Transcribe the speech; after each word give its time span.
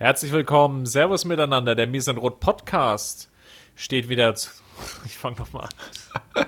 Herzlich 0.00 0.32
willkommen, 0.32 0.86
Servus 0.86 1.26
miteinander. 1.26 1.74
Der 1.74 1.86
Mies 1.86 2.08
Rot 2.08 2.40
Podcast 2.40 3.28
steht 3.76 4.08
wieder. 4.08 4.34
Zu 4.34 4.48
ich 5.04 5.18
fange 5.18 5.36
nochmal 5.36 5.68
an. 6.34 6.46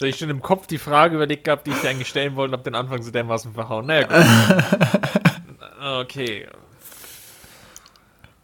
So, 0.00 0.06
ich 0.06 0.16
schon 0.16 0.30
im 0.30 0.40
Kopf 0.40 0.66
die 0.66 0.78
Frage 0.78 1.16
überlegt 1.16 1.44
gehabt, 1.44 1.66
die 1.66 1.72
ich 1.72 1.80
dir 1.82 1.90
eigentlich 1.90 2.08
stellen 2.08 2.36
wollte, 2.36 2.54
ob 2.54 2.64
den 2.64 2.74
Anfang 2.74 3.02
so 3.02 3.10
dermaßen 3.10 3.52
verhauen. 3.52 3.84
Naja, 3.84 4.06
gut. 4.06 5.34
Okay. 6.00 6.46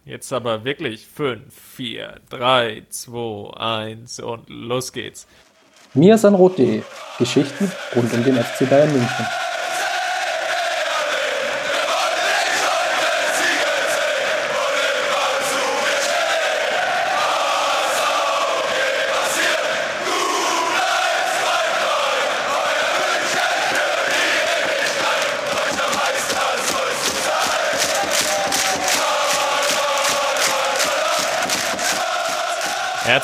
Jetzt 0.05 0.31
aber 0.31 0.65
wirklich 0.65 1.07
5, 1.07 1.51
4, 1.51 2.19
3, 2.29 2.83
2, 2.87 3.57
1 3.57 4.19
und 4.19 4.47
los 4.49 4.93
geht's. 4.93 5.25
Mir 5.95 6.19
Sanrot.de 6.19 6.83
Geschichten 7.17 7.71
rund 7.95 8.13
um 8.13 8.23
den 8.23 8.35
FC 8.35 8.69
Bayern 8.69 8.93
München. 8.93 9.25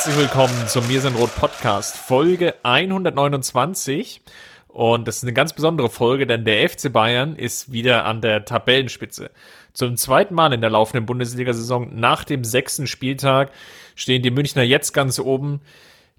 Herzlich 0.07 0.23
willkommen 0.23 0.67
zum 0.70 0.88
Mir 0.88 1.02
sind 1.02 1.17
Rot 1.17 1.35
Podcast, 1.35 1.97
Folge 1.97 2.55
129. 2.63 4.21
Und 4.70 5.05
das 5.05 5.17
ist 5.17 5.23
eine 5.23 5.33
ganz 5.33 5.52
besondere 5.52 5.89
Folge, 5.89 6.25
denn 6.25 6.45
der 6.45 6.70
FC 6.70 6.93
Bayern 6.93 7.35
ist 7.35 7.73
wieder 7.73 8.05
an 8.05 8.21
der 8.21 8.45
Tabellenspitze. 8.45 9.31
Zum 9.73 9.97
zweiten 9.97 10.33
Mal 10.33 10.53
in 10.53 10.61
der 10.61 10.70
laufenden 10.70 11.05
Bundesliga-Saison 11.05 11.93
nach 11.93 12.23
dem 12.23 12.45
sechsten 12.45 12.88
Spieltag 12.88 13.52
stehen 13.95 14.23
die 14.23 14.31
Münchner 14.31 14.63
jetzt 14.63 14.94
ganz 14.94 15.19
oben. 15.19 15.59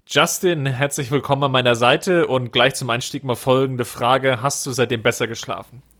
Justin, 0.05 0.67
herzlich 0.67 1.09
willkommen 1.09 1.45
an 1.45 1.51
meiner 1.51 1.73
Seite 1.73 2.27
und 2.27 2.51
gleich 2.51 2.75
zum 2.75 2.91
Einstieg 2.91 3.23
mal 3.23 3.35
folgende 3.35 3.85
Frage. 3.85 4.43
Hast 4.43 4.67
du 4.67 4.71
seitdem 4.71 5.01
besser 5.01 5.25
geschlafen? 5.25 5.81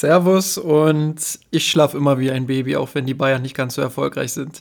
Servus 0.00 0.56
und 0.56 1.38
ich 1.50 1.70
schlafe 1.70 1.98
immer 1.98 2.18
wie 2.18 2.30
ein 2.30 2.46
Baby, 2.46 2.76
auch 2.76 2.94
wenn 2.94 3.04
die 3.04 3.12
Bayern 3.12 3.42
nicht 3.42 3.54
ganz 3.54 3.74
so 3.74 3.82
erfolgreich 3.82 4.32
sind. 4.32 4.60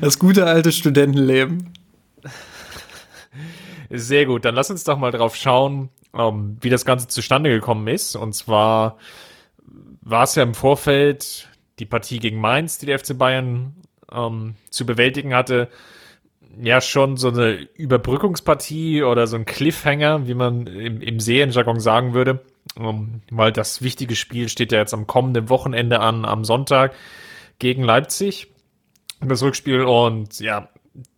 Das 0.00 0.20
gute 0.20 0.46
alte 0.46 0.70
Studentenleben. 0.70 1.72
Sehr 3.90 4.26
gut, 4.26 4.44
dann 4.44 4.54
lass 4.54 4.70
uns 4.70 4.84
doch 4.84 4.98
mal 4.98 5.10
drauf 5.10 5.34
schauen, 5.34 5.88
um, 6.12 6.58
wie 6.60 6.70
das 6.70 6.84
Ganze 6.84 7.08
zustande 7.08 7.50
gekommen 7.50 7.88
ist. 7.88 8.14
Und 8.14 8.34
zwar 8.34 8.98
war 10.02 10.24
es 10.24 10.36
ja 10.36 10.44
im 10.44 10.54
Vorfeld 10.54 11.48
die 11.80 11.86
Partie 11.86 12.20
gegen 12.20 12.40
Mainz, 12.40 12.78
die 12.78 12.86
der 12.86 13.00
FC 13.00 13.18
Bayern 13.18 13.74
um, 14.12 14.54
zu 14.70 14.86
bewältigen 14.86 15.34
hatte, 15.34 15.68
ja 16.60 16.80
schon 16.80 17.16
so 17.16 17.28
eine 17.28 17.54
Überbrückungspartie 17.74 19.02
oder 19.02 19.26
so 19.26 19.36
ein 19.36 19.44
Cliffhanger, 19.44 20.28
wie 20.28 20.34
man 20.34 20.66
im, 20.66 21.00
im 21.00 21.18
Serienjargon 21.18 21.80
sagen 21.80 22.14
würde 22.14 22.44
ähm, 22.76 23.22
weil 23.30 23.52
das 23.52 23.82
wichtige 23.82 24.16
Spiel 24.16 24.48
steht 24.48 24.72
ja 24.72 24.78
jetzt 24.78 24.94
am 24.94 25.06
kommenden 25.06 25.48
Wochenende 25.48 26.00
an, 26.00 26.24
am 26.24 26.44
Sonntag 26.44 26.94
gegen 27.58 27.82
Leipzig. 27.82 28.48
Das 29.20 29.42
Rückspiel 29.42 29.82
und 29.82 30.38
ja, 30.38 30.68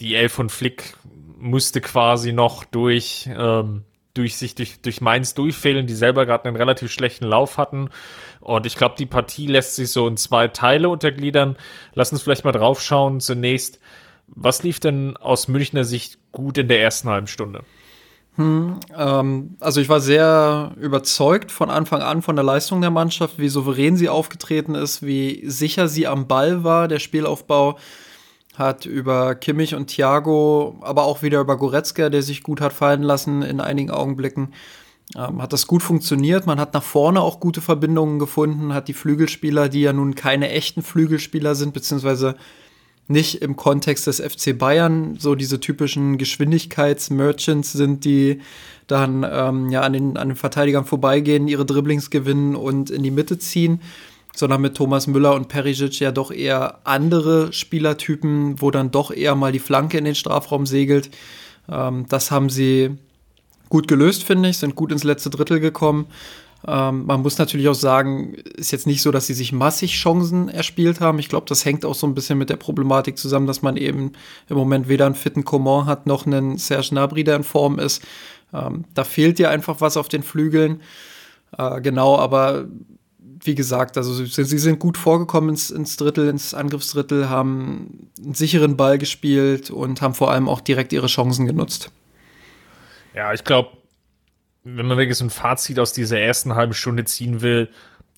die 0.01 0.15
Elf 0.15 0.33
von 0.33 0.48
Flick 0.48 0.95
musste 1.39 1.81
quasi 1.81 2.33
noch 2.33 2.65
durch, 2.65 3.29
ähm, 3.34 3.84
durch 4.15 4.37
sich 4.37 4.55
durch, 4.55 4.81
durch 4.83 5.01
Mainz 5.01 5.34
durchfehlen, 5.34 5.87
die 5.87 5.95
selber 5.95 6.27
gerade 6.27 6.47
einen 6.47 6.57
relativ 6.57 6.91
schlechten 6.91 7.27
Lauf 7.27 7.59
hatten. 7.59 7.91
Und 8.41 8.67
ich 8.67 8.77
glaube, 8.77 8.95
die 8.98 9.07
Partie 9.07 9.47
lässt 9.47 9.77
sich 9.77 9.91
so 9.91 10.07
in 10.07 10.17
zwei 10.17 10.48
Teile 10.48 10.89
untergliedern. 10.89 11.57
Lass 11.95 12.12
uns 12.12 12.23
vielleicht 12.23 12.45
mal 12.45 12.53
drauf 12.53 12.83
schauen. 12.83 13.20
Zunächst, 13.20 13.81
was 14.29 14.62
lief 14.62 14.81
denn 14.81 15.17
aus 15.17 15.48
Münchner 15.48 15.85
Sicht 15.85 16.19
gut 16.33 16.58
in 16.58 16.69
der 16.69 16.83
ersten 16.83 17.08
halben 17.08 17.27
Stunde? 17.27 17.64
Hm, 18.40 18.80
ähm, 18.96 19.56
also 19.61 19.83
ich 19.83 19.90
war 19.90 20.01
sehr 20.01 20.73
überzeugt 20.80 21.52
von 21.52 21.68
Anfang 21.68 22.01
an 22.01 22.23
von 22.23 22.36
der 22.36 22.42
Leistung 22.42 22.80
der 22.80 22.90
Mannschaft, 22.90 23.39
wie 23.39 23.51
souverän 23.51 23.98
sie 23.98 24.08
aufgetreten 24.08 24.74
ist, 24.74 25.02
wie 25.02 25.42
sicher 25.45 25.89
sie 25.89 26.06
am 26.06 26.27
Ball 26.27 26.64
war. 26.64 26.89
Der 26.89 27.00
Spielaufbau 27.00 27.77
hat 28.56 28.86
über 28.86 29.34
Kimmich 29.34 29.74
und 29.74 29.89
Thiago, 29.89 30.79
aber 30.80 31.05
auch 31.05 31.20
wieder 31.20 31.40
über 31.40 31.58
Goretzka, 31.58 32.08
der 32.08 32.23
sich 32.23 32.42
gut 32.42 32.62
hat 32.62 32.73
fallen 32.73 33.02
lassen 33.02 33.42
in 33.42 33.61
einigen 33.61 33.90
Augenblicken. 33.90 34.55
Ähm, 35.14 35.42
hat 35.42 35.52
das 35.52 35.67
gut 35.67 35.83
funktioniert. 35.83 36.46
Man 36.46 36.58
hat 36.58 36.73
nach 36.73 36.83
vorne 36.83 37.20
auch 37.20 37.40
gute 37.40 37.61
Verbindungen 37.61 38.18
gefunden, 38.18 38.73
hat 38.73 38.89
die 38.89 38.95
Flügelspieler, 38.95 39.68
die 39.68 39.83
ja 39.83 39.92
nun 39.92 40.14
keine 40.14 40.48
echten 40.48 40.83
Flügelspieler 40.83 41.55
sind, 41.55 41.74
beziehungsweise 41.74 42.36
nicht 43.11 43.43
im 43.43 43.57
Kontext 43.57 44.07
des 44.07 44.21
FC 44.21 44.57
Bayern 44.57 45.17
so 45.19 45.35
diese 45.35 45.59
typischen 45.59 46.17
Geschwindigkeitsmerchants 46.17 47.73
sind, 47.73 48.05
die 48.05 48.41
dann 48.87 49.27
ähm, 49.29 49.69
ja 49.69 49.83
an 49.83 49.93
den, 49.93 50.17
an 50.17 50.29
den 50.29 50.37
Verteidigern 50.37 50.85
vorbeigehen, 50.85 51.48
ihre 51.48 51.67
Dribblings 51.67 52.11
gewinnen 52.11 52.55
und 52.55 52.89
in 52.89 53.03
die 53.03 53.11
Mitte 53.11 53.39
ziehen, 53.39 53.81
sondern 54.35 54.61
mit 54.61 54.77
Thomas 54.77 55.09
Müller 55.09 55.35
und 55.35 55.48
Perisic 55.48 55.98
ja 55.98 56.13
doch 56.13 56.31
eher 56.31 56.79
andere 56.85 57.53
Spielertypen, 57.53 58.61
wo 58.61 58.71
dann 58.71 58.93
doch 58.93 59.11
eher 59.11 59.35
mal 59.35 59.51
die 59.51 59.59
Flanke 59.59 59.98
in 59.98 60.05
den 60.05 60.15
Strafraum 60.15 60.65
segelt. 60.65 61.11
Ähm, 61.69 62.07
das 62.09 62.31
haben 62.31 62.48
sie 62.48 62.97
gut 63.69 63.89
gelöst, 63.89 64.23
finde 64.23 64.51
ich, 64.51 64.59
sind 64.59 64.77
gut 64.77 64.92
ins 64.92 65.05
letzte 65.05 65.31
Drittel 65.31 65.59
gekommen. 65.59 66.07
Ähm, 66.67 67.07
man 67.07 67.23
muss 67.23 67.39
natürlich 67.39 67.69
auch 67.69 67.75
sagen, 67.75 68.35
ist 68.35 68.71
jetzt 68.71 68.87
nicht 68.87 69.03
so, 69.03 69.11
dass 69.11 69.27
sie 69.27 69.35
sich 69.35 69.53
massig 69.53 69.93
Chancen 69.93 70.48
erspielt 70.48 71.01
haben. 71.01 71.19
Ich 71.19 71.29
glaube, 71.29 71.47
das 71.48 71.65
hängt 71.65 71.85
auch 71.85 71.95
so 71.95 72.07
ein 72.07 72.15
bisschen 72.15 72.39
mit 72.39 72.51
der 72.51 72.57
Problematik 72.57 73.17
zusammen, 73.17 73.47
dass 73.47 73.63
man 73.63 73.77
eben 73.77 74.13
im 74.48 74.57
Moment 74.57 74.89
weder 74.89 75.07
einen 75.07 75.15
fitten 75.15 75.45
Coman 75.45 75.87
hat, 75.87 76.07
noch 76.07 76.27
einen 76.27 76.59
Serge 76.59 76.89
Gnabry, 76.91 77.25
der 77.25 77.37
in 77.37 77.45
Form 77.45 77.79
ist. 77.79 78.03
Ähm, 78.53 78.85
da 78.95 79.05
fehlt 79.05 79.39
dir 79.39 79.51
einfach 79.51 79.81
was 79.81 79.97
auf 79.97 80.09
den 80.09 80.23
Flügeln. 80.23 80.83
Äh, 81.57 81.81
genau, 81.81 82.19
aber 82.19 82.67
wie 83.42 83.55
gesagt, 83.55 83.97
also 83.97 84.13
sie, 84.13 84.45
sie 84.45 84.59
sind 84.59 84.79
gut 84.79 84.98
vorgekommen 84.98 85.51
ins, 85.51 85.71
ins, 85.71 85.97
Drittel, 85.97 86.29
ins 86.29 86.53
Angriffsdrittel, 86.53 87.31
haben 87.31 88.11
einen 88.23 88.35
sicheren 88.35 88.77
Ball 88.77 88.98
gespielt 88.98 89.71
und 89.71 90.03
haben 90.03 90.15
vor 90.15 90.31
allem 90.31 90.48
auch 90.48 90.61
direkt 90.61 90.92
ihre 90.92 91.07
Chancen 91.07 91.47
genutzt. 91.47 91.91
Ja, 93.15 93.33
ich 93.33 93.45
glaube, 93.45 93.71
wenn 94.65 94.87
man 94.87 94.98
wirklich 94.98 95.17
so 95.17 95.25
ein 95.25 95.31
Fazit 95.31 95.79
aus 95.79 95.93
dieser 95.93 96.19
ersten 96.19 96.55
halben 96.55 96.75
Stunde 96.75 97.05
ziehen 97.05 97.41
will, 97.41 97.69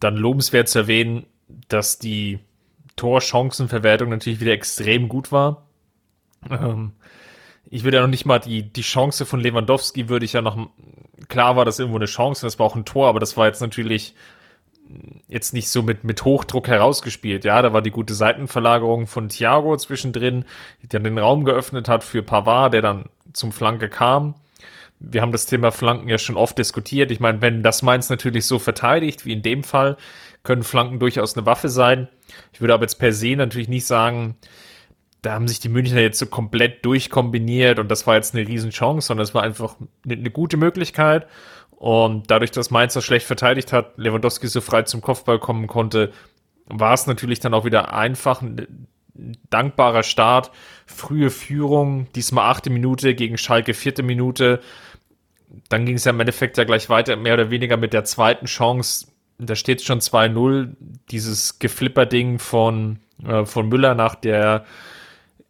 dann 0.01 0.17
lobenswert 0.17 0.69
zu 0.69 0.81
erwähnen, 0.81 1.27
dass 1.69 1.99
die 1.99 2.41
Torchancenverwertung 2.97 4.09
natürlich 4.09 4.41
wieder 4.41 4.53
extrem 4.53 5.09
gut 5.09 5.33
war. 5.33 5.67
Ähm, 6.51 6.93
ich 7.71 7.85
würde 7.85 7.99
ja 7.99 8.03
noch 8.03 8.11
nicht 8.11 8.27
mal 8.27 8.41
die, 8.41 8.63
die 8.63 8.83
Chance 8.83 9.25
von 9.25 9.41
Lewandowski 9.41 10.09
würde 10.09 10.25
ich 10.25 10.33
ja 10.33 10.43
noch, 10.43 10.69
klar 11.29 11.57
war 11.57 11.65
das 11.65 11.79
irgendwo 11.79 11.99
eine 11.99 12.07
Chance, 12.07 12.45
das 12.45 12.59
war 12.59 12.67
auch 12.67 12.77
ein 12.77 12.85
Tor, 12.85 13.09
aber 13.09 13.21
das 13.21 13.37
war 13.37 13.47
jetzt 13.47 13.61
natürlich 13.61 14.15
jetzt 15.29 15.55
nicht 15.55 15.71
so 15.71 15.83
mit, 15.83 16.05
mit 16.05 16.25
Hochdruck 16.25 16.69
herausgespielt. 16.69 17.45
Ja, 17.45 17.63
da 17.63 17.73
war 17.73 17.81
die 17.81 17.93
gute 17.93 18.13
Seitenverlagerung 18.13 19.07
von 19.07 19.29
Thiago 19.29 19.77
zwischendrin, 19.77 20.45
die 20.83 20.89
dann 20.89 21.05
den 21.05 21.17
Raum 21.17 21.45
geöffnet 21.45 21.89
hat 21.89 22.05
für 22.05 22.23
Pavard, 22.23 22.75
der 22.75 22.83
dann 22.83 23.05
zum 23.33 23.53
Flanke 23.53 23.89
kam 23.89 24.35
wir 25.05 25.21
haben 25.21 25.33
das 25.33 25.47
Thema 25.47 25.73
Flanken 25.73 26.09
ja 26.09 26.19
schon 26.19 26.37
oft 26.37 26.57
diskutiert. 26.57 27.11
Ich 27.11 27.21
meine, 27.21 27.43
wenn 27.43 27.63
das 27.63 27.83
Mainz 27.83 28.09
natürlich 28.09 28.47
so 28.47 28.59
verteidigt, 28.59 29.27
wie 29.27 29.33
in 29.33 29.43
dem 29.43 29.65
Fall, 29.65 29.97
können 30.45 30.63
Flanken 30.63 30.99
durchaus 30.99 31.37
eine 31.37 31.47
Waffe 31.47 31.69
sein. 31.69 32.09
Ich 32.53 32.61
würde 32.61 32.75
aber 32.75 32.85
jetzt 32.85 32.99
per 32.99 33.13
se 33.13 33.37
natürlich 33.37 33.69
nicht 33.69 33.87
sagen, 33.87 34.37
da 35.23 35.35
haben 35.35 35.49
sich 35.49 35.61
die 35.61 35.69
Münchner 35.69 36.01
jetzt 36.01 36.19
so 36.19 36.27
komplett 36.27 36.85
durchkombiniert 36.85 37.79
und 37.79 37.89
das 37.89 38.07
war 38.07 38.17
jetzt 38.17 38.35
eine 38.35 38.47
Riesenchance, 38.47 39.07
sondern 39.07 39.23
es 39.25 39.35
war 39.35 39.43
einfach 39.43 39.77
eine, 40.05 40.15
eine 40.15 40.31
gute 40.31 40.57
Möglichkeit. 40.57 41.27
Und 41.71 42.31
dadurch, 42.31 42.51
dass 42.51 42.71
Mainz 42.71 42.95
das 42.95 43.05
schlecht 43.05 43.27
verteidigt 43.27 43.73
hat, 43.73 43.99
Lewandowski 43.99 44.47
so 44.47 44.61
frei 44.61 44.83
zum 44.83 45.01
Kopfball 45.01 45.39
kommen 45.39 45.67
konnte, 45.67 46.13
war 46.67 46.95
es 46.95 47.07
natürlich 47.07 47.41
dann 47.41 47.55
auch 47.55 47.65
wieder 47.65 47.93
einfach 47.93 48.41
ein 48.43 48.87
dankbarer 49.51 50.03
Start. 50.03 50.51
Frühe 50.87 51.31
Führung, 51.31 52.07
diesmal 52.15 52.51
achte 52.51 52.71
Minute 52.71 53.15
gegen 53.15 53.37
Schalke 53.37 53.75
vierte 53.75 54.03
Minute 54.03 54.61
dann 55.69 55.87
ging 55.87 55.97
es 55.97 56.05
ja 56.05 56.11
im 56.11 56.21
Endeffekt 56.21 56.57
ja 56.59 56.65
gleich 56.65 56.89
weiter, 56.89 57.17
mehr 57.17 57.35
oder 57.35 57.51
weniger 57.51 57.77
mit 57.77 57.93
der 57.93 58.05
zweiten 58.05 58.47
Chance. 58.47 59.09
Da 59.39 59.55
steht 59.55 59.83
schon 59.83 60.01
2-0, 60.01 60.75
dieses 61.11 61.59
Geflipper-Ding 61.59 62.39
von, 62.39 63.01
äh, 63.25 63.45
von 63.45 63.69
Müller 63.69 63.95
nach 63.95 64.15
der, 64.15 64.65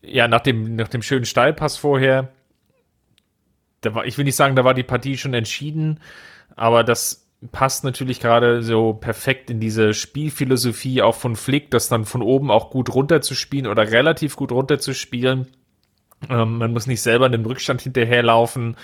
ja, 0.02 0.28
nach 0.28 0.40
dem, 0.40 0.76
nach 0.76 0.88
dem 0.88 1.02
schönen 1.02 1.25
Steilpass 1.25 1.76
vorher. 1.76 2.28
Da 3.81 3.94
war, 3.94 4.06
ich 4.06 4.16
will 4.19 4.25
nicht 4.25 4.37
sagen, 4.37 4.56
da 4.56 4.64
war 4.64 4.75
die 4.75 4.82
Partie 4.82 5.16
schon 5.16 5.34
entschieden, 5.34 6.00
aber 6.56 6.84
das 6.84 7.28
passt 7.50 7.82
natürlich 7.82 8.20
gerade 8.20 8.62
so 8.62 8.93
perfekt 8.93 9.50
in 9.50 9.58
diese 9.58 9.94
Spielphilosophie 9.94 11.02
auch 11.02 11.16
von 11.16 11.34
Flick, 11.34 11.70
das 11.70 11.88
dann 11.88 12.04
von 12.04 12.22
oben 12.22 12.50
auch 12.50 12.70
gut 12.70 12.94
runterzuspielen 12.94 13.66
oder 13.66 13.90
relativ 13.90 14.37
gut 14.37 14.52
runterzuspielen. 14.52 15.49
Ähm, 16.29 16.59
man 16.59 16.73
muss 16.73 16.87
nicht 16.87 17.03
selber 17.03 17.27
in 17.27 17.33
den 17.33 17.47
Rückstand 17.47 17.83
hinterherlaufen. 17.83 18.77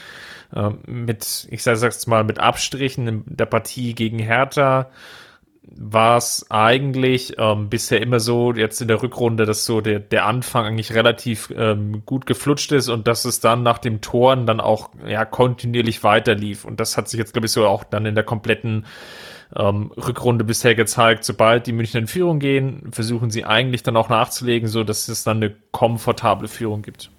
Ähm, 0.55 0.79
mit, 0.87 1.47
ich 1.51 1.63
sage 1.63 1.81
jetzt 1.81 2.09
mal, 2.09 2.25
mit 2.25 2.39
Abstrichen 2.39 3.07
in 3.07 3.25
der 3.27 3.47
Partie 3.47 3.95
gegen 3.95 4.19
Hertha 4.19 4.91
war 5.77 6.17
es 6.17 6.47
eigentlich 6.51 7.35
ähm, 7.39 7.69
bisher 7.69 8.01
immer 8.01 8.21
so, 8.21 8.53
jetzt 8.53 8.81
in 8.81 8.89
der 8.89 9.03
Rückrunde, 9.03 9.45
dass 9.45 9.65
so 9.65 9.81
der, 9.81 10.01
der 10.01 10.27
Anfang 10.27 10.65
eigentlich 10.65 10.95
relativ 10.95 11.53
ähm, 11.57 12.03
gut 12.07 12.27
geflutscht 12.27 12.73
ist 12.73 12.89
und 12.89 13.07
dass 13.07 13.25
es 13.25 13.41
dann 13.41 13.63
nach 13.63 13.79
dem 13.79 14.01
Toren 14.01 14.47
dann 14.47 14.61
auch 14.61 14.91
ja 15.07 15.25
kontinuierlich 15.25 16.03
weiterlief. 16.05 16.65
Und 16.65 16.81
das 16.81 16.97
hat 16.97 17.09
sich 17.09 17.19
jetzt, 17.19 17.33
glaube 17.33 17.47
ich, 17.47 17.53
so 17.53 17.67
auch 17.67 17.85
dann 17.85 18.07
in 18.07 18.15
der 18.15 18.25
kompletten 18.25 18.87
ähm, 19.55 19.93
Rückrunde 19.97 20.45
bisher 20.45 20.75
gezeigt. 20.75 21.25
Sobald 21.25 21.67
die 21.67 21.73
Münchner 21.73 22.01
in 22.01 22.07
Führung 22.07 22.39
gehen, 22.39 22.89
versuchen 22.91 23.31
sie 23.31 23.45
eigentlich 23.45 23.83
dann 23.83 23.97
auch 23.97 24.09
nachzulegen, 24.09 24.69
so 24.69 24.85
dass 24.85 25.09
es 25.09 25.25
dann 25.25 25.39
eine 25.39 25.55
komfortable 25.71 26.49
Führung 26.49 26.83
gibt. 26.83 27.11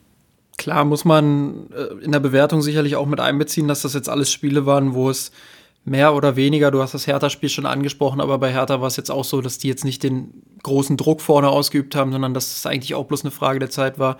Klar 0.60 0.84
muss 0.84 1.06
man 1.06 1.70
äh, 1.72 2.04
in 2.04 2.12
der 2.12 2.20
Bewertung 2.20 2.62
sicherlich 2.62 2.98
auch 2.98 3.06
mit 3.06 3.22
einbeziehen, 3.22 3.70
dass 3.70 3.84
das 3.84 3.94
jetzt 3.94 4.10
alles 4.10 4.30
Spiele 4.30 4.66
waren, 4.66 4.94
wo 4.94 5.10
es 5.10 5.32
mehr 5.86 6.14
oder 6.14 6.36
weniger, 6.36 6.70
du 6.70 6.82
hast 6.82 6.94
das 6.94 7.08
Hertha-Spiel 7.08 7.48
schon 7.48 7.66
angesprochen, 7.66 8.20
aber 8.20 8.38
bei 8.40 8.52
Hertha 8.52 8.82
war 8.82 8.88
es 8.88 8.98
jetzt 8.98 9.10
auch 9.10 9.24
so, 9.24 9.40
dass 9.40 9.58
die 9.58 9.70
jetzt 9.70 9.86
nicht 9.86 10.04
den 10.04 10.44
großen 10.62 10.98
Druck 10.98 11.22
vorne 11.22 11.48
ausgeübt 11.48 11.96
haben, 11.96 12.12
sondern 12.12 12.34
dass 12.34 12.58
es 12.58 12.66
eigentlich 12.66 12.94
auch 12.94 13.06
bloß 13.06 13.24
eine 13.24 13.32
Frage 13.32 13.60
der 13.60 13.70
Zeit 13.70 14.00
war, 14.00 14.18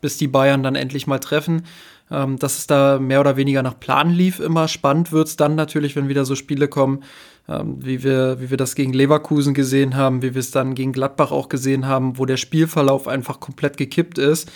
bis 0.00 0.16
die 0.16 0.28
Bayern 0.28 0.62
dann 0.62 0.76
endlich 0.76 1.08
mal 1.08 1.18
treffen. 1.18 1.64
Ähm, 2.12 2.38
dass 2.38 2.58
es 2.58 2.66
da 2.68 3.00
mehr 3.00 3.20
oder 3.20 3.36
weniger 3.36 3.62
nach 3.62 3.78
Plan 3.78 4.10
lief 4.10 4.38
immer. 4.38 4.68
Spannend 4.68 5.10
wird 5.10 5.26
es 5.26 5.36
dann 5.36 5.56
natürlich, 5.56 5.96
wenn 5.96 6.08
wieder 6.08 6.24
so 6.24 6.36
Spiele 6.36 6.68
kommen, 6.68 7.02
ähm, 7.48 7.78
wie, 7.84 8.04
wir, 8.04 8.40
wie 8.40 8.50
wir 8.50 8.56
das 8.56 8.76
gegen 8.76 8.92
Leverkusen 8.92 9.54
gesehen 9.54 9.96
haben, 9.96 10.22
wie 10.22 10.34
wir 10.34 10.40
es 10.40 10.52
dann 10.52 10.76
gegen 10.76 10.92
Gladbach 10.92 11.32
auch 11.32 11.48
gesehen 11.48 11.86
haben, 11.86 12.16
wo 12.16 12.26
der 12.26 12.36
Spielverlauf 12.36 13.08
einfach 13.08 13.40
komplett 13.40 13.76
gekippt 13.76 14.18
ist 14.18 14.50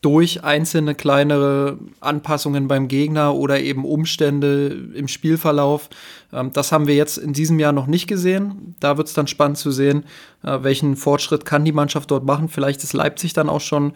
durch 0.00 0.44
einzelne 0.44 0.94
kleinere 0.94 1.78
Anpassungen 2.00 2.68
beim 2.68 2.86
Gegner 2.86 3.34
oder 3.34 3.60
eben 3.60 3.84
Umstände 3.84 4.68
im 4.94 5.08
Spielverlauf. 5.08 5.90
Ähm, 6.32 6.52
das 6.52 6.70
haben 6.70 6.86
wir 6.86 6.94
jetzt 6.94 7.18
in 7.18 7.32
diesem 7.32 7.58
Jahr 7.58 7.72
noch 7.72 7.86
nicht 7.86 8.06
gesehen. 8.06 8.76
Da 8.80 8.96
wird 8.96 9.08
es 9.08 9.14
dann 9.14 9.26
spannend 9.26 9.58
zu 9.58 9.70
sehen, 9.70 10.04
äh, 10.44 10.58
welchen 10.62 10.96
Fortschritt 10.96 11.44
kann 11.44 11.64
die 11.64 11.72
Mannschaft 11.72 12.10
dort 12.10 12.24
machen. 12.24 12.48
Vielleicht 12.48 12.82
ist 12.84 12.92
Leipzig 12.92 13.32
dann 13.32 13.48
auch 13.48 13.60
schon 13.60 13.92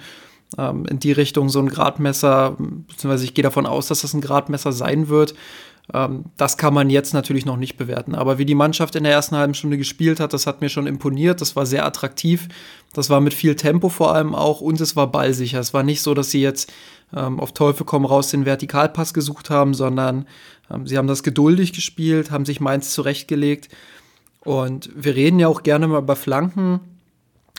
ähm, 0.58 0.86
in 0.86 0.98
die 0.98 1.12
Richtung 1.12 1.48
so 1.48 1.60
ein 1.60 1.68
Gradmesser, 1.68 2.56
beziehungsweise 2.58 3.24
ich 3.24 3.34
gehe 3.34 3.44
davon 3.44 3.66
aus, 3.66 3.86
dass 3.86 4.02
das 4.02 4.14
ein 4.14 4.20
Gradmesser 4.20 4.72
sein 4.72 5.08
wird. 5.08 5.34
Ähm, 5.94 6.24
das 6.36 6.56
kann 6.56 6.74
man 6.74 6.90
jetzt 6.90 7.14
natürlich 7.14 7.44
noch 7.44 7.56
nicht 7.56 7.76
bewerten. 7.76 8.14
Aber 8.14 8.38
wie 8.38 8.44
die 8.44 8.54
Mannschaft 8.54 8.94
in 8.96 9.04
der 9.04 9.12
ersten 9.12 9.36
halben 9.36 9.54
Stunde 9.54 9.78
gespielt 9.78 10.20
hat, 10.20 10.32
das 10.32 10.46
hat 10.46 10.60
mir 10.60 10.68
schon 10.68 10.86
imponiert. 10.86 11.40
Das 11.40 11.56
war 11.56 11.66
sehr 11.66 11.84
attraktiv. 11.84 12.48
Das 12.92 13.10
war 13.10 13.20
mit 13.20 13.34
viel 13.34 13.56
Tempo 13.56 13.88
vor 13.88 14.14
allem 14.14 14.34
auch 14.34 14.60
und 14.60 14.80
es 14.80 14.96
war 14.96 15.10
ballsicher. 15.10 15.60
Es 15.60 15.74
war 15.74 15.82
nicht 15.82 16.02
so, 16.02 16.14
dass 16.14 16.30
sie 16.30 16.42
jetzt 16.42 16.72
ähm, 17.14 17.40
auf 17.40 17.52
Teufel 17.52 17.84
komm 17.84 18.04
raus 18.04 18.30
den 18.30 18.46
Vertikalpass 18.46 19.14
gesucht 19.14 19.50
haben, 19.50 19.74
sondern 19.74 20.26
ähm, 20.70 20.86
sie 20.86 20.98
haben 20.98 21.08
das 21.08 21.22
geduldig 21.22 21.72
gespielt, 21.72 22.30
haben 22.30 22.44
sich 22.44 22.60
Mainz 22.60 22.92
zurechtgelegt. 22.92 23.68
Und 24.40 24.90
wir 24.94 25.14
reden 25.14 25.38
ja 25.38 25.48
auch 25.48 25.62
gerne 25.62 25.86
mal 25.86 26.00
über 26.00 26.16
Flanken 26.16 26.80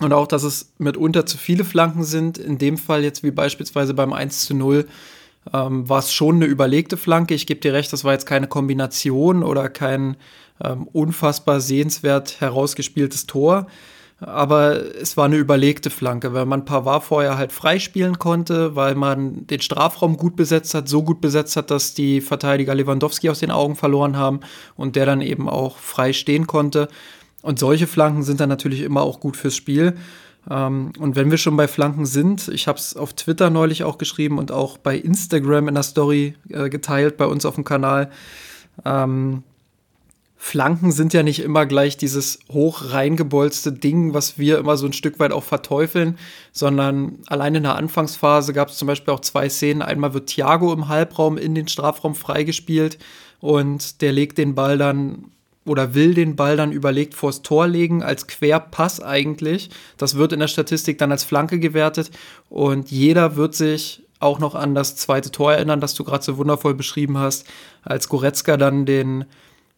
und 0.01 0.12
auch, 0.12 0.27
dass 0.27 0.44
es 0.44 0.74
mitunter 0.80 1.25
zu 1.25 1.38
viele 1.38 1.63
Flanken 1.63 2.03
sind. 2.03 2.38
In 2.38 2.57
dem 2.57 2.77
Fall 2.77 3.03
jetzt 3.03 3.24
wie 3.24 3.31
beispielsweise 3.31 3.94
beim 3.94 4.12
1 4.12 4.45
zu 4.45 4.53
0 4.56 4.85
ähm, 5.51 5.90
war 5.90 6.00
es 6.00 6.13
schon 6.13 6.36
eine 6.36 6.45
überlegte 6.45 6.98
Flanke. 6.98 7.34
Ich 7.34 7.48
gebe 7.48 7.60
dir 7.60 7.74
recht, 7.74 7.92
das 7.92 8.04
war 8.04 8.13
jetzt 8.13 8.25
keine 8.25 8.48
Kombination 8.48 9.44
oder 9.44 9.69
kein 9.69 10.18
ähm, 10.63 10.88
unfassbar 10.88 11.60
sehenswert 11.60 12.40
herausgespieltes 12.40 13.25
Tor. 13.25 13.68
Aber 14.19 14.95
es 14.95 15.18
war 15.18 15.25
eine 15.25 15.36
überlegte 15.36 15.90
Flanke, 15.90 16.34
weil 16.34 16.45
man 16.45 16.63
Pavard 16.63 17.04
vorher 17.04 17.38
halt 17.38 17.51
freispielen 17.51 18.19
konnte, 18.19 18.75
weil 18.75 18.95
man 18.95 19.45
den 19.48 19.60
Strafraum 19.60 20.16
gut 20.16 20.36
besetzt 20.36 20.74
hat, 20.74 20.88
so 20.88 21.04
gut 21.04 21.19
besetzt 21.19 21.57
hat, 21.57 21.72
dass 21.72 21.94
die 21.94 22.22
Verteidiger 22.22 22.74
Lewandowski 22.74 23.30
aus 23.30 23.40
den 23.40 23.51
Augen 23.51 23.75
verloren 23.75 24.16
haben 24.16 24.40
und 24.75 24.95
der 24.95 25.06
dann 25.06 25.19
eben 25.19 25.50
auch 25.50 25.78
frei 25.78 26.13
stehen 26.13 26.48
konnte. 26.48 26.88
Und 27.42 27.60
solche 27.60 27.88
Flanken 27.88 28.24
sind 28.24 28.40
dann 28.40 28.50
natürlich 28.50 28.81
immer 28.81 29.01
auch 29.01 29.19
gut 29.19 29.36
fürs 29.36 29.56
Spiel. 29.56 29.95
Ähm, 30.50 30.92
und 31.00 31.16
wenn 31.16 31.31
wir 31.31 31.38
schon 31.38 31.56
bei 31.57 31.68
Flanken 31.68 32.06
sind, 32.06 32.48
ich 32.50 32.68
habe 32.68 32.78
es 32.78 32.95
auf 32.95 33.13
Twitter 33.13 33.50
neulich 33.50 33.84
auch 33.84 33.98
geschrieben 33.98 34.38
und 34.38 34.51
auch 34.51 34.78
bei 34.78 34.98
Instagram 34.98 35.68
in 35.68 35.75
der 35.75 35.84
Story 35.84 36.36
äh, 36.50 36.69
geteilt 36.69 37.18
bei 37.18 37.25
uns 37.25 37.45
auf 37.45 37.56
dem 37.56 37.63
Kanal. 37.63 38.12
Ähm, 38.86 39.44
Flanken 40.36 40.92
sind 40.92 41.13
ja 41.13 41.24
nicht 41.24 41.40
immer 41.40 41.66
gleich 41.66 41.95
dieses 41.95 42.40
hoch 42.51 42.92
reingebolzte 42.92 43.72
Ding, 43.72 44.13
was 44.13 44.38
wir 44.38 44.57
immer 44.57 44.75
so 44.75 44.86
ein 44.86 44.92
Stück 44.92 45.18
weit 45.18 45.31
auch 45.31 45.44
verteufeln, 45.44 46.18
sondern 46.51 47.19
allein 47.28 47.56
in 47.56 47.63
der 47.63 47.78
Anfangsphase 47.78 48.51
gab 48.51 48.68
es 48.68 48.78
zum 48.78 48.90
Beispiel 48.90 49.13
auch 49.13 49.22
zwei 49.22 49.48
Szenen. 49.48 49.81
Einmal 49.81 50.13
wird 50.13 50.28
Thiago 50.28 50.74
im 50.74 50.90
Halbraum 50.90 51.38
in 51.38 51.56
den 51.56 51.69
Strafraum 51.69 52.13
freigespielt 52.13 52.98
und 53.40 54.01
der 54.01 54.12
legt 54.12 54.38
den 54.38 54.54
Ball 54.54 54.78
dann 54.78 55.31
oder 55.65 55.94
will 55.94 56.13
den 56.13 56.36
Ball 56.36 56.57
dann 56.57 56.71
überlegt 56.71 57.13
vors 57.13 57.42
Tor 57.42 57.68
legen, 57.68 58.04
als 58.04 58.27
Querpass 58.27 59.01
eigentlich. 59.01 59.69
Das 59.98 60.15
wird 60.15 60.33
in 60.33 60.39
der 60.39 60.48
Statistik 60.48 60.98
dann 60.98 61.12
als 61.12 61.24
Flanke 61.24 61.60
gewertet 61.60 62.12
und 62.50 62.92
jeder 62.92 63.36
wird 63.36 63.56
sich 63.56 64.04
auch 64.19 64.39
noch 64.39 64.56
an 64.56 64.74
das 64.74 64.95
zweite 64.95 65.31
Tor 65.31 65.54
erinnern, 65.54 65.81
das 65.81 65.94
du 65.94 66.04
gerade 66.04 66.24
so 66.24 66.38
wundervoll 66.38 66.74
beschrieben 66.74 67.18
hast, 67.18 67.45
als 67.83 68.07
Goretzka 68.07 68.57
dann 68.57 68.86
den, 68.86 69.25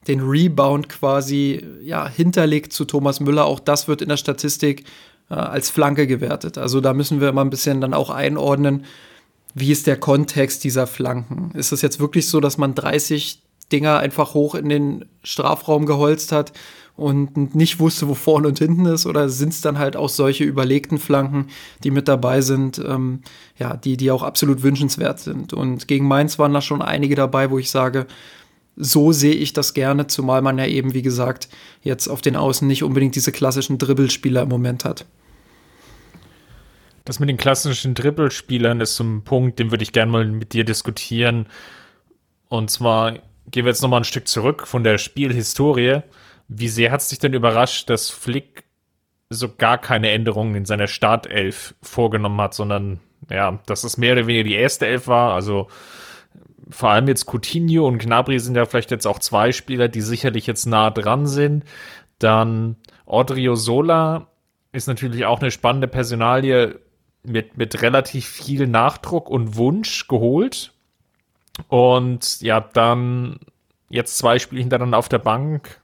den 0.07 0.21
Rebound 0.21 0.87
quasi 0.87 1.65
ja, 1.81 2.07
hinterlegt 2.07 2.71
zu 2.71 2.85
Thomas 2.85 3.19
Müller. 3.19 3.45
Auch 3.45 3.59
das 3.59 3.87
wird 3.87 4.01
in 4.01 4.09
der 4.09 4.17
Statistik 4.17 4.85
äh, 5.29 5.33
als 5.33 5.69
Flanke 5.69 6.05
gewertet. 6.05 6.57
Also 6.57 6.79
da 6.79 6.93
müssen 6.93 7.21
wir 7.21 7.29
immer 7.29 7.43
ein 7.43 7.49
bisschen 7.49 7.81
dann 7.81 7.93
auch 7.93 8.11
einordnen, 8.11 8.85
wie 9.55 9.71
ist 9.71 9.87
der 9.87 9.97
Kontext 9.97 10.63
dieser 10.63 10.85
Flanken? 10.85 11.51
Ist 11.53 11.71
es 11.71 11.81
jetzt 11.81 11.99
wirklich 11.99 12.27
so, 12.27 12.41
dass 12.41 12.57
man 12.57 12.75
30 12.75 13.41
Dinger 13.71 13.99
einfach 13.99 14.33
hoch 14.33 14.55
in 14.55 14.69
den 14.69 15.05
Strafraum 15.23 15.85
geholzt 15.85 16.31
hat 16.31 16.53
und 16.95 17.55
nicht 17.55 17.79
wusste, 17.79 18.07
wo 18.07 18.13
vorne 18.13 18.47
und 18.47 18.59
hinten 18.59 18.85
ist, 18.85 19.05
oder 19.05 19.27
sind 19.27 19.49
es 19.49 19.61
dann 19.61 19.77
halt 19.77 19.97
auch 19.97 20.07
solche 20.07 20.45
überlegten 20.45 20.97
Flanken, 20.97 21.47
die 21.83 21.91
mit 21.91 22.07
dabei 22.07 22.41
sind, 22.41 22.79
ähm, 22.79 23.21
ja, 23.57 23.75
die, 23.75 23.97
die 23.97 24.11
auch 24.11 24.23
absolut 24.23 24.63
wünschenswert 24.63 25.19
sind. 25.19 25.51
Und 25.51 25.87
gegen 25.87 26.07
Mainz 26.07 26.39
waren 26.39 26.53
da 26.53 26.61
schon 26.61 26.81
einige 26.81 27.15
dabei, 27.15 27.51
wo 27.51 27.59
ich 27.59 27.69
sage, 27.69 28.07
so 28.77 29.11
sehe 29.11 29.33
ich 29.33 29.53
das 29.53 29.73
gerne, 29.73 30.07
zumal 30.07 30.41
man 30.41 30.57
ja 30.57 30.65
eben, 30.65 30.93
wie 30.93 31.01
gesagt, 31.01 31.49
jetzt 31.81 32.07
auf 32.07 32.21
den 32.21 32.35
Außen 32.35 32.67
nicht 32.67 32.83
unbedingt 32.83 33.15
diese 33.15 33.31
klassischen 33.31 33.77
Dribbelspieler 33.77 34.43
im 34.43 34.49
Moment 34.49 34.85
hat. 34.85 35.05
Das 37.03 37.19
mit 37.19 37.29
den 37.29 37.37
klassischen 37.37 37.93
Dribbelspielern 37.93 38.81
ist 38.81 38.95
so 38.95 39.03
ein 39.03 39.23
Punkt, 39.23 39.59
den 39.59 39.71
würde 39.71 39.83
ich 39.83 39.91
gerne 39.91 40.11
mal 40.11 40.25
mit 40.25 40.53
dir 40.53 40.63
diskutieren. 40.63 41.45
Und 42.49 42.71
zwar 42.71 43.19
gehen 43.51 43.65
wir 43.65 43.71
jetzt 43.71 43.81
nochmal 43.81 44.01
ein 44.01 44.05
Stück 44.05 44.27
zurück 44.27 44.67
von 44.67 44.83
der 44.83 44.97
Spielhistorie. 44.97 46.01
Wie 46.47 46.67
sehr 46.67 46.91
hat 46.91 47.01
es 47.01 47.09
dich 47.09 47.19
denn 47.19 47.33
überrascht, 47.33 47.89
dass 47.89 48.09
Flick 48.09 48.65
so 49.29 49.49
gar 49.55 49.77
keine 49.77 50.11
Änderungen 50.11 50.55
in 50.55 50.65
seiner 50.65 50.87
Startelf 50.87 51.75
vorgenommen 51.81 52.39
hat, 52.39 52.53
sondern 52.53 52.99
ja, 53.29 53.59
dass 53.65 53.83
es 53.83 53.97
mehr 53.97 54.13
oder 54.13 54.27
weniger 54.27 54.43
die 54.43 54.55
erste 54.55 54.85
Elf 54.85 55.07
war. 55.07 55.33
Also 55.33 55.67
vor 56.69 56.89
allem 56.89 57.07
jetzt 57.07 57.25
Coutinho 57.25 57.87
und 57.87 57.99
Gnabry 57.99 58.39
sind 58.39 58.55
ja 58.55 58.65
vielleicht 58.65 58.91
jetzt 58.91 59.05
auch 59.07 59.19
zwei 59.19 59.51
Spieler, 59.51 59.87
die 59.87 60.01
sicherlich 60.01 60.47
jetzt 60.47 60.65
nah 60.65 60.89
dran 60.89 61.25
sind. 61.25 61.63
Dann 62.19 62.77
Odrio 63.05 63.55
Sola 63.55 64.27
ist 64.71 64.87
natürlich 64.87 65.25
auch 65.25 65.41
eine 65.41 65.51
spannende 65.51 65.87
Personalie 65.87 66.79
mit, 67.23 67.57
mit 67.57 67.81
relativ 67.81 68.27
viel 68.27 68.67
Nachdruck 68.67 69.29
und 69.29 69.55
Wunsch 69.55 70.07
geholt. 70.07 70.73
Und 71.67 72.41
ja, 72.41 72.59
dann 72.59 73.39
jetzt 73.89 74.17
zwei 74.17 74.39
Spiele 74.39 74.61
hintereinander 74.61 74.97
auf 74.97 75.09
der 75.09 75.19
Bank. 75.19 75.81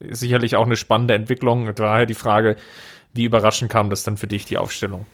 Sicherlich 0.00 0.56
auch 0.56 0.66
eine 0.66 0.76
spannende 0.76 1.14
Entwicklung. 1.14 1.74
Daher 1.74 2.06
die 2.06 2.14
Frage, 2.14 2.56
wie 3.14 3.24
überraschend 3.24 3.70
kam 3.70 3.90
das 3.90 4.02
dann 4.02 4.16
für 4.16 4.26
dich, 4.26 4.44
die 4.44 4.58
Aufstellung? 4.58 5.06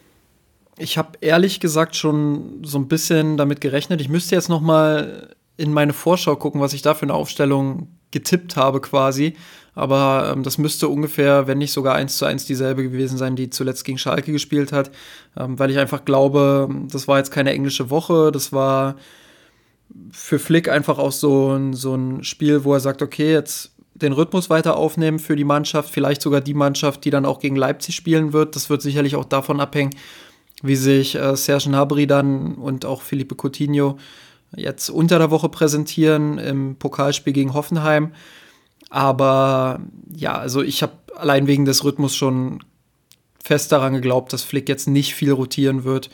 Ich 0.79 0.99
habe 0.99 1.19
ehrlich 1.21 1.61
gesagt 1.61 1.97
schon 1.97 2.63
so 2.65 2.79
ein 2.79 2.89
bisschen 2.89 3.37
damit 3.37 3.61
gerechnet. 3.61 4.01
Ich 4.01 4.09
müsste 4.09 4.35
jetzt 4.35 4.49
noch 4.49 4.61
mal 4.61 5.35
in 5.57 5.73
meine 5.73 5.93
Vorschau 5.93 6.35
gucken, 6.37 6.61
was 6.61 6.73
ich 6.73 6.83
da 6.83 6.95
für 6.95 7.03
eine 7.03 7.15
Aufstellung 7.15 7.89
getippt 8.11 8.57
habe 8.57 8.81
quasi. 8.81 9.35
Aber 9.75 10.33
ähm, 10.33 10.43
das 10.43 10.59
müsste 10.59 10.89
ungefähr, 10.89 11.47
wenn 11.47 11.59
nicht 11.59 11.73
sogar 11.73 11.95
eins 11.95 12.19
zu 12.19 12.25
eins 12.25 12.45
dieselbe 12.45 12.83
gewesen 12.83 13.17
sein, 13.17 13.37
die 13.37 13.51
zuletzt 13.51 13.85
gegen 13.85 13.99
Schalke 13.99 14.33
gespielt 14.33 14.73
hat. 14.73 14.91
Ähm, 15.37 15.59
weil 15.59 15.71
ich 15.71 15.79
einfach 15.79 16.05
glaube, 16.05 16.69
das 16.91 17.09
war 17.09 17.19
jetzt 17.19 17.31
keine 17.31 17.53
englische 17.53 17.89
Woche. 17.91 18.33
Das 18.33 18.53
war 18.53 18.97
für 20.11 20.39
Flick 20.39 20.69
einfach 20.69 20.99
auch 20.99 21.13
so 21.13 21.55
ein, 21.55 21.75
so 21.75 21.95
ein 21.95 22.25
Spiel, 22.25 22.65
wo 22.65 22.75
er 22.75 22.81
sagt, 22.81 23.03
okay, 23.03 23.33
jetzt 23.33 23.73
den 23.95 24.13
Rhythmus 24.13 24.51
weiter 24.51 24.77
aufnehmen 24.77 25.19
für 25.19 25.37
die 25.37 25.45
Mannschaft, 25.45 25.91
vielleicht 25.91 26.23
sogar 26.23 26.41
die 26.41 26.55
Mannschaft, 26.55 27.05
die 27.05 27.11
dann 27.11 27.27
auch 27.27 27.41
gegen 27.41 27.57
Leipzig 27.57 27.95
spielen 27.95 28.33
wird. 28.33 28.57
Das 28.57 28.71
wird 28.71 28.83
sicherlich 28.83 29.17
auch 29.17 29.25
davon 29.25 29.61
abhängen, 29.61 29.95
wie 30.63 30.77
sich 30.77 31.15
äh, 31.15 31.37
Serge 31.37 31.69
Gnabry 31.69 32.07
dann 32.07 32.55
und 32.55 32.85
auch 32.85 33.03
Felipe 33.03 33.37
Coutinho 33.37 33.99
jetzt 34.57 34.91
unter 34.91 35.19
der 35.19 35.31
Woche 35.31 35.49
präsentieren 35.49 36.39
im 36.39 36.77
Pokalspiel 36.77 37.33
gegen 37.33 37.55
Hoffenheim. 37.55 38.13
Aber 38.91 39.81
ja, 40.15 40.37
also 40.37 40.63
ich 40.63 40.83
habe 40.83 40.93
allein 41.17 41.47
wegen 41.47 41.65
des 41.65 41.85
Rhythmus 41.85 42.15
schon 42.15 42.63
fest 43.43 43.73
daran 43.73 43.95
geglaubt, 43.95 44.33
dass 44.33 44.43
Flick 44.43 44.69
jetzt 44.69 44.89
nicht 44.89 45.15
viel 45.15 45.33
rotieren 45.33 45.85
wird 45.85 46.11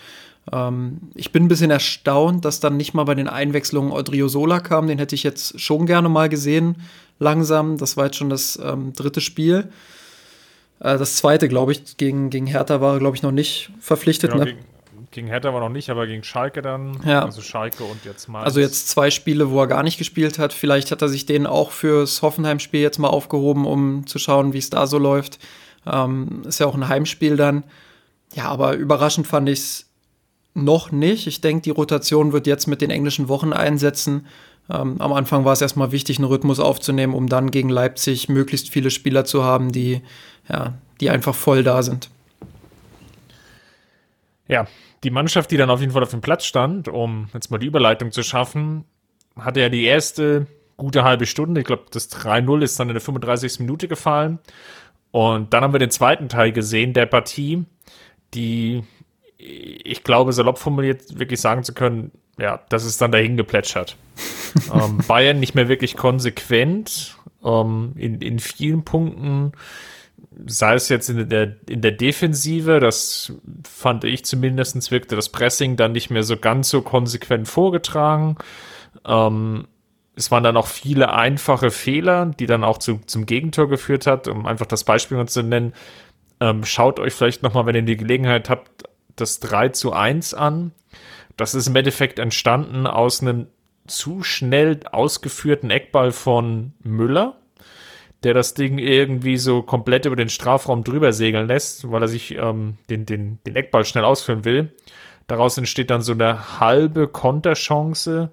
Ähm, 0.53 0.99
ich 1.15 1.33
bin 1.33 1.45
ein 1.45 1.49
bisschen 1.49 1.71
erstaunt, 1.71 2.45
dass 2.45 2.61
dann 2.61 2.77
nicht 2.77 2.95
mal 2.95 3.05
bei 3.05 3.15
den 3.15 3.29
Einwechslungen 3.29 3.93
Odriozola 3.93 4.61
kam. 4.61 4.87
Den 4.87 4.99
hätte 4.99 5.15
ich 5.15 5.23
jetzt 5.23 5.61
schon 5.61 5.87
gerne 5.87 6.09
mal 6.09 6.29
gesehen, 6.29 6.77
langsam. 7.19 7.79
Das 7.79 7.97
war 7.97 8.07
jetzt 8.07 8.17
schon 8.17 8.31
das 8.31 8.59
ähm, 8.63 8.93
dritte 8.93 9.21
Spiel. 9.21 9.71
Äh, 10.81 10.99
das 10.99 11.17
zweite, 11.17 11.49
glaube 11.49 11.73
ich, 11.73 11.97
gegen, 11.97 12.31
gegen 12.31 12.47
Hertha 12.47 12.81
war, 12.81 12.99
glaube 12.99 13.17
ich, 13.17 13.23
noch 13.23 13.33
nicht 13.33 13.71
verpflichtet. 13.81 14.33
Genau, 14.33 14.45
ne? 14.45 14.53
gegen, 14.53 14.65
gegen 15.11 15.27
Hertha 15.29 15.53
war 15.53 15.61
noch 15.61 15.69
nicht, 15.69 15.91
aber 15.91 16.07
gegen 16.07 16.23
Schalke 16.23 16.63
dann. 16.63 17.01
Ja. 17.05 17.25
Also 17.25 17.41
Schalke 17.41 17.85
und 17.85 18.05
jetzt 18.05 18.29
mal. 18.29 18.45
Also 18.45 18.61
jetzt 18.61 18.89
zwei 18.89 19.11
Spiele, 19.11 19.51
wo 19.51 19.61
er 19.61 19.67
gar 19.67 19.83
nicht 19.83 19.99
gespielt 19.99 20.39
hat. 20.39 20.53
Vielleicht 20.53 20.91
hat 20.91 21.03
er 21.03 21.09
sich 21.09 21.27
den 21.27 21.47
auch 21.47 21.73
fürs 21.73 22.23
Hoffenheim-Spiel 22.23 22.81
jetzt 22.81 22.99
mal 22.99 23.09
aufgehoben, 23.09 23.67
um 23.67 24.07
zu 24.07 24.19
schauen, 24.19 24.53
wie 24.53 24.59
es 24.59 24.71
da 24.71 24.87
so 24.87 24.99
läuft. 24.99 25.39
Ähm, 25.87 26.43
ist 26.47 26.61
ja 26.61 26.67
auch 26.67 26.75
ein 26.75 26.89
Heimspiel 26.89 27.37
dann. 27.37 27.65
Ja, 28.35 28.45
aber 28.47 28.75
überraschend 28.75 29.27
fand 29.27 29.49
ich 29.49 29.59
es 29.61 29.88
noch 30.65 30.93
nicht. 30.93 31.27
Ich 31.27 31.41
denke, 31.41 31.63
die 31.63 31.71
Rotation 31.71 32.33
wird 32.33 32.47
jetzt 32.47 32.67
mit 32.67 32.81
den 32.81 32.91
englischen 32.91 33.29
Wochen 33.29 33.53
einsetzen. 33.53 34.27
Ähm, 34.71 35.01
am 35.01 35.13
Anfang 35.13 35.45
war 35.45 35.53
es 35.53 35.63
erstmal 35.63 35.93
wichtig, 35.93 36.19
einen 36.19 36.27
Rhythmus 36.27 36.61
aufzunehmen, 36.61 37.15
um 37.15 37.29
dann 37.29 37.51
gegen 37.51 37.69
Leipzig 37.69 38.29
möglichst 38.29 38.71
viele 38.71 38.91
Spieler 38.91 39.25
zu 39.25 39.45
haben, 39.45 39.73
die, 39.73 40.03
ja, 40.49 40.75
die 41.01 41.11
einfach 41.11 41.35
voll 41.35 41.63
da 41.63 41.83
sind. 41.83 42.11
Ja, 44.47 44.67
die 45.05 45.11
Mannschaft, 45.11 45.51
die 45.51 45.57
dann 45.57 45.71
auf 45.71 45.81
jeden 45.81 45.93
Fall 45.93 46.03
auf 46.03 46.11
dem 46.11 46.21
Platz 46.21 46.45
stand, 46.45 46.89
um 46.89 47.29
jetzt 47.35 47.51
mal 47.51 47.59
die 47.59 47.67
Überleitung 47.67 48.13
zu 48.13 48.23
schaffen, 48.23 48.85
hatte 49.37 49.61
ja 49.61 49.69
die 49.69 49.85
erste 49.85 50.47
gute 50.77 51.05
halbe 51.05 51.27
Stunde. 51.27 51.61
Ich 51.61 51.67
glaube, 51.67 51.85
das 51.91 52.11
3-0 52.11 52.63
ist 52.63 52.81
dann 52.81 52.89
in 52.89 52.95
der 52.95 53.01
35. 53.01 53.61
Minute 53.61 53.89
gefallen. 53.89 54.39
Und 55.11 55.53
dann 55.53 55.63
haben 55.63 55.73
wir 55.73 55.79
den 55.79 55.91
zweiten 55.91 56.29
Teil 56.29 56.53
gesehen 56.53 56.93
der 56.93 57.07
Partie, 57.07 57.65
die, 58.35 58.85
ich 59.39 60.03
glaube, 60.03 60.33
salopp 60.33 60.59
formuliert 60.59 61.19
wirklich 61.19 61.41
sagen 61.41 61.63
zu 61.63 61.73
können, 61.73 62.11
ja, 62.39 62.61
das 62.69 62.85
ist 62.85 63.01
dann 63.01 63.13
dahin 63.13 63.37
geplätschert. 63.37 63.97
ähm, 64.75 64.99
Bayern 65.07 65.41
nicht 65.41 65.55
mehr 65.55 65.69
wirklich 65.69 65.97
konsequent 65.97 67.17
ähm, 67.45 67.93
in, 67.97 68.21
in 68.21 68.39
vielen 68.39 68.85
Punkten, 68.85 69.53
sei 70.47 70.75
es 70.75 70.89
jetzt 70.89 71.09
in 71.09 71.29
der, 71.29 71.57
in 71.69 71.81
der 71.81 71.93
Defensive, 71.93 72.81
das 72.81 73.33
fand 73.69 74.05
ich 74.05 74.25
zumindest, 74.25 74.91
wirkte 74.91 75.17
das 75.17 75.29
Pressing 75.31 75.77
dann 75.77 75.93
nicht 75.93 76.11
mehr 76.11 76.23
so 76.23 76.37
ganz 76.37 76.69
so 76.69 76.83
konsequent 76.83 77.49
vorgetragen. 77.49 78.37
Ähm, 79.05 79.67
es 80.15 80.31
waren 80.33 80.43
dann 80.43 80.57
auch 80.57 80.67
viele 80.67 81.13
einfache 81.13 81.71
Fehler, 81.71 82.27
die 82.27 82.47
dann 82.47 82.65
auch 82.65 82.79
zu, 82.79 83.01
zum 83.07 83.27
Gegentor 83.27 83.69
geführt 83.69 84.07
hat, 84.07 84.27
um 84.27 84.47
einfach 84.47 84.67
das 84.67 84.83
Beispiel 84.83 85.17
mal 85.17 85.29
zu 85.29 85.43
nennen. 85.43 85.75
Ähm, 86.41 86.65
schaut 86.65 86.99
euch 86.99 87.15
vielleicht 87.15 87.43
nochmal, 87.43 87.67
wenn 87.67 87.77
ihr 87.77 87.83
die 87.83 87.97
Gelegenheit 87.97 88.51
habt, 88.51 88.88
das 89.21 89.41
3 89.41 89.71
zu 89.71 89.93
1 89.93 90.35
an. 90.35 90.73
Das 91.37 91.55
ist 91.55 91.69
im 91.69 91.77
Endeffekt 91.77 92.19
entstanden 92.19 92.87
aus 92.87 93.23
einem 93.23 93.47
zu 93.87 94.23
schnell 94.23 94.81
ausgeführten 94.91 95.71
Eckball 95.71 96.13
von 96.13 96.73
Müller, 96.83 97.37
der 98.23 98.35
das 98.35 98.55
Ding 98.55 98.79
irgendwie 98.79 99.37
so 99.37 99.63
komplett 99.63 100.05
über 100.05 100.17
den 100.17 100.29
Strafraum 100.29 100.85
drüber 100.85 101.13
segeln 101.13 101.47
lässt, 101.47 101.91
weil 101.91 102.03
er 102.03 102.09
sich 102.09 102.35
ähm, 102.35 102.77
den, 102.91 103.07
den, 103.07 103.39
den 103.47 103.57
Eckball 103.57 103.85
schnell 103.85 104.05
ausführen 104.05 104.45
will. 104.45 104.73
Daraus 105.27 105.59
entsteht 105.59 105.91
dann 105.91 106.03
so 106.03 106.13
eine 106.13 106.59
halbe 106.59 107.07
Konterchance, 107.07 108.31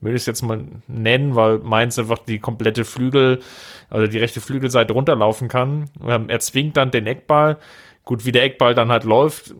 würde 0.00 0.16
ich 0.16 0.22
es 0.22 0.26
jetzt 0.26 0.42
mal 0.42 0.64
nennen, 0.88 1.36
weil 1.36 1.58
Mainz 1.58 1.98
einfach 1.98 2.18
die 2.18 2.40
komplette 2.40 2.84
Flügel, 2.84 3.40
also 3.88 4.08
die 4.08 4.18
rechte 4.18 4.40
Flügelseite 4.40 4.92
runterlaufen 4.92 5.48
kann. 5.48 5.88
Ähm, 6.06 6.28
er 6.28 6.40
zwingt 6.40 6.76
dann 6.76 6.90
den 6.90 7.06
Eckball. 7.06 7.58
Gut, 8.04 8.26
wie 8.26 8.32
der 8.32 8.42
Eckball 8.42 8.74
dann 8.74 8.90
halt 8.90 9.04
läuft, 9.04 9.54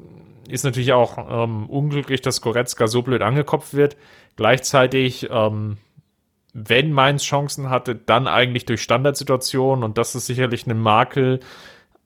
ist 0.53 0.65
natürlich 0.65 0.93
auch 0.93 1.17
ähm, 1.31 1.67
unglücklich, 1.67 2.21
dass 2.21 2.43
Goretzka 2.43 2.87
so 2.87 3.01
blöd 3.01 3.23
angekopft 3.23 3.73
wird. 3.73 3.97
Gleichzeitig, 4.37 5.29
ähm, 5.31 5.79
wenn 6.53 6.93
Mainz 6.93 7.23
Chancen 7.23 7.71
hatte, 7.71 7.95
dann 7.95 8.29
eigentlich 8.29 8.67
durch 8.67 8.83
Standardsituationen 8.83 9.83
und 9.83 9.97
das 9.97 10.15
ist 10.15 10.27
sicherlich 10.27 10.67
ein 10.67 10.79
Makel, 10.79 11.41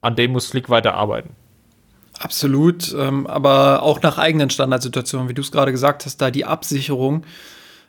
an 0.00 0.14
dem 0.14 0.30
muss 0.30 0.46
Flick 0.46 0.70
weiter 0.70 0.94
arbeiten. 0.94 1.30
Absolut, 2.20 2.94
ähm, 2.96 3.26
aber 3.26 3.82
auch 3.82 4.00
nach 4.00 4.16
eigenen 4.16 4.48
Standardsituationen, 4.48 5.28
wie 5.28 5.34
du 5.34 5.42
es 5.42 5.50
gerade 5.50 5.72
gesagt 5.72 6.06
hast, 6.06 6.18
da 6.18 6.30
die 6.30 6.44
Absicherung 6.44 7.24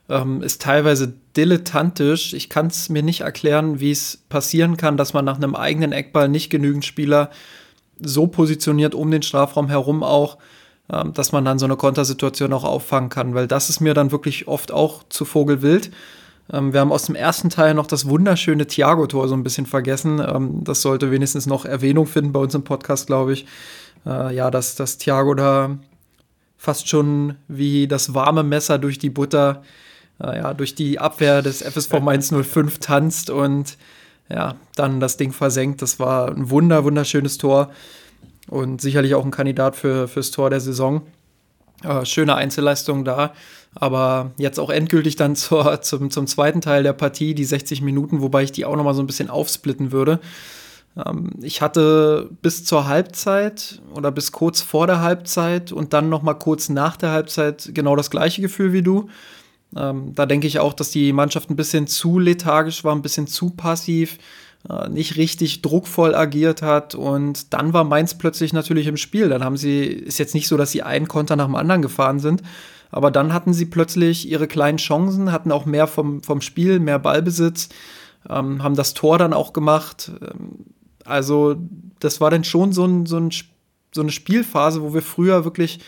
ähm, 0.10 0.42
ist 0.42 0.64
teilweise 0.64 1.14
dilettantisch. 1.38 2.34
Ich 2.34 2.50
kann 2.50 2.68
es 2.68 2.90
mir 2.90 3.04
nicht 3.04 3.22
erklären, 3.22 3.80
wie 3.80 3.92
es 3.92 4.18
passieren 4.28 4.76
kann, 4.76 4.98
dass 4.98 5.14
man 5.14 5.24
nach 5.24 5.38
einem 5.38 5.56
eigenen 5.56 5.92
Eckball 5.92 6.28
nicht 6.30 6.50
genügend 6.50 6.84
Spieler 6.84 7.30
so 8.02 8.28
positioniert 8.28 8.96
um 8.96 9.12
den 9.12 9.22
Strafraum 9.22 9.70
herum 9.70 10.04
auch, 10.04 10.38
ähm, 10.92 11.14
dass 11.14 11.32
man 11.32 11.46
dann 11.46 11.60
so 11.60 11.66
eine 11.66 11.76
Kontersituation 11.76 12.54
auch 12.54 12.64
auffangen 12.64 13.10
kann, 13.10 13.34
weil 13.34 13.48
das 13.48 13.70
ist 13.70 13.80
mir 13.80 13.94
dann 13.94 14.12
wirklich 14.12 14.48
oft 14.48 14.72
auch 14.72 15.04
zu 15.10 15.26
Vogelwild. 15.26 15.92
Ähm, 16.52 16.74
wir 16.74 16.80
haben 16.80 16.92
aus 16.92 17.06
dem 17.06 17.16
ersten 17.16 17.50
Teil 17.50 17.74
noch 17.74 17.88
das 17.88 18.08
wunderschöne 18.08 18.68
Thiago-Tor 18.68 19.28
so 19.28 19.36
ein 19.36 19.44
bisschen 19.44 19.66
vergessen. 19.66 20.20
Ähm, 20.20 20.64
das 20.64 20.82
sollte 20.82 21.12
wenigstens 21.12 21.46
noch 21.46 21.66
Erwähnung 21.66 22.08
finden 22.08 22.32
bei 22.32 22.40
uns 22.40 22.56
im 22.56 22.64
Podcast, 22.64 23.08
glaube 23.08 23.34
ich. 23.34 23.46
Äh, 24.06 24.36
ja, 24.36 24.52
dass, 24.52 24.76
dass 24.76 24.98
Thiago 24.98 25.34
da 25.34 25.78
fast 26.58 26.88
schon 26.88 27.36
wie 27.48 27.88
das 27.88 28.14
warme 28.14 28.44
Messer 28.44 28.80
durch 28.80 28.98
die 28.98 29.10
Butter 29.10 29.62
äh, 30.22 30.38
ja, 30.38 30.54
durch 30.54 30.76
die 30.76 31.00
Abwehr 31.00 31.42
des 31.42 31.62
FSV 31.62 32.00
Mainz 32.02 32.34
05 32.34 32.80
tanzt 32.80 33.30
und 33.30 33.78
ja, 34.30 34.56
dann 34.76 35.00
das 35.00 35.18
Ding 35.18 35.32
versenkt. 35.32 35.82
Das 35.82 36.00
war 36.00 36.30
ein 36.30 36.50
wunder, 36.50 36.84
wunderschönes 36.84 37.38
Tor 37.38 37.72
und 38.50 38.82
sicherlich 38.82 39.16
auch 39.16 39.26
ein 39.26 39.32
Kandidat 39.32 39.76
für, 39.76 40.08
fürs 40.08 40.32
Tor 40.32 40.50
der 40.50 40.60
Saison. 40.60 41.02
Äh, 41.84 42.06
schöne 42.06 42.36
Einzelleistung 42.36 43.06
da, 43.06 43.34
aber 43.76 44.32
jetzt 44.38 44.60
auch 44.60 44.72
endgültig 44.72 45.16
dann 45.16 45.36
zur, 45.38 45.82
zum, 45.82 46.10
zum 46.10 46.28
zweiten 46.28 46.62
Teil 46.62 46.84
der 46.84 46.94
Partie, 46.94 47.36
die 47.36 47.46
60 47.46 47.82
Minuten, 47.82 48.22
wobei 48.22 48.44
ich 48.44 48.52
die 48.52 48.66
auch 48.66 48.76
noch 48.76 48.84
mal 48.84 48.96
so 48.96 49.04
ein 49.04 49.08
bisschen 49.08 49.30
aufsplitten 49.30 49.92
würde. 49.92 50.20
Ähm, 51.06 51.32
ich 51.42 51.62
hatte 51.62 52.30
bis 52.42 52.66
zur 52.66 52.88
Halbzeit 52.88 53.82
oder 53.94 54.12
bis 54.12 54.32
kurz 54.32 54.62
vor 54.62 54.88
der 54.88 55.02
Halbzeit 55.02 55.72
und 55.72 55.94
dann 55.94 56.10
noch 56.10 56.24
mal 56.24 56.34
kurz 56.34 56.70
nach 56.70 56.98
der 56.98 57.12
Halbzeit 57.12 57.70
genau 57.74 57.96
das 57.96 58.10
gleiche 58.10 58.42
Gefühl 58.42 58.74
wie 58.74 58.82
du. 58.82 59.10
Ähm, 59.76 60.14
da 60.16 60.26
denke 60.26 60.48
ich 60.48 60.60
auch, 60.60 60.74
dass 60.74 60.92
die 60.92 61.14
Mannschaft 61.14 61.50
ein 61.50 61.56
bisschen 61.56 61.88
zu 61.88 62.20
lethargisch 62.20 62.84
war, 62.84 62.96
ein 62.96 63.02
bisschen 63.02 63.28
zu 63.28 63.50
passiv, 63.50 64.18
äh, 64.70 64.90
nicht 64.90 65.18
richtig 65.18 65.62
druckvoll 65.62 66.16
agiert 66.16 66.62
hat 66.62 66.96
und 66.96 67.54
dann 67.54 67.74
war 67.74 67.84
Mainz 67.84 68.18
plötzlich 68.18 68.54
natürlich 68.54 68.88
im 68.88 68.98
Spiel. 68.98 69.30
Dann 69.30 69.44
haben 69.44 69.58
sie, 69.58 69.84
ist 69.86 70.20
jetzt 70.20 70.34
nicht 70.34 70.48
so, 70.48 70.58
dass 70.58 70.72
sie 70.72 70.84
einen 70.84 71.08
Konter 71.08 71.36
nach 71.36 71.46
dem 71.46 71.56
anderen 71.56 71.82
gefahren 71.82 72.20
sind, 72.20 72.44
aber 72.92 73.12
dann 73.12 73.34
hatten 73.34 73.54
sie 73.54 73.66
plötzlich 73.66 74.30
ihre 74.30 74.48
kleinen 74.48 74.78
Chancen, 74.78 75.32
hatten 75.32 75.52
auch 75.52 75.66
mehr 75.66 75.88
vom, 75.88 76.24
vom 76.24 76.42
Spiel, 76.42 76.80
mehr 76.80 77.00
Ballbesitz, 77.00 77.70
ähm, 78.30 78.64
haben 78.64 78.76
das 78.76 78.94
Tor 78.94 79.18
dann 79.18 79.34
auch 79.34 79.54
gemacht. 79.54 80.12
Ähm, 80.22 80.66
also, 81.04 81.56
das 82.00 82.22
war 82.22 82.32
dann 82.32 82.44
schon 82.44 82.74
so, 82.74 82.86
ein, 82.86 83.06
so, 83.06 83.18
ein, 83.18 83.32
so 83.94 84.02
eine 84.02 84.12
Spielphase, 84.12 84.82
wo 84.82 84.94
wir 84.94 85.02
früher 85.02 85.46
wirklich 85.46 85.80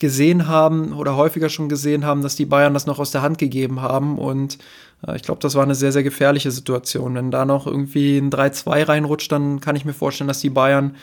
gesehen 0.00 0.48
haben 0.48 0.92
oder 0.92 1.14
häufiger 1.14 1.48
schon 1.48 1.68
gesehen 1.68 2.04
haben, 2.04 2.22
dass 2.22 2.34
die 2.34 2.46
Bayern 2.46 2.74
das 2.74 2.86
noch 2.86 2.98
aus 2.98 3.12
der 3.12 3.22
Hand 3.22 3.38
gegeben 3.38 3.82
haben. 3.82 4.18
Und 4.18 4.58
äh, 5.06 5.14
ich 5.14 5.22
glaube, 5.22 5.40
das 5.40 5.54
war 5.54 5.62
eine 5.62 5.76
sehr, 5.76 5.92
sehr 5.92 6.02
gefährliche 6.02 6.50
Situation. 6.50 7.14
Wenn 7.14 7.30
da 7.30 7.44
noch 7.44 7.66
irgendwie 7.66 8.18
ein 8.18 8.30
3-2 8.30 8.88
reinrutscht, 8.88 9.30
dann 9.30 9.60
kann 9.60 9.76
ich 9.76 9.84
mir 9.84 9.92
vorstellen, 9.92 10.28
dass 10.28 10.40
die 10.40 10.50
Bayern 10.50 10.96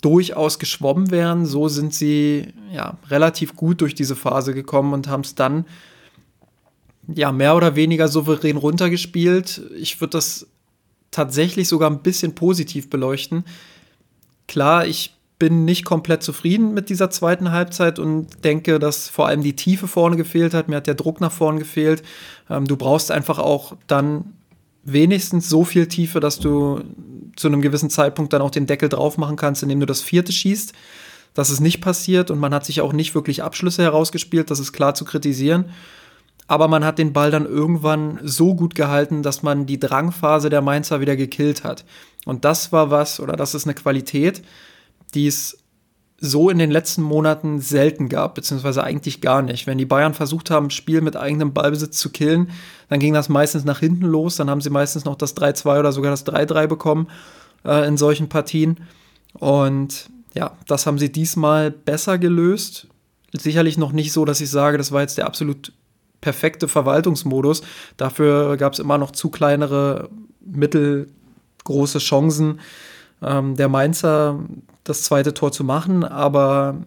durchaus 0.00 0.58
geschwommen 0.58 1.10
wären. 1.10 1.44
So 1.44 1.68
sind 1.68 1.92
sie 1.92 2.54
ja 2.72 2.96
relativ 3.08 3.56
gut 3.56 3.80
durch 3.80 3.94
diese 3.94 4.16
Phase 4.16 4.54
gekommen 4.54 4.94
und 4.94 5.08
haben 5.08 5.22
es 5.22 5.34
dann 5.34 5.66
ja 7.12 7.32
mehr 7.32 7.56
oder 7.56 7.74
weniger 7.74 8.06
souverän 8.06 8.56
runtergespielt. 8.56 9.60
Ich 9.76 10.00
würde 10.00 10.12
das 10.12 10.46
tatsächlich 11.10 11.66
sogar 11.68 11.90
ein 11.90 12.02
bisschen 12.02 12.36
positiv 12.36 12.88
beleuchten. 12.88 13.44
Klar, 14.46 14.86
ich 14.86 15.16
bin 15.40 15.64
nicht 15.64 15.84
komplett 15.84 16.22
zufrieden 16.22 16.74
mit 16.74 16.90
dieser 16.90 17.10
zweiten 17.10 17.50
Halbzeit 17.50 17.98
und 17.98 18.44
denke, 18.44 18.78
dass 18.78 19.08
vor 19.08 19.26
allem 19.26 19.42
die 19.42 19.56
Tiefe 19.56 19.88
vorne 19.88 20.16
gefehlt 20.16 20.54
hat. 20.54 20.68
Mir 20.68 20.76
hat 20.76 20.86
der 20.86 20.94
Druck 20.94 21.20
nach 21.20 21.32
vorne 21.32 21.58
gefehlt. 21.58 22.04
Ähm, 22.48 22.66
du 22.66 22.76
brauchst 22.76 23.10
einfach 23.10 23.40
auch 23.40 23.76
dann 23.88 24.34
wenigstens 24.84 25.48
so 25.48 25.64
viel 25.64 25.88
Tiefe, 25.88 26.20
dass 26.20 26.38
du 26.38 26.82
zu 27.36 27.48
einem 27.48 27.62
gewissen 27.62 27.90
Zeitpunkt 27.90 28.32
dann 28.32 28.42
auch 28.42 28.50
den 28.50 28.66
Deckel 28.66 28.88
drauf 28.88 29.18
machen 29.18 29.36
kannst, 29.36 29.62
indem 29.62 29.80
du 29.80 29.86
das 29.86 30.02
vierte 30.02 30.30
schießt. 30.30 30.74
Das 31.32 31.50
ist 31.50 31.60
nicht 31.60 31.80
passiert 31.80 32.30
und 32.30 32.38
man 32.38 32.52
hat 32.52 32.66
sich 32.66 32.82
auch 32.82 32.92
nicht 32.92 33.14
wirklich 33.14 33.42
Abschlüsse 33.42 33.82
herausgespielt. 33.82 34.50
Das 34.50 34.60
ist 34.60 34.72
klar 34.72 34.94
zu 34.94 35.04
kritisieren. 35.04 35.66
Aber 36.48 36.68
man 36.68 36.84
hat 36.84 36.98
den 36.98 37.12
Ball 37.12 37.30
dann 37.30 37.46
irgendwann 37.46 38.18
so 38.24 38.54
gut 38.54 38.74
gehalten, 38.74 39.22
dass 39.22 39.42
man 39.42 39.64
die 39.64 39.80
Drangphase 39.80 40.50
der 40.50 40.60
Mainzer 40.60 41.00
wieder 41.00 41.16
gekillt 41.16 41.64
hat. 41.64 41.84
Und 42.26 42.44
das 42.44 42.72
war 42.72 42.90
was, 42.90 43.20
oder 43.20 43.34
das 43.34 43.54
ist 43.54 43.64
eine 43.64 43.74
Qualität, 43.74 44.42
die 45.10 45.26
es 45.26 45.58
so 46.20 46.50
in 46.50 46.58
den 46.58 46.70
letzten 46.70 47.02
Monaten 47.02 47.60
selten 47.60 48.10
gab, 48.10 48.34
beziehungsweise 48.34 48.84
eigentlich 48.84 49.22
gar 49.22 49.40
nicht. 49.40 49.66
Wenn 49.66 49.78
die 49.78 49.86
Bayern 49.86 50.12
versucht 50.12 50.50
haben, 50.50 50.68
Spiel 50.68 51.00
mit 51.00 51.16
eigenem 51.16 51.54
Ballbesitz 51.54 51.98
zu 51.98 52.10
killen, 52.10 52.50
dann 52.90 53.00
ging 53.00 53.14
das 53.14 53.30
meistens 53.30 53.64
nach 53.64 53.80
hinten 53.80 54.04
los. 54.04 54.36
Dann 54.36 54.50
haben 54.50 54.60
sie 54.60 54.68
meistens 54.68 55.06
noch 55.06 55.16
das 55.16 55.34
3-2 55.34 55.80
oder 55.80 55.92
sogar 55.92 56.10
das 56.10 56.26
3-3 56.26 56.66
bekommen 56.66 57.08
äh, 57.64 57.88
in 57.88 57.96
solchen 57.96 58.28
Partien. 58.28 58.80
Und 59.32 60.10
ja, 60.34 60.56
das 60.66 60.86
haben 60.86 60.98
sie 60.98 61.10
diesmal 61.10 61.70
besser 61.70 62.18
gelöst. 62.18 62.86
sicherlich 63.32 63.78
noch 63.78 63.92
nicht 63.92 64.12
so, 64.12 64.26
dass 64.26 64.42
ich 64.42 64.50
sage, 64.50 64.76
das 64.76 64.92
war 64.92 65.00
jetzt 65.00 65.16
der 65.16 65.26
absolut 65.26 65.72
perfekte 66.20 66.68
Verwaltungsmodus. 66.68 67.62
Dafür 67.96 68.58
gab 68.58 68.74
es 68.74 68.78
immer 68.78 68.98
noch 68.98 69.12
zu 69.12 69.30
kleinere, 69.30 70.10
mittelgroße 70.44 71.98
Chancen 71.98 72.60
ähm, 73.22 73.56
der 73.56 73.68
Mainzer, 73.68 74.40
das 74.84 75.02
zweite 75.02 75.34
Tor 75.34 75.52
zu 75.52 75.64
machen. 75.64 76.04
Aber 76.04 76.78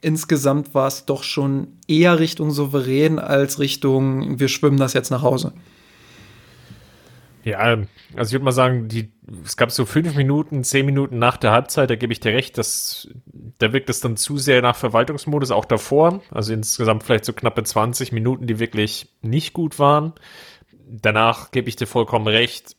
insgesamt 0.00 0.74
war 0.74 0.86
es 0.86 1.04
doch 1.04 1.22
schon 1.22 1.68
eher 1.86 2.18
Richtung 2.18 2.50
souverän 2.50 3.18
als 3.18 3.58
Richtung, 3.58 4.38
wir 4.38 4.48
schwimmen 4.48 4.78
das 4.78 4.92
jetzt 4.92 5.10
nach 5.10 5.22
Hause. 5.22 5.52
Ja, 7.44 7.58
also 7.58 8.28
ich 8.28 8.32
würde 8.32 8.44
mal 8.44 8.52
sagen, 8.52 8.88
die, 8.88 9.10
es 9.44 9.56
gab 9.56 9.70
so 9.70 9.86
fünf 9.86 10.14
Minuten, 10.16 10.64
zehn 10.64 10.84
Minuten 10.84 11.18
nach 11.18 11.36
der 11.36 11.52
Halbzeit, 11.52 11.88
da 11.88 11.96
gebe 11.96 12.12
ich 12.12 12.20
dir 12.20 12.32
recht, 12.32 12.58
dass 12.58 13.08
da 13.58 13.72
wirkt 13.72 13.90
es 13.90 14.00
dann 14.00 14.16
zu 14.16 14.38
sehr 14.38 14.62
nach 14.62 14.76
Verwaltungsmodus, 14.76 15.50
auch 15.50 15.64
davor. 15.64 16.20
Also 16.30 16.52
insgesamt 16.52 17.02
vielleicht 17.02 17.24
so 17.24 17.32
knappe 17.32 17.62
20 17.62 18.12
Minuten, 18.12 18.46
die 18.46 18.58
wirklich 18.58 19.12
nicht 19.22 19.52
gut 19.52 19.78
waren. 19.78 20.12
Danach 20.88 21.50
gebe 21.50 21.68
ich 21.68 21.76
dir 21.76 21.86
vollkommen 21.86 22.28
recht, 22.28 22.76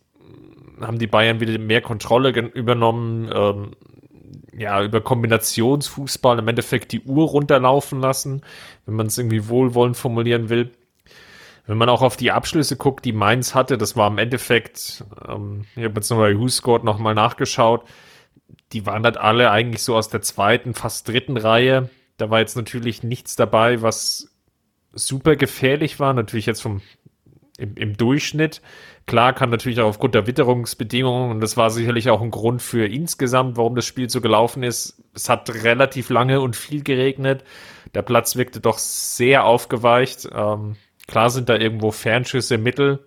haben 0.79 0.99
die 0.99 1.07
Bayern 1.07 1.39
wieder 1.39 1.57
mehr 1.59 1.81
Kontrolle 1.81 2.29
übernommen, 2.29 3.29
ähm, 3.33 3.71
ja, 4.59 4.83
über 4.83 4.99
Kombinationsfußball 4.99 6.37
im 6.37 6.47
Endeffekt 6.49 6.91
die 6.91 7.01
Uhr 7.01 7.27
runterlaufen 7.29 8.01
lassen, 8.01 8.41
wenn 8.85 8.95
man 8.95 9.07
es 9.07 9.17
irgendwie 9.17 9.47
wohlwollend 9.47 9.95
formulieren 9.95 10.49
will. 10.49 10.71
Wenn 11.65 11.77
man 11.77 11.87
auch 11.87 12.01
auf 12.01 12.17
die 12.17 12.31
Abschlüsse 12.31 12.75
guckt, 12.75 13.05
die 13.05 13.13
Mainz 13.13 13.55
hatte, 13.55 13.77
das 13.77 13.95
war 13.95 14.09
im 14.09 14.17
Endeffekt, 14.17 15.05
ähm, 15.27 15.65
ich 15.77 15.85
habe 15.85 15.95
jetzt 15.95 16.09
nochmal 16.09 16.37
Who 16.37 16.49
Scored 16.49 16.83
nochmal 16.83 17.15
nachgeschaut, 17.15 17.85
die 18.73 18.85
waren 18.85 19.05
halt 19.05 19.15
alle 19.15 19.49
eigentlich 19.49 19.81
so 19.81 19.95
aus 19.95 20.09
der 20.09 20.21
zweiten, 20.21 20.73
fast 20.73 21.07
dritten 21.07 21.37
Reihe. 21.37 21.89
Da 22.17 22.29
war 22.29 22.39
jetzt 22.39 22.57
natürlich 22.57 23.01
nichts 23.01 23.37
dabei, 23.37 23.81
was 23.81 24.29
super 24.91 25.37
gefährlich 25.37 26.01
war, 26.01 26.13
natürlich 26.13 26.47
jetzt 26.47 26.61
vom 26.61 26.81
im, 27.57 27.75
im 27.75 27.97
Durchschnitt. 27.97 28.61
Klar 29.09 29.33
kann 29.33 29.49
natürlich 29.49 29.81
auch 29.81 29.87
aufgrund 29.87 30.15
der 30.15 30.27
Witterungsbedingungen, 30.27 31.31
und 31.31 31.41
das 31.41 31.57
war 31.57 31.71
sicherlich 31.71 32.09
auch 32.09 32.21
ein 32.21 32.31
Grund 32.31 32.61
für 32.61 32.85
insgesamt, 32.85 33.57
warum 33.57 33.75
das 33.75 33.85
Spiel 33.85 34.09
so 34.09 34.21
gelaufen 34.21 34.63
ist. 34.63 35.03
Es 35.15 35.29
hat 35.29 35.49
relativ 35.63 36.09
lange 36.09 36.41
und 36.41 36.55
viel 36.55 36.83
geregnet. 36.83 37.43
Der 37.95 38.03
Platz 38.03 38.35
wirkte 38.35 38.59
doch 38.59 38.77
sehr 38.77 39.45
aufgeweicht. 39.45 40.29
Ähm, 40.31 40.75
Klar 41.09 41.31
sind 41.31 41.49
da 41.49 41.55
irgendwo 41.55 41.89
Fernschüsse 41.89 42.59
Mittel, 42.59 43.03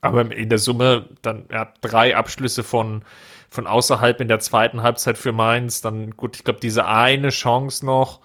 aber 0.00 0.32
in 0.34 0.48
der 0.48 0.58
Summe 0.58 1.08
dann 1.22 1.44
er 1.48 1.60
hat 1.60 1.76
drei 1.80 2.16
Abschlüsse 2.16 2.64
von 2.64 3.04
von 3.48 3.68
außerhalb 3.68 4.20
in 4.20 4.26
der 4.26 4.40
zweiten 4.40 4.82
Halbzeit 4.82 5.16
für 5.16 5.30
Mainz. 5.30 5.80
Dann 5.80 6.16
gut, 6.16 6.34
ich 6.34 6.42
glaube 6.42 6.58
diese 6.58 6.86
eine 6.86 7.28
Chance 7.28 7.86
noch, 7.86 8.18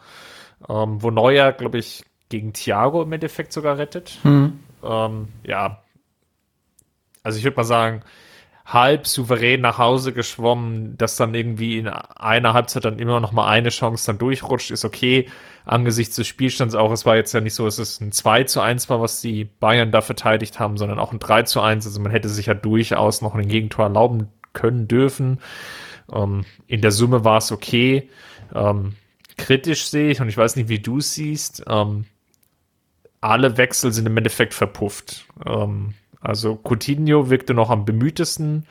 ähm, 0.67 1.03
wo 1.03 1.11
Neuer, 1.11 1.51
glaube 1.51 1.77
ich, 1.77 2.03
gegen 2.29 2.51
Thiago 2.53 3.03
im 3.03 3.13
Endeffekt 3.13 3.53
sogar 3.53 3.77
rettet. 3.77 4.17
Hm. 4.23 4.59
Ähm, 4.83 5.27
ja, 5.43 5.83
also 7.23 7.37
ich 7.37 7.43
würde 7.43 7.57
mal 7.57 7.63
sagen, 7.63 8.03
halb 8.65 9.07
souverän 9.07 9.61
nach 9.61 9.77
Hause 9.77 10.13
geschwommen, 10.13 10.97
dass 10.97 11.17
dann 11.17 11.33
irgendwie 11.35 11.79
in 11.79 11.87
einer 11.87 12.53
Halbzeit 12.53 12.85
dann 12.85 12.99
immer 12.99 13.19
noch 13.19 13.33
mal 13.33 13.47
eine 13.47 13.69
Chance 13.69 14.05
dann 14.05 14.17
durchrutscht, 14.17 14.71
ist 14.71 14.85
okay. 14.85 15.27
Angesichts 15.65 16.15
des 16.15 16.27
Spielstands 16.27 16.75
auch, 16.75 16.91
es 16.91 17.05
war 17.05 17.15
jetzt 17.15 17.33
ja 17.33 17.41
nicht 17.41 17.55
so, 17.55 17.65
dass 17.65 17.77
es 17.77 17.99
ein 17.99 18.11
2 18.11 18.45
zu 18.45 18.61
1 18.61 18.89
war, 18.89 19.01
was 19.01 19.21
die 19.21 19.45
Bayern 19.45 19.91
da 19.91 20.01
verteidigt 20.01 20.59
haben, 20.59 20.77
sondern 20.77 20.99
auch 20.99 21.11
ein 21.11 21.19
3 21.19 21.43
zu 21.43 21.61
1. 21.61 21.85
Also 21.85 21.99
man 21.99 22.11
hätte 22.11 22.29
sich 22.29 22.45
ja 22.45 22.53
durchaus 22.53 23.21
noch 23.21 23.35
ein 23.35 23.47
Gegentor 23.47 23.85
erlauben 23.85 24.29
können 24.53 24.87
dürfen. 24.87 25.39
Ähm, 26.11 26.45
in 26.67 26.81
der 26.81 26.91
Summe 26.91 27.25
war 27.25 27.37
es 27.37 27.51
okay. 27.51 28.09
Ähm, 28.53 28.95
kritisch 29.37 29.87
sehe 29.87 30.09
ich, 30.11 30.21
und 30.21 30.29
ich 30.29 30.37
weiß 30.37 30.55
nicht, 30.55 30.69
wie 30.69 30.79
du 30.79 30.97
es 30.99 31.13
siehst, 31.13 31.63
ähm, 31.67 32.05
alle 33.19 33.57
Wechsel 33.57 33.91
sind 33.93 34.05
im 34.05 34.17
Endeffekt 34.17 34.53
verpufft. 34.53 35.25
Ähm, 35.45 35.93
also 36.23 36.57
Coutinho 36.63 37.29
wirkte 37.29 37.53
noch 37.53 37.69
am 37.69 37.85
bemühtesten. 37.85 38.65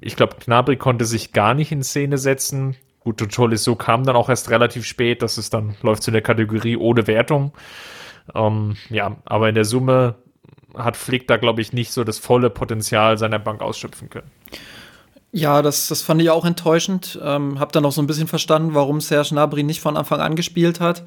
Ich 0.00 0.14
glaube, 0.14 0.36
Gnabry 0.44 0.76
konnte 0.76 1.04
sich 1.04 1.32
gar 1.32 1.54
nicht 1.54 1.72
in 1.72 1.82
Szene 1.82 2.18
setzen. 2.18 2.76
Gut, 3.00 3.20
so 3.32 3.74
kam 3.74 4.04
dann 4.04 4.16
auch 4.16 4.28
erst 4.28 4.50
relativ 4.50 4.84
spät. 4.86 5.22
Das 5.22 5.38
ist 5.38 5.54
dann, 5.54 5.76
läuft 5.82 6.02
zu 6.04 6.10
der 6.10 6.22
Kategorie 6.22 6.76
ohne 6.76 7.06
Wertung. 7.06 7.52
Ähm, 8.34 8.76
ja, 8.90 9.16
aber 9.24 9.48
in 9.48 9.54
der 9.54 9.64
Summe 9.64 10.16
hat 10.76 10.96
Flick 10.96 11.26
da, 11.26 11.36
glaube 11.36 11.60
ich, 11.60 11.72
nicht 11.72 11.90
so 11.90 12.04
das 12.04 12.18
volle 12.18 12.50
Potenzial 12.50 13.18
seiner 13.18 13.38
Bank 13.38 13.60
ausschöpfen 13.60 14.10
können. 14.10 14.30
Ja, 15.32 15.62
das, 15.62 15.88
das 15.88 16.02
fand 16.02 16.22
ich 16.22 16.30
auch 16.30 16.44
enttäuschend. 16.44 17.18
Ähm, 17.22 17.58
hab 17.58 17.72
dann 17.72 17.84
auch 17.84 17.92
so 17.92 18.00
ein 18.00 18.06
bisschen 18.06 18.28
verstanden, 18.28 18.74
warum 18.74 19.00
Serge 19.00 19.30
Gnabry 19.30 19.62
nicht 19.62 19.80
von 19.80 19.96
Anfang 19.96 20.20
an 20.20 20.36
gespielt 20.36 20.80
hat. 20.80 21.04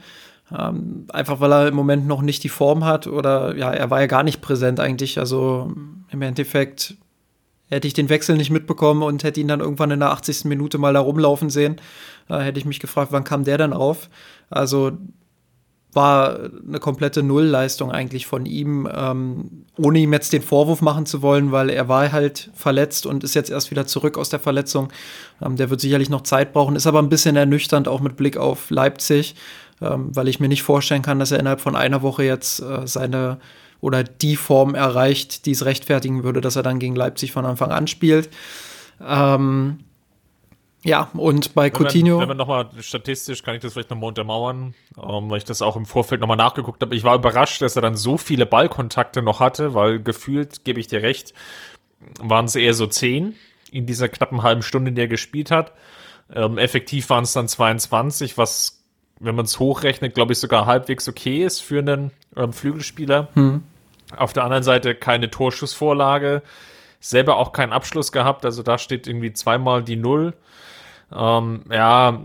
Ähm, 0.57 1.05
einfach 1.13 1.39
weil 1.39 1.51
er 1.53 1.67
im 1.67 1.75
Moment 1.75 2.07
noch 2.07 2.21
nicht 2.21 2.43
die 2.43 2.49
Form 2.49 2.83
hat 2.85 3.07
oder 3.07 3.55
ja, 3.55 3.71
er 3.71 3.89
war 3.89 4.01
ja 4.01 4.07
gar 4.07 4.23
nicht 4.23 4.41
präsent 4.41 4.79
eigentlich. 4.79 5.17
Also 5.17 5.71
im 6.09 6.21
Endeffekt 6.21 6.95
hätte 7.67 7.87
ich 7.87 7.93
den 7.93 8.09
Wechsel 8.09 8.35
nicht 8.35 8.49
mitbekommen 8.49 9.01
und 9.01 9.23
hätte 9.23 9.39
ihn 9.39 9.47
dann 9.47 9.61
irgendwann 9.61 9.91
in 9.91 10.01
der 10.01 10.11
80. 10.11 10.45
Minute 10.45 10.77
mal 10.77 10.93
da 10.93 10.99
rumlaufen 10.99 11.49
sehen, 11.49 11.77
äh, 12.29 12.39
hätte 12.39 12.59
ich 12.59 12.65
mich 12.65 12.79
gefragt, 12.79 13.11
wann 13.11 13.23
kam 13.23 13.45
der 13.45 13.57
denn 13.57 13.73
auf? 13.73 14.09
Also 14.49 14.91
war 15.93 16.39
eine 16.65 16.79
komplette 16.79 17.21
Nullleistung 17.21 17.91
eigentlich 17.91 18.25
von 18.25 18.45
ihm, 18.45 18.87
ähm, 18.93 19.65
ohne 19.77 19.99
ihm 19.99 20.13
jetzt 20.13 20.31
den 20.31 20.41
Vorwurf 20.41 20.81
machen 20.81 21.05
zu 21.05 21.21
wollen, 21.21 21.51
weil 21.51 21.69
er 21.69 21.89
war 21.89 22.11
halt 22.11 22.49
verletzt 22.53 23.05
und 23.05 23.23
ist 23.23 23.35
jetzt 23.35 23.49
erst 23.49 23.71
wieder 23.71 23.85
zurück 23.85 24.17
aus 24.17 24.29
der 24.29 24.39
Verletzung. 24.39 24.91
Ähm, 25.41 25.57
der 25.57 25.69
wird 25.69 25.81
sicherlich 25.81 26.09
noch 26.09 26.21
Zeit 26.21 26.53
brauchen, 26.53 26.75
ist 26.75 26.87
aber 26.87 26.99
ein 26.99 27.09
bisschen 27.09 27.35
ernüchternd, 27.35 27.87
auch 27.87 27.99
mit 27.99 28.15
Blick 28.15 28.37
auf 28.37 28.69
Leipzig 28.69 29.35
ähm, 29.81 30.15
weil 30.15 30.27
ich 30.27 30.39
mir 30.39 30.47
nicht 30.47 30.63
vorstellen 30.63 31.01
kann, 31.01 31.19
dass 31.19 31.31
er 31.31 31.39
innerhalb 31.39 31.61
von 31.61 31.75
einer 31.75 32.01
Woche 32.01 32.23
jetzt 32.23 32.59
äh, 32.61 32.85
seine 32.85 33.39
oder 33.79 34.03
die 34.03 34.35
Form 34.35 34.75
erreicht, 34.75 35.45
die 35.45 35.51
es 35.51 35.65
rechtfertigen 35.65 36.23
würde, 36.23 36.39
dass 36.39 36.55
er 36.55 36.63
dann 36.63 36.79
gegen 36.79 36.95
Leipzig 36.95 37.31
von 37.31 37.45
Anfang 37.45 37.71
an 37.71 37.87
spielt. 37.87 38.29
Ähm, 39.03 39.79
ja, 40.83 41.09
und 41.13 41.53
bei 41.53 41.65
wenn 41.65 41.73
Coutinho. 41.73 42.17
Man, 42.17 42.21
wenn 42.21 42.27
man 42.29 42.37
nochmal 42.37 42.69
statistisch 42.79 43.43
kann 43.43 43.55
ich 43.55 43.61
das 43.61 43.73
vielleicht 43.73 43.89
nochmal 43.89 44.09
untermauern, 44.09 44.73
ähm, 44.97 45.29
weil 45.29 45.37
ich 45.37 45.45
das 45.45 45.61
auch 45.61 45.75
im 45.75 45.85
Vorfeld 45.85 46.21
nochmal 46.21 46.37
nachgeguckt 46.37 46.81
habe. 46.81 46.95
Ich 46.95 47.03
war 47.03 47.15
überrascht, 47.15 47.61
dass 47.61 47.75
er 47.75 47.81
dann 47.81 47.95
so 47.95 48.17
viele 48.17 48.45
Ballkontakte 48.45 49.21
noch 49.21 49.39
hatte, 49.39 49.73
weil 49.73 49.99
gefühlt, 50.01 50.63
gebe 50.63 50.79
ich 50.79 50.87
dir 50.87 51.01
recht, 51.01 51.33
waren 52.19 52.45
es 52.45 52.55
eher 52.55 52.73
so 52.73 52.87
zehn 52.87 53.35
in 53.71 53.85
dieser 53.85 54.09
knappen 54.09 54.43
halben 54.43 54.63
Stunde, 54.63 54.91
der 54.91 55.05
er 55.05 55.07
gespielt 55.07 55.51
hat. 55.51 55.73
Ähm, 56.33 56.57
effektiv 56.57 57.09
waren 57.09 57.25
es 57.25 57.33
dann 57.33 57.47
22, 57.47 58.37
was 58.37 58.80
wenn 59.21 59.35
man 59.35 59.45
es 59.45 59.59
hochrechnet, 59.59 60.15
glaube 60.15 60.33
ich, 60.33 60.39
sogar 60.39 60.65
halbwegs 60.65 61.07
okay 61.07 61.43
ist 61.43 61.61
für 61.61 61.79
einen 61.79 62.11
ähm, 62.35 62.53
Flügelspieler. 62.53 63.29
Hm. 63.33 63.63
Auf 64.17 64.33
der 64.33 64.43
anderen 64.43 64.63
Seite 64.63 64.95
keine 64.95 65.29
Torschussvorlage, 65.29 66.41
selber 66.99 67.37
auch 67.37 67.53
keinen 67.53 67.71
Abschluss 67.71 68.11
gehabt, 68.11 68.45
also 68.45 68.63
da 68.63 68.77
steht 68.77 69.07
irgendwie 69.07 69.31
zweimal 69.33 69.83
die 69.83 69.95
Null. 69.95 70.33
Ähm, 71.13 71.61
ja, 71.69 72.19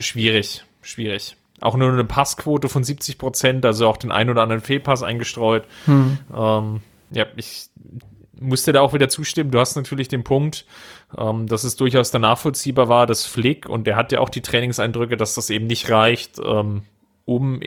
schwierig, 0.00 0.64
schwierig. 0.82 1.36
Auch 1.60 1.76
nur 1.76 1.92
eine 1.92 2.04
Passquote 2.04 2.68
von 2.68 2.82
70 2.82 3.18
Prozent, 3.18 3.64
also 3.66 3.86
auch 3.86 3.98
den 3.98 4.10
einen 4.10 4.30
oder 4.30 4.42
anderen 4.42 4.62
Fehlpass 4.62 5.02
eingestreut. 5.02 5.64
Hm. 5.84 6.18
Ähm, 6.34 6.80
ja, 7.10 7.26
ich 7.36 7.68
musste 8.40 8.72
da 8.72 8.80
auch 8.80 8.92
wieder 8.92 9.08
zustimmen. 9.08 9.50
Du 9.50 9.60
hast 9.60 9.76
natürlich 9.76 10.08
den 10.08 10.24
Punkt, 10.24 10.66
ähm, 11.16 11.46
dass 11.46 11.64
es 11.64 11.76
durchaus 11.76 12.10
dann 12.10 12.22
nachvollziehbar 12.22 12.88
war, 12.88 13.06
dass 13.06 13.24
Flick, 13.26 13.68
und 13.68 13.86
der 13.86 13.96
hat 13.96 14.12
ja 14.12 14.20
auch 14.20 14.28
die 14.28 14.40
Trainingseindrücke, 14.40 15.16
dass 15.16 15.34
das 15.34 15.50
eben 15.50 15.66
nicht 15.66 15.90
reicht, 15.90 16.38
ähm, 16.44 16.82
um 17.24 17.60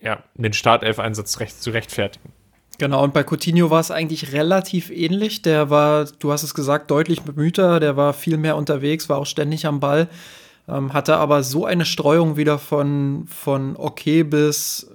ja, 0.00 0.22
den 0.34 0.52
Startelf-Einsatz 0.52 1.40
recht, 1.40 1.62
zu 1.62 1.70
rechtfertigen. 1.70 2.32
Genau, 2.78 3.04
und 3.04 3.12
bei 3.12 3.22
Coutinho 3.22 3.68
war 3.68 3.80
es 3.80 3.90
eigentlich 3.90 4.32
relativ 4.32 4.90
ähnlich. 4.90 5.42
Der 5.42 5.68
war, 5.68 6.06
du 6.18 6.32
hast 6.32 6.42
es 6.42 6.54
gesagt, 6.54 6.90
deutlich 6.90 7.20
bemühter, 7.20 7.78
der 7.78 7.96
war 7.98 8.14
viel 8.14 8.38
mehr 8.38 8.56
unterwegs, 8.56 9.10
war 9.10 9.18
auch 9.18 9.26
ständig 9.26 9.66
am 9.66 9.80
Ball, 9.80 10.08
ähm, 10.66 10.94
hatte 10.94 11.18
aber 11.18 11.42
so 11.42 11.66
eine 11.66 11.84
Streuung 11.84 12.38
wieder 12.38 12.58
von, 12.58 13.26
von 13.28 13.76
okay 13.76 14.22
bis 14.22 14.88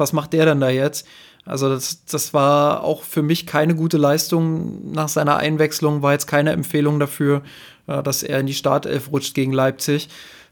was 0.00 0.12
macht 0.12 0.32
der 0.32 0.46
denn 0.46 0.60
da 0.60 0.70
jetzt? 0.70 1.06
Also 1.50 1.68
das, 1.68 2.04
das 2.04 2.32
war 2.32 2.84
auch 2.84 3.02
für 3.02 3.22
mich 3.22 3.44
keine 3.44 3.74
gute 3.74 3.96
Leistung 3.96 4.92
nach 4.92 5.08
seiner 5.08 5.38
Einwechslung, 5.38 6.00
war 6.00 6.12
jetzt 6.12 6.28
keine 6.28 6.52
Empfehlung 6.52 7.00
dafür, 7.00 7.42
äh, 7.88 8.04
dass 8.04 8.22
er 8.22 8.38
in 8.38 8.46
die 8.46 8.54
Startelf 8.54 9.10
rutscht 9.10 9.34
gegen 9.34 9.52
Leipzig. 9.52 10.08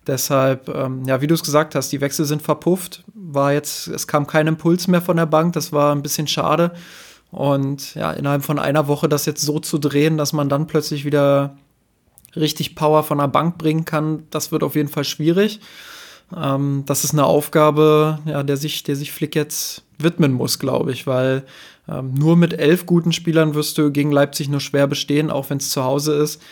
Deshalb, 0.09 0.69
ähm, 0.69 1.05
ja, 1.07 1.21
wie 1.21 1.29
du 1.29 1.35
es 1.35 1.45
gesagt 1.45 1.77
hast, 1.77 1.93
die 1.93 2.01
Wechsel 2.01 2.25
sind 2.25 2.43
verpufft. 2.43 3.05
War 3.15 3.53
jetzt, 3.53 3.87
es 3.87 4.09
kam 4.09 4.27
kein 4.27 4.49
Impuls 4.49 4.89
mehr 4.89 5.01
von 5.01 5.17
der 5.17 5.27
Bank, 5.27 5.53
das 5.53 5.73
war 5.73 5.95
ein 5.95 6.03
bisschen 6.03 6.27
schade. 6.27 6.73
Und 7.31 7.95
ja, 7.95 8.11
innerhalb 8.11 8.43
von 8.43 8.59
einer 8.59 8.89
Woche 8.89 9.09
das 9.09 9.25
jetzt 9.25 9.43
so 9.43 9.61
zu 9.61 9.79
drehen, 9.79 10.17
dass 10.17 10.33
man 10.33 10.49
dann 10.49 10.67
plötzlich 10.67 11.05
wieder 11.05 11.57
richtig 12.35 12.75
Power 12.75 13.05
von 13.05 13.19
der 13.19 13.29
Bank 13.29 13.57
bringen 13.57 13.85
kann, 13.85 14.25
das 14.31 14.51
wird 14.51 14.65
auf 14.65 14.75
jeden 14.75 14.89
Fall 14.89 15.05
schwierig. 15.05 15.61
Ähm, 16.37 16.83
das 16.87 17.05
ist 17.05 17.13
eine 17.13 17.25
Aufgabe, 17.25 18.19
ja, 18.27 18.43
der 18.43 18.57
sich, 18.57 18.83
der 18.83 18.97
sich 18.97 19.13
Flick 19.13 19.35
jetzt 19.35 19.85
widmen 19.99 20.33
muss, 20.33 20.59
glaube 20.59 20.93
ich, 20.93 21.07
weil 21.07 21.45
ähm, 21.89 22.15
nur 22.15 22.37
mit 22.37 22.53
elf 22.53 22.87
guten 22.87 23.13
Spielern 23.13 23.55
wirst 23.55 23.79
du 23.79 23.91
gegen 23.91 24.13
Leipzig 24.13 24.49
nur 24.49 24.61
schwer 24.61 24.87
bestehen, 24.87 25.31
auch 25.31 25.51
wenn 25.51 25.59
es 25.59 25.71
zu 25.71 25.85
Hause 25.85 26.15
ist, 26.15 26.43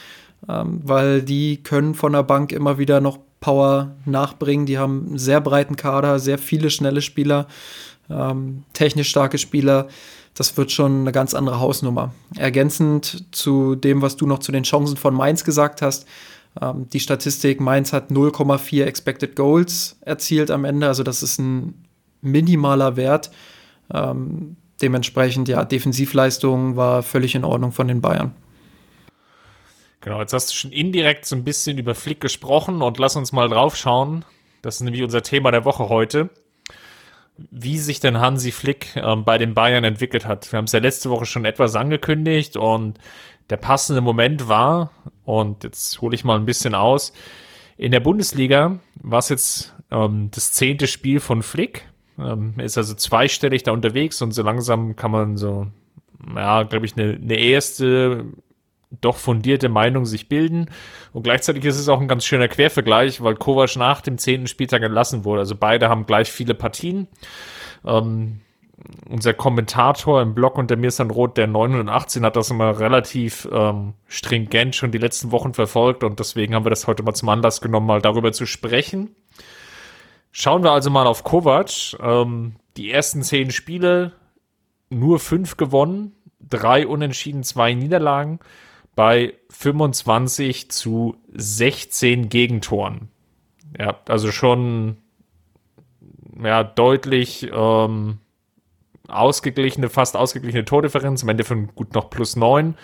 ähm, 0.48 0.80
weil 0.84 1.22
die 1.22 1.62
können 1.62 1.94
von 1.94 2.12
der 2.12 2.22
Bank 2.22 2.52
immer 2.52 2.78
wieder 2.78 3.00
noch 3.00 3.18
Power 3.40 3.96
nachbringen. 4.06 4.66
Die 4.66 4.78
haben 4.78 5.06
einen 5.08 5.18
sehr 5.18 5.40
breiten 5.40 5.76
Kader, 5.76 6.18
sehr 6.18 6.38
viele 6.38 6.70
schnelle 6.70 7.02
Spieler, 7.02 7.46
ähm, 8.08 8.64
technisch 8.72 9.10
starke 9.10 9.38
Spieler. 9.38 9.88
Das 10.34 10.56
wird 10.56 10.70
schon 10.70 11.00
eine 11.00 11.12
ganz 11.12 11.34
andere 11.34 11.60
Hausnummer. 11.60 12.12
Ergänzend 12.36 13.26
zu 13.34 13.74
dem, 13.74 14.02
was 14.02 14.16
du 14.16 14.26
noch 14.26 14.38
zu 14.38 14.52
den 14.52 14.64
Chancen 14.64 14.96
von 14.96 15.14
Mainz 15.14 15.44
gesagt 15.44 15.80
hast, 15.80 16.06
ähm, 16.60 16.88
die 16.90 17.00
Statistik, 17.00 17.60
Mainz 17.60 17.92
hat 17.92 18.10
0,4 18.10 18.84
Expected 18.84 19.36
Goals 19.36 19.98
erzielt 20.00 20.50
am 20.50 20.64
Ende, 20.64 20.88
also 20.88 21.02
das 21.02 21.22
ist 21.22 21.38
ein 21.38 21.86
minimaler 22.22 22.96
Wert. 22.96 23.30
Ähm, 23.92 24.56
dementsprechend, 24.80 25.48
ja, 25.48 25.64
Defensivleistung 25.64 26.76
war 26.76 27.02
völlig 27.02 27.34
in 27.34 27.44
Ordnung 27.44 27.72
von 27.72 27.88
den 27.88 28.00
Bayern. 28.00 28.34
Genau, 30.00 30.20
jetzt 30.20 30.32
hast 30.32 30.50
du 30.50 30.54
schon 30.54 30.72
indirekt 30.72 31.26
so 31.26 31.34
ein 31.34 31.44
bisschen 31.44 31.78
über 31.78 31.94
Flick 31.94 32.20
gesprochen 32.20 32.82
und 32.82 32.98
lass 32.98 33.16
uns 33.16 33.32
mal 33.32 33.48
drauf 33.48 33.76
schauen. 33.76 34.24
Das 34.62 34.76
ist 34.76 34.82
nämlich 34.82 35.02
unser 35.02 35.22
Thema 35.22 35.50
der 35.50 35.64
Woche 35.64 35.88
heute. 35.88 36.30
Wie 37.50 37.78
sich 37.78 38.00
denn 38.00 38.18
Hansi 38.18 38.50
Flick 38.50 38.96
ähm, 38.96 39.24
bei 39.24 39.36
den 39.36 39.52
Bayern 39.52 39.84
entwickelt 39.84 40.26
hat. 40.26 40.50
Wir 40.52 40.58
haben 40.58 40.64
es 40.66 40.72
ja 40.72 40.78
letzte 40.78 41.10
Woche 41.10 41.26
schon 41.26 41.44
etwas 41.44 41.74
angekündigt 41.74 42.56
und 42.56 42.98
der 43.50 43.56
passende 43.56 44.00
Moment 44.00 44.48
war, 44.48 44.90
und 45.24 45.64
jetzt 45.64 46.00
hole 46.00 46.14
ich 46.14 46.24
mal 46.24 46.36
ein 46.36 46.46
bisschen 46.46 46.74
aus, 46.74 47.12
in 47.76 47.92
der 47.92 48.00
Bundesliga 48.00 48.78
war 49.02 49.18
es 49.18 49.28
jetzt 49.28 49.74
ähm, 49.90 50.30
das 50.32 50.52
zehnte 50.52 50.86
Spiel 50.86 51.20
von 51.20 51.42
Flick. 51.42 51.88
Ähm, 52.18 52.54
ist 52.58 52.78
also 52.78 52.94
zweistellig 52.94 53.62
da 53.62 53.72
unterwegs 53.72 54.22
und 54.22 54.32
so 54.32 54.42
langsam 54.42 54.96
kann 54.96 55.10
man 55.10 55.36
so, 55.36 55.66
ja, 56.34 56.62
glaube 56.62 56.86
ich, 56.86 56.96
eine, 56.96 57.12
eine 57.14 57.36
erste 57.36 58.24
doch 59.00 59.16
fundierte 59.16 59.68
Meinung 59.68 60.06
sich 60.06 60.28
bilden. 60.28 60.70
Und 61.12 61.24
gleichzeitig 61.24 61.64
ist 61.64 61.78
es 61.78 61.88
auch 61.88 62.00
ein 62.00 62.08
ganz 62.08 62.24
schöner 62.24 62.48
Quervergleich, 62.48 63.20
weil 63.20 63.34
Kovac 63.34 63.76
nach 63.76 64.00
dem 64.00 64.16
zehnten 64.16 64.46
Spieltag 64.46 64.82
entlassen 64.82 65.24
wurde. 65.24 65.40
Also 65.40 65.54
beide 65.56 65.88
haben 65.88 66.06
gleich 66.06 66.30
viele 66.30 66.54
Partien. 66.54 67.08
Ähm, 67.84 68.40
unser 69.08 69.32
Kommentator 69.32 70.20
im 70.20 70.34
Blog 70.34 70.58
unter 70.58 70.76
mir 70.76 70.88
ist 70.88 71.00
dann 71.00 71.10
Rot, 71.10 71.36
der 71.36 71.46
918 71.46 72.24
hat 72.24 72.36
das 72.36 72.50
immer 72.50 72.78
relativ 72.78 73.48
ähm, 73.50 73.94
stringent 74.06 74.76
schon 74.76 74.92
die 74.92 74.98
letzten 74.98 75.32
Wochen 75.32 75.54
verfolgt 75.54 76.04
und 76.04 76.20
deswegen 76.20 76.54
haben 76.54 76.64
wir 76.64 76.70
das 76.70 76.86
heute 76.86 77.02
mal 77.02 77.14
zum 77.14 77.28
Anlass 77.30 77.60
genommen, 77.60 77.86
mal 77.86 78.02
darüber 78.02 78.32
zu 78.32 78.46
sprechen. 78.46 79.16
Schauen 80.30 80.62
wir 80.62 80.72
also 80.72 80.90
mal 80.90 81.06
auf 81.06 81.24
Kovac. 81.24 81.96
Ähm, 82.00 82.56
die 82.76 82.90
ersten 82.90 83.22
zehn 83.22 83.50
Spiele 83.50 84.12
nur 84.90 85.18
fünf 85.18 85.56
gewonnen, 85.56 86.12
drei 86.40 86.86
Unentschieden, 86.86 87.42
zwei 87.42 87.72
Niederlagen 87.72 88.40
bei 88.94 89.34
25 89.50 90.70
zu 90.70 91.16
16 91.32 92.28
Gegentoren. 92.28 93.08
Ja, 93.78 93.98
also 94.08 94.30
schon 94.30 94.98
ja, 96.42 96.64
deutlich 96.64 97.50
ähm, 97.52 98.18
ausgeglichene, 99.08 99.88
fast 99.88 100.16
ausgeglichene 100.16 100.64
Tordifferenz, 100.64 101.22
im 101.22 101.28
Endeffekt 101.28 101.74
gut 101.74 101.94
noch 101.94 102.10
plus 102.10 102.36
9, 102.36 102.76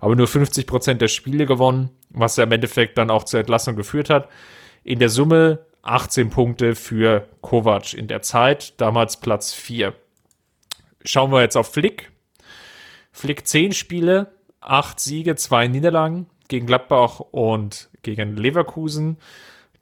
aber 0.00 0.16
nur 0.16 0.26
50 0.26 0.66
Prozent 0.66 1.00
der 1.00 1.08
Spiele 1.08 1.46
gewonnen, 1.46 1.90
was 2.10 2.36
ja 2.36 2.44
im 2.44 2.52
Endeffekt 2.52 2.98
dann 2.98 3.10
auch 3.10 3.24
zur 3.24 3.40
Entlassung 3.40 3.76
geführt 3.76 4.10
hat. 4.10 4.28
In 4.82 4.98
der 4.98 5.08
Summe 5.08 5.66
18 5.82 6.30
Punkte 6.30 6.74
für 6.74 7.28
Kovac 7.40 7.94
in 7.94 8.08
der 8.08 8.22
Zeit, 8.22 8.80
damals 8.80 9.18
Platz 9.18 9.52
4. 9.52 9.94
Schauen 11.04 11.30
wir 11.30 11.42
jetzt 11.42 11.56
auf 11.56 11.72
Flick. 11.72 12.10
Flick 13.12 13.46
10 13.46 13.72
Spiele, 13.72 14.32
8 14.60 14.98
Siege, 14.98 15.36
2 15.36 15.68
Niederlagen 15.68 16.26
gegen 16.48 16.66
Gladbach 16.66 17.20
und 17.20 17.90
gegen 18.02 18.36
Leverkusen. 18.36 19.18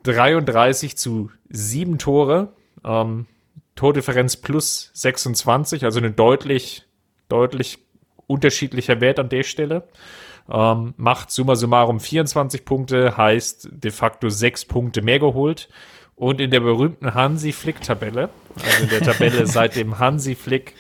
33 0.03 0.97
zu 0.97 1.31
7 1.49 1.99
Tore. 1.99 2.53
Ähm, 2.85 3.27
Tordifferenz 3.75 4.37
plus 4.37 4.91
26, 4.95 5.85
also 5.85 6.01
ein 6.01 6.17
deutlich, 6.17 6.85
deutlich 7.29 7.79
unterschiedlicher 8.27 9.01
Wert 9.01 9.19
an 9.19 9.29
der 9.29 9.43
Stelle. 9.43 9.89
Ähm, 10.51 10.95
macht 10.97 11.31
summa 11.31 11.55
summarum 11.55 12.01
24 12.01 12.65
Punkte, 12.65 13.17
heißt 13.17 13.69
de 13.73 13.91
facto 13.91 14.29
6 14.29 14.65
Punkte 14.67 15.03
mehr 15.03 15.19
geholt. 15.19 15.69
Und 16.15 16.41
in 16.41 16.51
der 16.51 16.61
berühmten 16.61 17.15
Hansi 17.15 17.53
Flick-Tabelle, 17.53 18.29
also 18.63 18.83
in 18.83 18.91
der 18.91 19.01
Tabelle 19.13 19.47
seitdem 19.47 19.99
Hansi 19.99 20.35
Flick 20.35 20.75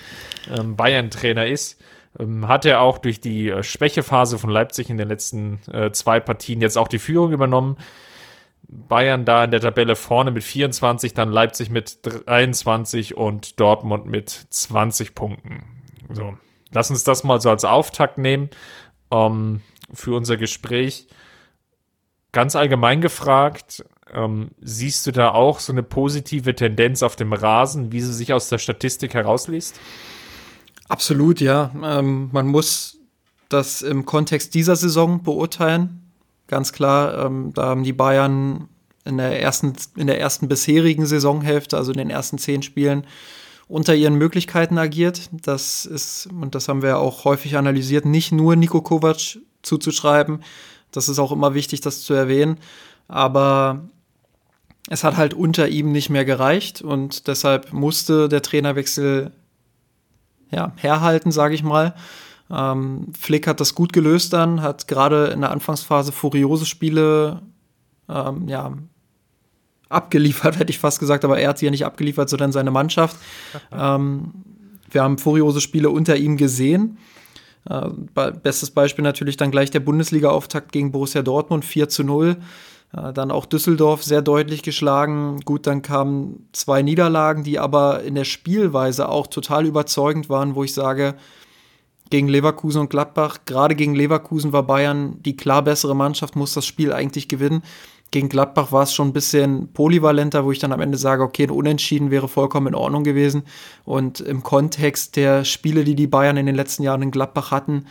ähm, 0.56 0.76
Bayern-Trainer 0.76 1.46
ist, 1.46 1.80
ähm, 2.18 2.48
hat 2.48 2.64
er 2.64 2.80
auch 2.80 2.98
durch 2.98 3.20
die 3.20 3.48
äh, 3.48 3.62
Schwächephase 3.62 4.38
von 4.38 4.50
Leipzig 4.50 4.90
in 4.90 4.98
den 4.98 5.08
letzten 5.08 5.60
äh, 5.72 5.90
zwei 5.92 6.20
Partien 6.20 6.60
jetzt 6.60 6.76
auch 6.76 6.88
die 6.88 6.98
Führung 6.98 7.32
übernommen. 7.32 7.76
Bayern 8.72 9.24
da 9.24 9.44
in 9.44 9.50
der 9.50 9.60
Tabelle 9.60 9.96
vorne 9.96 10.30
mit 10.30 10.42
24, 10.42 11.12
dann 11.12 11.30
Leipzig 11.30 11.70
mit 11.70 11.98
23 12.02 13.16
und 13.16 13.60
Dortmund 13.60 14.06
mit 14.06 14.30
20 14.30 15.14
Punkten. 15.14 15.64
So, 16.10 16.34
lass 16.72 16.90
uns 16.90 17.04
das 17.04 17.22
mal 17.22 17.40
so 17.40 17.50
als 17.50 17.64
Auftakt 17.64 18.16
nehmen 18.16 18.48
ähm, 19.10 19.60
für 19.92 20.16
unser 20.16 20.38
Gespräch. 20.38 21.06
Ganz 22.32 22.56
allgemein 22.56 23.02
gefragt, 23.02 23.84
ähm, 24.10 24.52
siehst 24.60 25.06
du 25.06 25.12
da 25.12 25.32
auch 25.32 25.60
so 25.60 25.72
eine 25.72 25.82
positive 25.82 26.54
Tendenz 26.54 27.02
auf 27.02 27.14
dem 27.14 27.34
Rasen, 27.34 27.92
wie 27.92 28.00
sie 28.00 28.14
sich 28.14 28.32
aus 28.32 28.48
der 28.48 28.58
Statistik 28.58 29.12
herausliest? 29.12 29.78
Absolut, 30.88 31.40
ja. 31.40 31.72
Ähm, 31.82 32.30
man 32.32 32.46
muss 32.46 32.98
das 33.50 33.82
im 33.82 34.06
Kontext 34.06 34.54
dieser 34.54 34.76
Saison 34.76 35.22
beurteilen. 35.22 36.01
Ganz 36.52 36.74
klar, 36.74 37.24
ähm, 37.24 37.54
da 37.54 37.62
haben 37.62 37.82
die 37.82 37.94
Bayern 37.94 38.68
in 39.06 39.16
der 39.16 39.40
ersten, 39.40 39.72
in 39.96 40.06
der 40.06 40.20
ersten 40.20 40.48
bisherigen 40.48 41.06
Saisonhälfte, 41.06 41.78
also 41.78 41.92
in 41.92 41.96
den 41.96 42.10
ersten 42.10 42.36
zehn 42.36 42.62
Spielen, 42.62 43.06
unter 43.68 43.94
ihren 43.94 44.16
Möglichkeiten 44.16 44.76
agiert. 44.76 45.30
Das 45.32 45.86
ist, 45.86 46.26
und 46.26 46.54
das 46.54 46.68
haben 46.68 46.82
wir 46.82 46.98
auch 46.98 47.24
häufig 47.24 47.56
analysiert, 47.56 48.04
nicht 48.04 48.32
nur 48.32 48.54
Nico 48.54 48.82
Kovac 48.82 49.38
zuzuschreiben. 49.62 50.44
Das 50.90 51.08
ist 51.08 51.18
auch 51.18 51.32
immer 51.32 51.54
wichtig, 51.54 51.80
das 51.80 52.02
zu 52.02 52.12
erwähnen. 52.12 52.58
Aber 53.08 53.88
es 54.90 55.04
hat 55.04 55.16
halt 55.16 55.32
unter 55.32 55.68
ihm 55.68 55.90
nicht 55.90 56.10
mehr 56.10 56.26
gereicht 56.26 56.82
und 56.82 57.28
deshalb 57.28 57.72
musste 57.72 58.28
der 58.28 58.42
Trainerwechsel 58.42 59.32
ja, 60.50 60.74
herhalten, 60.76 61.32
sage 61.32 61.54
ich 61.54 61.62
mal. 61.62 61.94
Ähm, 62.50 63.06
Flick 63.18 63.46
hat 63.46 63.60
das 63.60 63.74
gut 63.74 63.92
gelöst 63.92 64.32
dann, 64.32 64.62
hat 64.62 64.88
gerade 64.88 65.26
in 65.26 65.40
der 65.40 65.50
Anfangsphase 65.50 66.12
furiose 66.12 66.66
Spiele 66.66 67.42
ähm, 68.08 68.48
ja, 68.48 68.72
abgeliefert, 69.88 70.58
hätte 70.58 70.70
ich 70.70 70.78
fast 70.78 71.00
gesagt, 71.00 71.24
aber 71.24 71.38
er 71.38 71.50
hat 71.50 71.58
sie 71.58 71.66
ja 71.66 71.70
nicht 71.70 71.86
abgeliefert, 71.86 72.28
sondern 72.28 72.52
seine 72.52 72.70
Mannschaft. 72.70 73.16
ähm, 73.72 74.32
wir 74.90 75.02
haben 75.02 75.18
furiose 75.18 75.60
Spiele 75.60 75.90
unter 75.90 76.16
ihm 76.16 76.36
gesehen. 76.36 76.98
Äh, 77.68 77.88
bestes 78.42 78.70
Beispiel 78.70 79.04
natürlich 79.04 79.36
dann 79.36 79.50
gleich 79.50 79.70
der 79.70 79.80
Bundesliga-Auftakt 79.80 80.72
gegen 80.72 80.92
Borussia 80.92 81.22
Dortmund 81.22 81.64
4 81.64 81.88
zu 81.88 82.04
0. 82.04 82.36
Äh, 82.94 83.12
dann 83.12 83.30
auch 83.30 83.46
Düsseldorf 83.46 84.02
sehr 84.02 84.22
deutlich 84.22 84.62
geschlagen. 84.62 85.40
Gut, 85.44 85.66
dann 85.66 85.82
kamen 85.82 86.48
zwei 86.52 86.82
Niederlagen, 86.82 87.44
die 87.44 87.58
aber 87.58 88.02
in 88.02 88.14
der 88.14 88.24
Spielweise 88.24 89.08
auch 89.08 89.26
total 89.26 89.66
überzeugend 89.66 90.28
waren, 90.28 90.54
wo 90.54 90.64
ich 90.64 90.74
sage, 90.74 91.14
gegen 92.12 92.28
Leverkusen 92.28 92.82
und 92.82 92.90
Gladbach, 92.90 93.38
gerade 93.46 93.74
gegen 93.74 93.94
Leverkusen 93.94 94.52
war 94.52 94.64
Bayern 94.64 95.22
die 95.22 95.34
klar 95.34 95.62
bessere 95.62 95.96
Mannschaft, 95.96 96.36
muss 96.36 96.52
das 96.52 96.66
Spiel 96.66 96.92
eigentlich 96.92 97.26
gewinnen. 97.26 97.62
Gegen 98.10 98.28
Gladbach 98.28 98.70
war 98.70 98.82
es 98.82 98.92
schon 98.92 99.08
ein 99.08 99.12
bisschen 99.14 99.72
polyvalenter, 99.72 100.44
wo 100.44 100.52
ich 100.52 100.58
dann 100.58 100.74
am 100.74 100.82
Ende 100.82 100.98
sage, 100.98 101.22
okay, 101.22 101.44
ein 101.44 101.50
Unentschieden 101.50 102.10
wäre 102.10 102.28
vollkommen 102.28 102.66
in 102.66 102.74
Ordnung 102.74 103.02
gewesen. 103.02 103.44
Und 103.84 104.20
im 104.20 104.42
Kontext 104.42 105.16
der 105.16 105.46
Spiele, 105.46 105.84
die 105.84 105.94
die 105.94 106.06
Bayern 106.06 106.36
in 106.36 106.44
den 106.44 106.54
letzten 106.54 106.82
Jahren 106.82 107.00
in 107.00 107.12
Gladbach 107.12 107.50
hatten, 107.50 107.86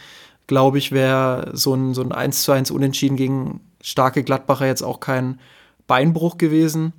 glaube 0.46 0.78
ich, 0.78 0.92
wäre 0.92 1.50
so 1.54 1.74
ein, 1.74 1.96
so 1.96 2.04
ein 2.04 2.12
1 2.12 2.44
zu 2.44 2.52
1 2.52 2.70
Unentschieden 2.70 3.18
gegen 3.18 3.62
starke 3.82 4.24
Gladbacher 4.24 4.68
jetzt 4.68 4.84
auch 4.84 5.00
kein 5.00 5.40
Beinbruch 5.88 6.38
gewesen. 6.38 6.94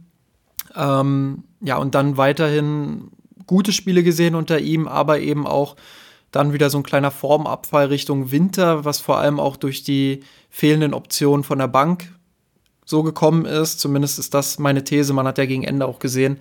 Ähm, 0.74 1.44
ja, 1.60 1.76
und 1.76 1.94
dann 1.94 2.16
weiterhin 2.16 3.12
gute 3.46 3.70
Spiele 3.70 4.02
gesehen 4.02 4.34
unter 4.34 4.58
ihm, 4.58 4.88
aber 4.88 5.20
eben 5.20 5.46
auch 5.46 5.76
dann 6.32 6.52
wieder 6.52 6.70
so 6.70 6.78
ein 6.78 6.82
kleiner 6.82 7.10
Formabfall 7.10 7.86
Richtung 7.86 8.32
Winter, 8.32 8.84
was 8.84 9.00
vor 9.00 9.18
allem 9.18 9.38
auch 9.38 9.56
durch 9.56 9.84
die 9.84 10.20
fehlenden 10.50 10.94
Optionen 10.94 11.44
von 11.44 11.58
der 11.58 11.68
Bank 11.68 12.12
so 12.84 13.02
gekommen 13.02 13.44
ist. 13.44 13.78
Zumindest 13.78 14.18
ist 14.18 14.34
das 14.34 14.58
meine 14.58 14.82
These. 14.82 15.12
Man 15.12 15.26
hat 15.26 15.38
ja 15.38 15.46
gegen 15.46 15.62
Ende 15.62 15.86
auch 15.86 15.98
gesehen, 15.98 16.38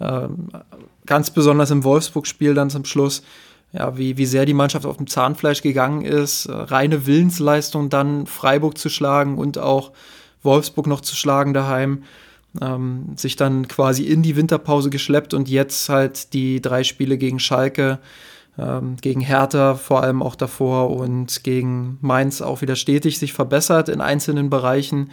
ähm, 0.00 0.48
ganz 1.06 1.30
besonders 1.30 1.70
im 1.70 1.84
Wolfsburg-Spiel 1.84 2.54
dann 2.54 2.70
zum 2.70 2.84
Schluss, 2.84 3.22
ja, 3.72 3.96
wie, 3.96 4.16
wie 4.16 4.26
sehr 4.26 4.46
die 4.46 4.54
Mannschaft 4.54 4.86
auf 4.86 4.96
dem 4.96 5.06
Zahnfleisch 5.06 5.62
gegangen 5.62 6.02
ist. 6.02 6.46
Äh, 6.46 6.52
reine 6.52 7.06
Willensleistung 7.06 7.90
dann 7.90 8.26
Freiburg 8.26 8.78
zu 8.78 8.88
schlagen 8.88 9.36
und 9.36 9.58
auch 9.58 9.92
Wolfsburg 10.42 10.86
noch 10.86 11.00
zu 11.02 11.14
schlagen 11.14 11.54
daheim. 11.54 12.04
Ähm, 12.62 13.16
sich 13.16 13.34
dann 13.34 13.66
quasi 13.66 14.04
in 14.04 14.22
die 14.22 14.36
Winterpause 14.36 14.88
geschleppt 14.88 15.34
und 15.34 15.48
jetzt 15.48 15.88
halt 15.88 16.32
die 16.34 16.62
drei 16.62 16.84
Spiele 16.84 17.18
gegen 17.18 17.40
Schalke, 17.40 17.98
ähm, 18.58 18.96
gegen 19.00 19.20
Hertha 19.20 19.74
vor 19.74 20.02
allem 20.02 20.22
auch 20.22 20.36
davor 20.36 20.90
und 20.90 21.42
gegen 21.44 21.98
Mainz 22.00 22.40
auch 22.40 22.62
wieder 22.62 22.76
stetig 22.76 23.18
sich 23.18 23.32
verbessert 23.32 23.88
in 23.88 24.00
einzelnen 24.00 24.50
Bereichen. 24.50 25.10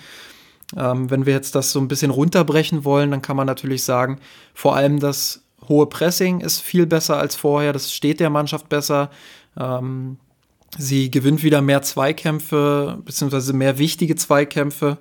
Ähm, 0.77 1.09
wenn 1.09 1.25
wir 1.25 1.33
jetzt 1.33 1.55
das 1.55 1.71
so 1.71 1.79
ein 1.79 1.87
bisschen 1.87 2.11
runterbrechen 2.11 2.85
wollen, 2.85 3.11
dann 3.11 3.21
kann 3.21 3.35
man 3.35 3.47
natürlich 3.47 3.83
sagen, 3.83 4.19
vor 4.53 4.75
allem 4.75 4.99
das 4.99 5.43
hohe 5.67 5.87
Pressing 5.87 6.41
ist 6.41 6.61
viel 6.61 6.85
besser 6.85 7.17
als 7.17 7.35
vorher, 7.35 7.73
das 7.73 7.93
steht 7.93 8.19
der 8.19 8.29
Mannschaft 8.29 8.69
besser. 8.69 9.09
Ähm, 9.59 10.17
sie 10.77 11.11
gewinnt 11.11 11.43
wieder 11.43 11.61
mehr 11.61 11.81
Zweikämpfe, 11.81 12.99
beziehungsweise 13.03 13.53
mehr 13.53 13.77
wichtige 13.77 14.15
Zweikämpfe. 14.15 14.97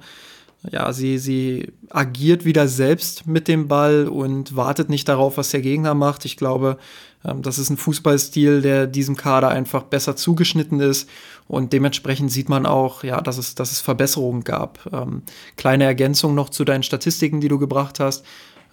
Ja, 0.70 0.92
sie, 0.92 1.18
sie 1.18 1.72
agiert 1.88 2.44
wieder 2.44 2.68
selbst 2.68 3.26
mit 3.26 3.48
dem 3.48 3.66
Ball 3.66 4.08
und 4.08 4.56
wartet 4.56 4.90
nicht 4.90 5.08
darauf, 5.08 5.38
was 5.38 5.50
der 5.50 5.62
Gegner 5.62 5.94
macht. 5.94 6.26
Ich 6.26 6.36
glaube, 6.36 6.76
das 7.22 7.58
ist 7.58 7.70
ein 7.70 7.76
Fußballstil, 7.76 8.62
der 8.62 8.86
diesem 8.86 9.16
Kader 9.16 9.48
einfach 9.48 9.82
besser 9.82 10.16
zugeschnitten 10.16 10.80
ist. 10.80 11.08
Und 11.48 11.72
dementsprechend 11.72 12.30
sieht 12.30 12.48
man 12.48 12.64
auch, 12.64 13.04
ja, 13.04 13.20
dass 13.20 13.36
es, 13.36 13.54
dass 13.54 13.72
es 13.72 13.80
Verbesserungen 13.80 14.44
gab. 14.44 14.88
Ähm, 14.92 15.22
kleine 15.56 15.84
Ergänzung 15.84 16.34
noch 16.34 16.48
zu 16.48 16.64
deinen 16.64 16.82
Statistiken, 16.82 17.40
die 17.40 17.48
du 17.48 17.58
gebracht 17.58 18.00
hast. 18.00 18.24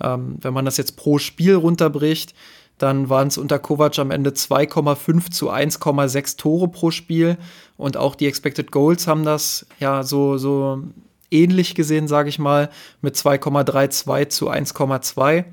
Ähm, 0.02 0.38
wenn 0.42 0.54
man 0.54 0.66
das 0.66 0.78
jetzt 0.78 0.96
pro 0.96 1.18
Spiel 1.18 1.56
runterbricht, 1.56 2.34
dann 2.78 3.10
waren 3.10 3.28
es 3.28 3.38
unter 3.38 3.60
Kovac 3.60 3.98
am 4.00 4.12
Ende 4.12 4.30
2,5 4.30 5.32
zu 5.32 5.52
1,6 5.52 6.38
Tore 6.38 6.68
pro 6.68 6.92
Spiel. 6.92 7.38
Und 7.76 7.98
auch 7.98 8.16
die 8.16 8.28
Expected 8.28 8.72
Goals 8.72 9.08
haben 9.08 9.26
das 9.26 9.66
ja 9.80 10.04
so, 10.04 10.38
so 10.38 10.84
ähnlich 11.32 11.76
gesehen, 11.76 12.08
sage 12.08 12.30
ich 12.30 12.40
mal, 12.40 12.70
mit 13.02 13.16
2,32 13.16 14.30
zu 14.30 14.50
1,2. 14.50 15.46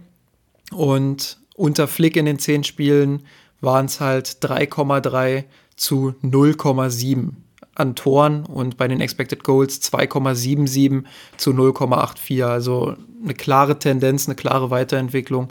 Und 0.73 1.39
unter 1.55 1.89
Flick 1.89 2.17
in 2.17 2.27
den 2.27 2.39
zehn 2.39 2.65
Spielen 2.65 3.25
waren 3.61 3.87
es 3.87 4.01
halt 4.01 4.39
3,3 4.43 5.45
zu 5.77 6.15
0,7 6.23 7.31
an 7.75 7.97
Toren 7.97 8.45
und 8.45 8.77
bei 8.77 8.87
den 8.87 9.01
Expected 9.01 9.43
Goals 9.43 9.83
2,77 9.83 11.05
zu 11.37 11.51
0,84. 11.51 12.45
Also 12.45 12.97
eine 13.23 13.35
klare 13.35 13.79
Tendenz, 13.79 14.29
eine 14.29 14.37
klare 14.37 14.71
Weiterentwicklung, 14.71 15.49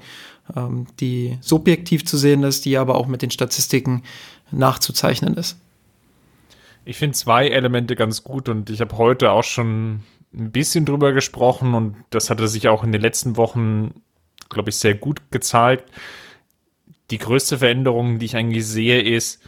ähm, 0.55 0.87
die 0.99 1.37
subjektiv 1.41 2.05
zu 2.05 2.17
sehen 2.17 2.43
ist, 2.43 2.65
die 2.65 2.77
aber 2.77 2.95
auch 2.95 3.07
mit 3.07 3.21
den 3.21 3.31
Statistiken 3.31 4.03
nachzuzeichnen 4.51 5.35
ist. 5.35 5.57
Ich 6.85 6.97
finde 6.97 7.15
zwei 7.15 7.47
Elemente 7.47 7.95
ganz 7.95 8.23
gut 8.23 8.49
und 8.49 8.69
ich 8.69 8.81
habe 8.81 8.97
heute 8.97 9.31
auch 9.31 9.43
schon 9.43 10.01
ein 10.33 10.51
bisschen 10.51 10.85
drüber 10.85 11.13
gesprochen 11.13 11.73
und 11.73 11.95
das 12.09 12.29
hatte 12.29 12.47
sich 12.47 12.67
auch 12.67 12.83
in 12.83 12.91
den 12.91 13.01
letzten 13.01 13.37
Wochen 13.37 14.01
glaube 14.49 14.69
ich, 14.69 14.77
sehr 14.77 14.95
gut 14.95 15.31
gezeigt. 15.31 15.91
Die 17.11 17.17
größte 17.17 17.59
Veränderung, 17.59 18.19
die 18.19 18.25
ich 18.25 18.35
eigentlich 18.35 18.65
sehe, 18.65 19.01
ist, 19.01 19.41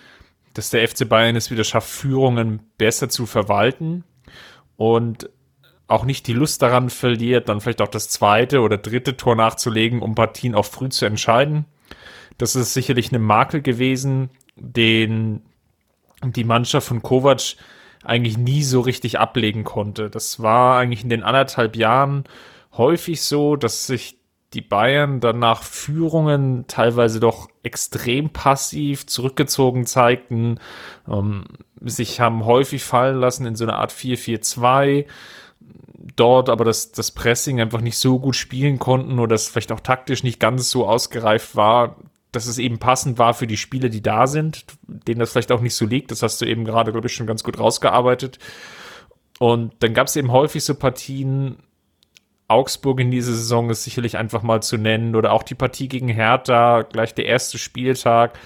dass 0.53 0.69
der 0.69 0.88
FC 0.88 1.08
Bayern 1.08 1.36
es 1.36 1.51
wieder 1.51 1.63
schafft, 1.63 1.89
Führungen 1.89 2.62
besser 2.77 3.10
zu 3.10 3.25
verwalten 3.25 4.03
und 4.77 5.29
auch 5.88 6.05
nicht 6.05 6.27
die 6.27 6.34
Lust 6.34 6.62
daran 6.62 6.89
verliert, 6.89 7.47
dann 7.47 7.62
vielleicht 7.62 7.81
auch 7.81 7.88
das 7.88 8.10
zweite 8.10 8.62
oder 8.62 8.77
dritte 8.77 9.17
Tor 9.17 9.36
nachzulegen, 9.36 10.01
um 10.01 10.15
Partien 10.15 10.55
auch 10.55 10.65
früh 10.65 10.89
zu 10.89 11.05
entscheiden. 11.05 11.65
Das 12.38 12.55
ist 12.55 12.73
sicherlich 12.73 13.10
eine 13.10 13.19
Makel 13.19 13.62
gewesen, 13.62 14.29
den 14.55 15.43
die 16.23 16.43
Mannschaft 16.43 16.88
von 16.88 17.03
Kovac 17.03 17.55
eigentlich 18.03 18.38
nie 18.38 18.63
so 18.63 18.81
richtig 18.81 19.19
ablegen 19.19 19.63
konnte. 19.63 20.10
Das 20.10 20.41
war 20.41 20.79
eigentlich 20.79 21.03
in 21.03 21.10
den 21.10 21.23
anderthalb 21.23 21.75
Jahren 21.75 22.23
häufig 22.73 23.21
so, 23.21 23.55
dass 23.55 23.88
sich 23.88 24.17
die 24.53 24.62
Bayern 24.62 25.19
dann 25.19 25.39
nach 25.39 25.63
Führungen 25.63 26.65
teilweise 26.67 27.19
doch 27.19 27.49
extrem 27.63 28.29
passiv 28.29 29.05
zurückgezogen 29.05 29.86
zeigten, 29.86 30.60
ähm, 31.08 31.45
sich 31.81 32.19
haben 32.19 32.45
häufig 32.45 32.84
fallen 32.84 33.19
lassen 33.19 33.45
in 33.45 33.55
so 33.55 33.65
eine 33.65 33.75
Art 33.75 33.91
4-4-2, 33.91 35.05
dort 36.15 36.49
aber 36.49 36.63
das, 36.63 36.91
das 36.91 37.12
Pressing 37.12 37.60
einfach 37.60 37.81
nicht 37.81 37.97
so 37.97 38.19
gut 38.19 38.36
spielen 38.36 38.79
konnten 38.79 39.19
oder 39.19 39.36
das 39.36 39.49
vielleicht 39.49 39.71
auch 39.71 39.81
taktisch 39.81 40.23
nicht 40.23 40.39
ganz 40.39 40.69
so 40.69 40.88
ausgereift 40.88 41.55
war, 41.55 41.97
dass 42.31 42.47
es 42.47 42.58
eben 42.58 42.79
passend 42.79 43.17
war 43.17 43.34
für 43.34 43.47
die 43.47 43.58
Spiele, 43.58 43.89
die 43.89 44.01
da 44.01 44.27
sind, 44.27 44.65
denen 44.88 45.19
das 45.19 45.31
vielleicht 45.31 45.51
auch 45.51 45.62
nicht 45.62 45.75
so 45.75 45.86
liegt. 45.86 46.12
Das 46.12 46.21
hast 46.21 46.41
du 46.41 46.45
eben 46.45 46.65
gerade, 46.65 46.91
glaube 46.91 47.08
ich, 47.08 47.13
schon 47.13 47.27
ganz 47.27 47.43
gut 47.43 47.60
rausgearbeitet. 47.60 48.39
Und 49.39 49.73
dann 49.79 49.93
gab 49.93 50.08
es 50.08 50.15
eben 50.15 50.31
häufig 50.31 50.63
so 50.63 50.75
Partien, 50.75 51.58
Augsburg 52.47 52.99
in 52.99 53.12
dieser 53.12 53.34
Saison 53.34 53.69
ist 53.69 53.84
sicherlich 53.84 54.17
einfach 54.17 54.43
mal 54.43 54.62
zu 54.62 54.77
nennen 54.77 55.15
oder 55.15 55.34
auch 55.34 55.43
die 55.43 55.55
Partie 55.55 55.88
gegen 55.88 56.10
Hertha, 56.10 56.84
gleich 56.84 57.15
der 57.15 57.25
erste 57.25 57.58
Spieltag, 57.58 58.38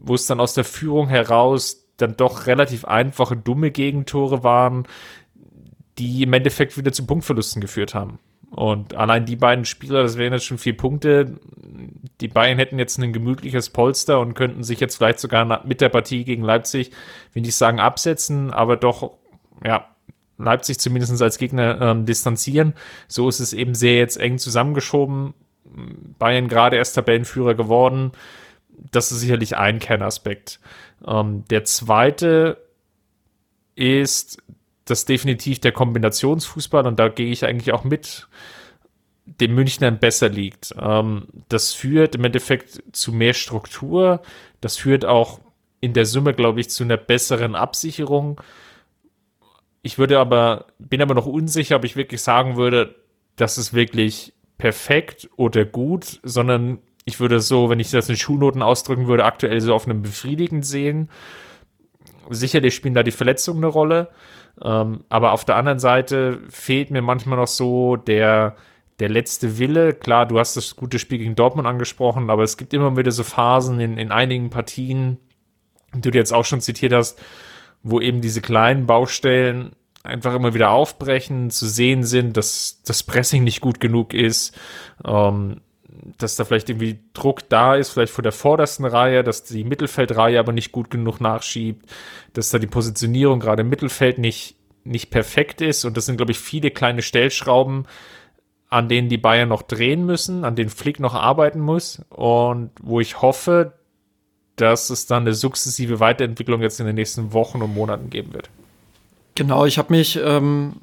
wo 0.00 0.14
es 0.14 0.26
dann 0.26 0.40
aus 0.40 0.54
der 0.54 0.64
Führung 0.64 1.08
heraus 1.08 1.86
dann 1.96 2.16
doch 2.16 2.46
relativ 2.46 2.84
einfache, 2.84 3.36
dumme 3.36 3.70
Gegentore 3.70 4.44
waren, 4.44 4.86
die 5.98 6.22
im 6.22 6.32
Endeffekt 6.32 6.78
wieder 6.78 6.92
zu 6.92 7.06
Punktverlusten 7.06 7.60
geführt 7.60 7.94
haben. 7.94 8.20
Und 8.50 8.94
allein 8.94 9.26
die 9.26 9.36
beiden 9.36 9.64
Spieler, 9.64 10.02
das 10.02 10.16
wären 10.16 10.32
jetzt 10.32 10.46
schon 10.46 10.58
vier 10.58 10.76
Punkte. 10.76 11.38
Die 12.20 12.28
Bayern 12.28 12.58
hätten 12.58 12.78
jetzt 12.78 12.96
ein 12.98 13.12
gemütliches 13.12 13.70
Polster 13.70 14.20
und 14.20 14.34
könnten 14.34 14.62
sich 14.62 14.80
jetzt 14.80 14.96
vielleicht 14.96 15.18
sogar 15.18 15.66
mit 15.66 15.80
der 15.80 15.90
Partie 15.90 16.24
gegen 16.24 16.42
Leipzig, 16.42 16.92
wenn 17.34 17.44
ich 17.44 17.56
sagen, 17.56 17.78
absetzen, 17.80 18.50
aber 18.52 18.76
doch, 18.76 19.12
ja, 19.64 19.86
Leipzig 20.38 20.78
zumindest 20.78 21.20
als 21.20 21.38
Gegner 21.38 21.80
ähm, 21.80 22.06
distanzieren. 22.06 22.74
So 23.06 23.28
ist 23.28 23.40
es 23.40 23.52
eben 23.52 23.74
sehr 23.74 23.96
jetzt 23.96 24.16
eng 24.16 24.38
zusammengeschoben. 24.38 25.34
Bayern 26.18 26.48
gerade 26.48 26.76
erst 26.76 26.94
Tabellenführer 26.94 27.54
geworden. 27.54 28.12
Das 28.90 29.12
ist 29.12 29.20
sicherlich 29.20 29.56
ein 29.56 29.80
Kernaspekt. 29.80 30.60
Ähm, 31.06 31.44
der 31.50 31.64
zweite 31.64 32.58
ist, 33.74 34.42
dass 34.84 35.04
definitiv 35.04 35.60
der 35.60 35.72
Kombinationsfußball, 35.72 36.86
und 36.86 36.98
da 36.98 37.08
gehe 37.08 37.30
ich 37.30 37.44
eigentlich 37.44 37.72
auch 37.72 37.84
mit, 37.84 38.28
dem 39.40 39.54
Münchnern 39.54 39.98
besser 39.98 40.28
liegt. 40.28 40.74
Ähm, 40.80 41.26
das 41.48 41.72
führt 41.72 42.14
im 42.14 42.24
Endeffekt 42.24 42.82
zu 42.92 43.12
mehr 43.12 43.34
Struktur. 43.34 44.22
Das 44.60 44.76
führt 44.76 45.04
auch 45.04 45.40
in 45.80 45.92
der 45.92 46.06
Summe, 46.06 46.34
glaube 46.34 46.60
ich, 46.60 46.70
zu 46.70 46.84
einer 46.84 46.96
besseren 46.96 47.54
Absicherung 47.54 48.40
ich 49.82 49.98
würde 49.98 50.18
aber, 50.18 50.66
bin 50.78 51.02
aber 51.02 51.14
noch 51.14 51.26
unsicher, 51.26 51.76
ob 51.76 51.84
ich 51.84 51.96
wirklich 51.96 52.22
sagen 52.22 52.56
würde, 52.56 52.96
das 53.36 53.58
ist 53.58 53.72
wirklich 53.72 54.32
perfekt 54.58 55.28
oder 55.36 55.64
gut, 55.64 56.20
sondern 56.22 56.78
ich 57.04 57.20
würde 57.20 57.40
so, 57.40 57.70
wenn 57.70 57.80
ich 57.80 57.90
das 57.90 58.08
in 58.08 58.16
Schulnoten 58.16 58.60
ausdrücken 58.60 59.06
würde, 59.06 59.24
aktuell 59.24 59.60
so 59.60 59.74
auf 59.74 59.86
einem 59.86 60.02
befriedigend 60.02 60.66
sehen. 60.66 61.08
Sicherlich 62.28 62.74
spielen 62.74 62.94
da 62.94 63.02
die 63.02 63.12
Verletzungen 63.12 63.64
eine 63.64 63.72
Rolle, 63.72 64.10
ähm, 64.62 65.04
aber 65.08 65.32
auf 65.32 65.44
der 65.44 65.56
anderen 65.56 65.78
Seite 65.78 66.40
fehlt 66.50 66.90
mir 66.90 67.00
manchmal 67.00 67.38
noch 67.38 67.46
so 67.46 67.96
der, 67.96 68.56
der 68.98 69.08
letzte 69.08 69.58
Wille. 69.58 69.94
Klar, 69.94 70.26
du 70.26 70.38
hast 70.38 70.56
das 70.56 70.76
gute 70.76 70.98
Spiel 70.98 71.18
gegen 71.18 71.36
Dortmund 71.36 71.66
angesprochen, 71.66 72.28
aber 72.28 72.42
es 72.42 72.56
gibt 72.58 72.74
immer 72.74 72.94
wieder 72.96 73.12
so 73.12 73.22
Phasen 73.22 73.80
in, 73.80 73.96
in 73.96 74.12
einigen 74.12 74.50
Partien, 74.50 75.18
die 75.94 76.10
du 76.10 76.18
jetzt 76.18 76.34
auch 76.34 76.44
schon 76.44 76.60
zitiert 76.60 76.92
hast, 76.92 77.18
wo 77.82 78.00
eben 78.00 78.20
diese 78.20 78.40
kleinen 78.40 78.86
Baustellen 78.86 79.72
einfach 80.02 80.34
immer 80.34 80.54
wieder 80.54 80.70
aufbrechen, 80.70 81.50
zu 81.50 81.66
sehen 81.66 82.02
sind, 82.02 82.36
dass 82.36 82.82
das 82.84 83.02
Pressing 83.02 83.44
nicht 83.44 83.60
gut 83.60 83.80
genug 83.80 84.14
ist, 84.14 84.56
ähm, 85.04 85.60
dass 86.16 86.36
da 86.36 86.44
vielleicht 86.44 86.70
irgendwie 86.70 87.00
Druck 87.12 87.48
da 87.48 87.74
ist, 87.74 87.90
vielleicht 87.90 88.12
vor 88.12 88.22
der 88.22 88.32
vordersten 88.32 88.84
Reihe, 88.84 89.22
dass 89.22 89.44
die 89.44 89.64
Mittelfeldreihe 89.64 90.38
aber 90.38 90.52
nicht 90.52 90.72
gut 90.72 90.90
genug 90.90 91.20
nachschiebt, 91.20 91.90
dass 92.32 92.50
da 92.50 92.58
die 92.58 92.66
Positionierung 92.66 93.40
gerade 93.40 93.62
im 93.62 93.68
Mittelfeld 93.68 94.18
nicht, 94.18 94.56
nicht 94.84 95.10
perfekt 95.10 95.60
ist. 95.60 95.84
Und 95.84 95.96
das 95.96 96.06
sind, 96.06 96.16
glaube 96.16 96.32
ich, 96.32 96.38
viele 96.38 96.70
kleine 96.70 97.02
Stellschrauben, 97.02 97.86
an 98.70 98.88
denen 98.88 99.08
die 99.08 99.18
Bayern 99.18 99.48
noch 99.48 99.62
drehen 99.62 100.04
müssen, 100.06 100.44
an 100.44 100.56
denen 100.56 100.70
Flick 100.70 101.00
noch 101.00 101.14
arbeiten 101.14 101.60
muss 101.60 102.02
und 102.10 102.70
wo 102.80 103.00
ich 103.00 103.22
hoffe, 103.22 103.72
dass 104.60 104.90
es 104.90 105.06
dann 105.06 105.22
eine 105.22 105.34
sukzessive 105.34 106.00
Weiterentwicklung 106.00 106.62
jetzt 106.62 106.80
in 106.80 106.86
den 106.86 106.96
nächsten 106.96 107.32
Wochen 107.32 107.62
und 107.62 107.74
Monaten 107.74 108.10
geben 108.10 108.32
wird. 108.32 108.50
Genau, 109.34 109.64
ich 109.64 109.78
habe 109.78 109.92
mich 109.92 110.18
ähm, 110.22 110.74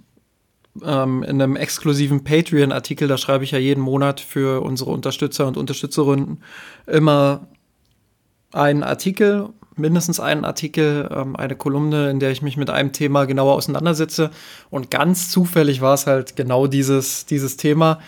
ähm, 0.83 1.23
in 1.23 1.41
einem 1.41 1.55
exklusiven 1.55 2.23
Patreon-Artikel, 2.23 3.07
da 3.07 3.17
schreibe 3.17 3.43
ich 3.43 3.51
ja 3.51 3.59
jeden 3.59 3.81
Monat 3.81 4.19
für 4.19 4.61
unsere 4.61 4.91
Unterstützer 4.91 5.47
und 5.47 5.57
Unterstützerinnen 5.57 6.41
immer 6.87 7.47
einen 8.51 8.83
Artikel, 8.83 9.49
mindestens 9.75 10.19
einen 10.19 10.45
Artikel, 10.45 11.09
ähm, 11.13 11.35
eine 11.35 11.55
Kolumne, 11.55 12.09
in 12.09 12.19
der 12.19 12.31
ich 12.31 12.41
mich 12.41 12.57
mit 12.57 12.69
einem 12.69 12.93
Thema 12.93 13.25
genauer 13.25 13.55
auseinandersetze. 13.55 14.31
Und 14.69 14.91
ganz 14.91 15.29
zufällig 15.29 15.81
war 15.81 15.93
es 15.93 16.07
halt 16.07 16.35
genau 16.35 16.67
dieses, 16.67 17.25
dieses 17.25 17.57
Thema. 17.57 17.99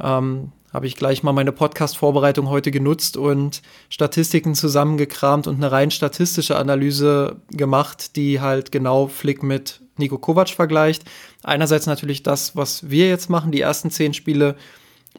Ähm, 0.00 0.52
habe 0.74 0.88
ich 0.88 0.96
gleich 0.96 1.22
mal 1.22 1.32
meine 1.32 1.52
Podcast-Vorbereitung 1.52 2.48
heute 2.48 2.72
genutzt 2.72 3.16
und 3.16 3.62
Statistiken 3.88 4.56
zusammengekramt 4.56 5.46
und 5.46 5.54
eine 5.54 5.70
rein 5.70 5.92
statistische 5.92 6.56
Analyse 6.56 7.36
gemacht, 7.50 8.16
die 8.16 8.40
halt 8.40 8.72
genau 8.72 9.06
Flick 9.06 9.44
mit 9.44 9.80
Nico 9.96 10.18
Kovac 10.18 10.48
vergleicht. 10.48 11.04
Einerseits 11.44 11.86
natürlich 11.86 12.24
das, 12.24 12.56
was 12.56 12.90
wir 12.90 13.08
jetzt 13.08 13.30
machen, 13.30 13.52
die 13.52 13.60
ersten 13.60 13.92
zehn 13.92 14.14
Spiele 14.14 14.56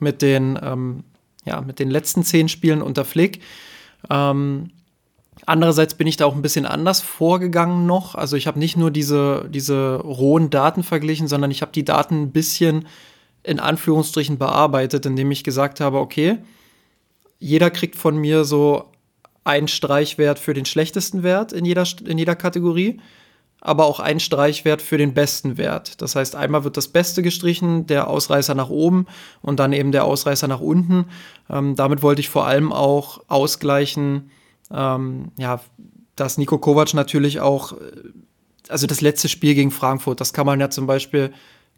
mit 0.01 0.21
den, 0.21 0.59
ähm, 0.61 1.05
ja, 1.45 1.61
mit 1.61 1.79
den 1.79 1.89
letzten 1.89 2.23
zehn 2.23 2.49
Spielen 2.49 2.81
unter 2.81 3.05
Flick. 3.05 3.39
Ähm, 4.09 4.71
Andererseits 5.45 5.93
bin 5.93 6.07
ich 6.07 6.17
da 6.17 6.25
auch 6.25 6.33
ein 6.33 6.41
bisschen 6.41 6.65
anders 6.65 7.01
vorgegangen 7.01 7.85
noch. 7.85 8.15
Also 8.15 8.35
ich 8.35 8.47
habe 8.47 8.57
nicht 8.57 8.77
nur 8.77 8.89
diese, 8.89 9.47
diese 9.49 9.97
rohen 9.97 10.49
Daten 10.49 10.81
verglichen, 10.81 11.27
sondern 11.27 11.51
ich 11.51 11.61
habe 11.61 11.73
die 11.73 11.85
Daten 11.85 12.23
ein 12.23 12.31
bisschen 12.31 12.87
in 13.45 13.59
Anführungsstrichen 13.59 14.37
bearbeitet, 14.37 15.05
indem 15.05 15.31
ich 15.31 15.43
gesagt 15.43 15.79
habe, 15.79 15.99
okay, 15.99 16.39
jeder 17.37 17.69
kriegt 17.69 17.95
von 17.95 18.17
mir 18.17 18.43
so 18.43 18.91
einen 19.43 19.67
Streichwert 19.67 20.39
für 20.39 20.53
den 20.53 20.65
schlechtesten 20.65 21.21
Wert 21.21 21.53
in 21.53 21.65
jeder, 21.65 21.85
in 22.05 22.17
jeder 22.17 22.35
Kategorie, 22.35 22.99
aber 23.61 23.85
auch 23.85 23.99
einen 23.99 24.19
Streichwert 24.19 24.81
für 24.81 24.97
den 24.97 25.13
besten 25.13 25.57
Wert. 25.57 26.01
Das 26.01 26.15
heißt, 26.15 26.35
einmal 26.35 26.63
wird 26.63 26.77
das 26.77 26.87
Beste 26.87 27.21
gestrichen, 27.21 27.85
der 27.85 28.07
Ausreißer 28.07 28.55
nach 28.55 28.69
oben 28.69 29.05
und 29.41 29.59
dann 29.59 29.73
eben 29.73 29.91
der 29.91 30.05
Ausreißer 30.05 30.47
nach 30.47 30.61
unten. 30.61 31.05
Ähm, 31.49 31.75
damit 31.75 32.01
wollte 32.01 32.21
ich 32.21 32.29
vor 32.29 32.47
allem 32.47 32.71
auch 32.71 33.21
ausgleichen, 33.27 34.31
ähm, 34.71 35.31
ja, 35.37 35.61
dass 36.15 36.37
Nico 36.37 36.57
Kovac 36.57 36.93
natürlich 36.95 37.39
auch, 37.39 37.73
äh, 37.73 37.75
also 38.69 38.87
das 38.87 39.01
letzte 39.01 39.29
Spiel 39.29 39.53
gegen 39.53 39.71
Frankfurt, 39.71 40.19
das 40.21 40.33
kann 40.33 40.47
man 40.47 40.59
ja 40.59 40.71
zum 40.71 40.87
Beispiel 40.87 41.31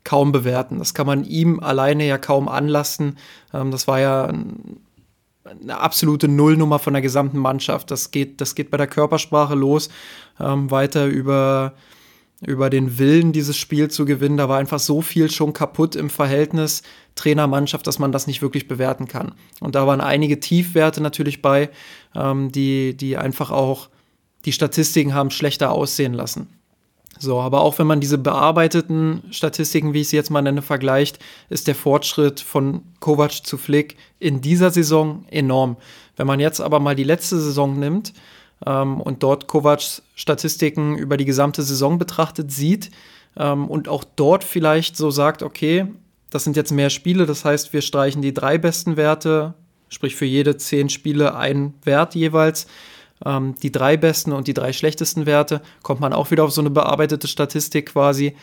kaum 0.08 0.32
bewerten. 0.32 0.80
Das 0.80 0.93
kann 0.93 1.06
man 1.06 1.26
ihm 1.26 1.60
alleine 1.60 2.08
ja 2.08 2.17
kaum 2.17 2.48
anlasten. 2.48 3.17
Ähm, 3.54 3.72
das 3.72 3.89
war 3.89 4.00
ja 4.00 4.28
ein, 4.28 4.80
eine 5.43 5.80
absolute 5.80 6.30
Nullnummer 6.30 6.80
von 6.80 6.93
der 6.93 7.02
gesamten 7.02 7.38
Mannschaft. 7.38 7.91
Das 7.91 8.12
geht, 8.12 8.39
das 8.39 8.56
geht 8.56 8.72
bei 8.72 8.78
der 8.78 8.88
Körpersprache 8.88 9.54
los, 9.54 9.89
ähm, 10.39 10.72
weiter 10.72 11.08
über, 11.08 11.74
über 12.39 12.70
den 12.70 12.98
Willen, 12.98 13.34
dieses 13.34 13.58
Spiel 13.58 13.91
zu 13.91 14.06
gewinnen. 14.06 14.38
Da 14.38 14.48
war 14.48 14.60
einfach 14.60 14.80
so 14.80 15.02
viel 15.02 15.30
schon 15.30 15.52
kaputt 15.52 15.98
im 15.98 16.10
Verhältnis 16.10 16.84
Trainermannschaft, 17.15 17.86
dass 17.86 18.00
man 18.00 18.13
das 18.13 18.28
nicht 18.28 18.41
wirklich 18.41 18.70
bewerten 18.70 19.10
kann. 19.10 19.34
Und 19.60 19.76
da 19.76 19.88
waren 19.88 20.00
einige 20.00 20.39
Tiefwerte 20.39 21.04
natürlich 21.04 21.41
bei, 21.41 21.70
ähm, 22.15 22.50
die, 22.54 22.96
die 22.96 23.17
einfach 23.17 23.52
auch 23.52 23.89
die 24.46 24.54
Statistiken 24.54 25.13
haben 25.13 25.32
schlechter 25.32 25.70
aussehen 25.74 26.13
lassen. 26.13 26.57
So, 27.19 27.39
aber 27.39 27.62
auch 27.62 27.80
wenn 27.80 27.88
man 27.88 27.99
diese 27.99 28.17
bearbeiteten 28.17 29.23
Statistiken, 29.32 29.93
wie 29.93 30.01
ich 30.01 30.10
sie 30.10 30.15
jetzt 30.15 30.30
mal 30.30 30.41
nenne, 30.41 30.62
vergleicht, 30.62 31.19
ist 31.49 31.67
der 31.67 31.75
Fortschritt 31.75 32.39
von 32.39 32.84
Kovac 32.99 33.45
zu 33.45 33.58
Flick 33.58 33.97
in 34.19 34.41
dieser 34.41 34.71
Saison 34.71 35.25
enorm. 35.30 35.77
Wenn 36.15 36.27
man 36.27 36.39
jetzt 36.39 36.62
aber 36.62 36.80
mal 36.80 36.95
die 36.95 37.03
letzte 37.03 37.39
Saison 37.39 37.80
nimmt 37.80 38.13
ähm, 38.65 39.01
und 39.01 39.23
dort 39.23 39.47
Kovacs 39.47 40.03
Statistiken 40.15 40.97
über 40.97 41.17
die 41.17 41.25
gesamte 41.25 41.63
Saison 41.63 41.97
betrachtet 41.97 42.51
sieht 42.51 42.91
ähm, 43.38 43.67
und 43.67 43.88
auch 43.88 44.03
dort 44.03 44.43
vielleicht 44.43 44.97
so 44.97 45.12
sagt, 45.12 45.43
okay, 45.43 45.88
das 46.30 46.43
sind 46.43 46.56
jetzt 46.56 46.71
mehr 46.71 46.89
Spiele, 46.89 47.25
das 47.25 47.45
heißt, 47.45 47.71
wir 47.73 47.82
streichen 47.82 48.21
die 48.21 48.34
drei 48.34 48.58
besten 48.58 48.97
Werte, 48.97 49.53
sprich 49.89 50.15
für 50.15 50.25
jede 50.25 50.58
zehn 50.58 50.89
Spiele 50.89 51.36
ein 51.36 51.73
Wert 51.84 52.15
jeweils 52.15 52.67
ähm, 53.25 53.56
die 53.62 53.71
drei 53.71 53.97
besten 53.97 54.32
und 54.32 54.47
die 54.47 54.53
drei 54.53 54.73
schlechtesten 54.73 55.25
Werte, 55.25 55.62
kommt 55.84 55.99
man 55.99 56.13
auch 56.13 56.32
wieder 56.32 56.43
auf 56.43 56.51
so 56.51 56.62
eine 56.62 56.69
bearbeitete 56.69 57.27
Statistik 57.27 57.93
quasi, 57.93 58.36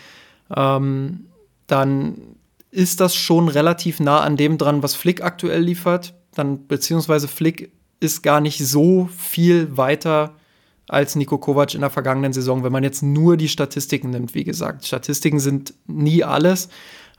ähm, 0.55 1.27
dann 1.67 2.37
ist 2.71 3.01
das 3.01 3.15
schon 3.15 3.49
relativ 3.49 4.01
nah 4.01 4.21
an 4.21 4.37
dem 4.37 4.59
dran, 4.59 4.83
was 4.83 4.95
Flick 4.95 5.23
aktuell 5.23 5.63
liefert. 5.63 6.15
Dann, 6.35 6.67
beziehungsweise 6.67 7.29
Flick 7.29 7.71
ist 8.01 8.23
gar 8.23 8.41
nicht 8.41 8.59
so 8.59 9.09
viel 9.17 9.77
weiter 9.77 10.35
als 10.89 11.15
Nico 11.15 11.39
Kovac 11.39 11.75
in 11.75 11.81
der 11.81 11.91
vergangenen 11.91 12.33
Saison, 12.33 12.65
wenn 12.65 12.73
man 12.73 12.85
jetzt 12.85 13.03
nur 13.03 13.37
die 13.37 13.49
Statistiken 13.49 14.11
nimmt. 14.11 14.35
Wie 14.35 14.45
gesagt, 14.45 14.87
Statistiken 14.87 15.39
sind 15.39 15.75
nie 15.87 16.25
alles, 16.25 16.69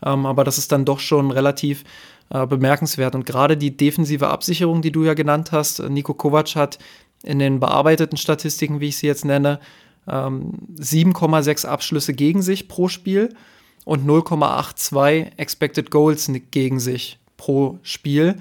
ähm, 0.03 0.25
aber 0.25 0.43
das 0.43 0.57
ist 0.57 0.71
dann 0.71 0.85
doch 0.85 0.99
schon 0.99 1.31
relativ 1.31 1.83
äh, 2.29 2.45
bemerkenswert. 2.45 3.15
Und 3.15 3.25
gerade 3.25 3.57
die 3.57 3.75
defensive 3.75 4.27
Absicherung, 4.27 4.81
die 4.81 4.91
du 4.91 5.03
ja 5.03 5.13
genannt 5.13 5.51
hast, 5.51 5.79
Nico 5.89 6.13
Kovac 6.13 6.55
hat 6.55 6.79
in 7.25 7.39
den 7.39 7.59
bearbeiteten 7.59 8.17
Statistiken, 8.17 8.79
wie 8.79 8.89
ich 8.89 8.97
sie 8.97 9.07
jetzt 9.07 9.25
nenne, 9.25 9.59
ähm, 10.07 10.53
7,6 10.77 11.65
Abschlüsse 11.65 12.13
gegen 12.13 12.41
sich 12.41 12.67
pro 12.67 12.88
Spiel 12.88 13.33
und 13.83 14.05
0,82 14.05 15.31
Expected 15.38 15.91
Goals 15.91 16.31
gegen 16.51 16.79
sich 16.79 17.19
pro 17.38 17.79
Spiel. 17.81 18.35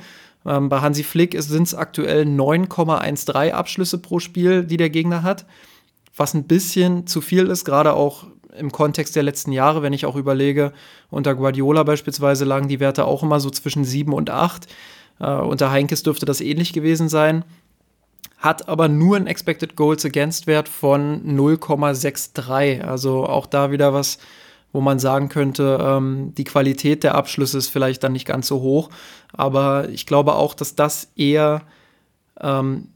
Ähm, 0.46 0.68
bei 0.68 0.80
Hansi 0.80 1.02
Flick 1.02 1.34
sind 1.40 1.64
es 1.64 1.74
aktuell 1.74 2.24
9,13 2.24 3.52
Abschlüsse 3.52 3.98
pro 3.98 4.18
Spiel, 4.18 4.64
die 4.64 4.76
der 4.76 4.90
Gegner 4.90 5.22
hat, 5.22 5.46
was 6.16 6.34
ein 6.34 6.44
bisschen 6.44 7.06
zu 7.06 7.20
viel 7.20 7.46
ist, 7.46 7.64
gerade 7.64 7.94
auch 7.94 8.26
im 8.56 8.70
Kontext 8.70 9.16
der 9.16 9.24
letzten 9.24 9.50
Jahre, 9.50 9.82
wenn 9.82 9.92
ich 9.92 10.06
auch 10.06 10.16
überlege, 10.16 10.72
unter 11.10 11.34
Guardiola 11.34 11.82
beispielsweise 11.82 12.44
lagen 12.44 12.68
die 12.68 12.78
Werte 12.78 13.04
auch 13.04 13.22
immer 13.22 13.40
so 13.40 13.50
zwischen 13.50 13.84
7 13.84 14.12
und 14.12 14.30
8. 14.30 14.66
Äh, 15.18 15.32
unter 15.32 15.70
Heinkes 15.70 16.02
dürfte 16.02 16.26
das 16.26 16.40
ähnlich 16.40 16.72
gewesen 16.72 17.08
sein 17.08 17.44
hat 18.38 18.68
aber 18.68 18.88
nur 18.88 19.16
einen 19.16 19.26
Expected 19.26 19.76
Goals 19.76 20.04
Against 20.04 20.46
Wert 20.46 20.68
von 20.68 21.24
0,63. 21.24 22.82
Also 22.82 23.26
auch 23.26 23.46
da 23.46 23.70
wieder 23.70 23.94
was, 23.94 24.18
wo 24.72 24.80
man 24.80 24.98
sagen 24.98 25.28
könnte, 25.28 25.78
ähm, 25.80 26.34
die 26.36 26.44
Qualität 26.44 27.04
der 27.04 27.14
Abschlüsse 27.14 27.58
ist 27.58 27.68
vielleicht 27.68 28.02
dann 28.02 28.12
nicht 28.12 28.26
ganz 28.26 28.46
so 28.46 28.60
hoch. 28.60 28.90
Aber 29.32 29.88
ich 29.88 30.04
glaube 30.04 30.34
auch, 30.34 30.54
dass 30.54 30.74
das 30.74 31.08
eher, 31.16 31.62
ähm, 32.40 32.88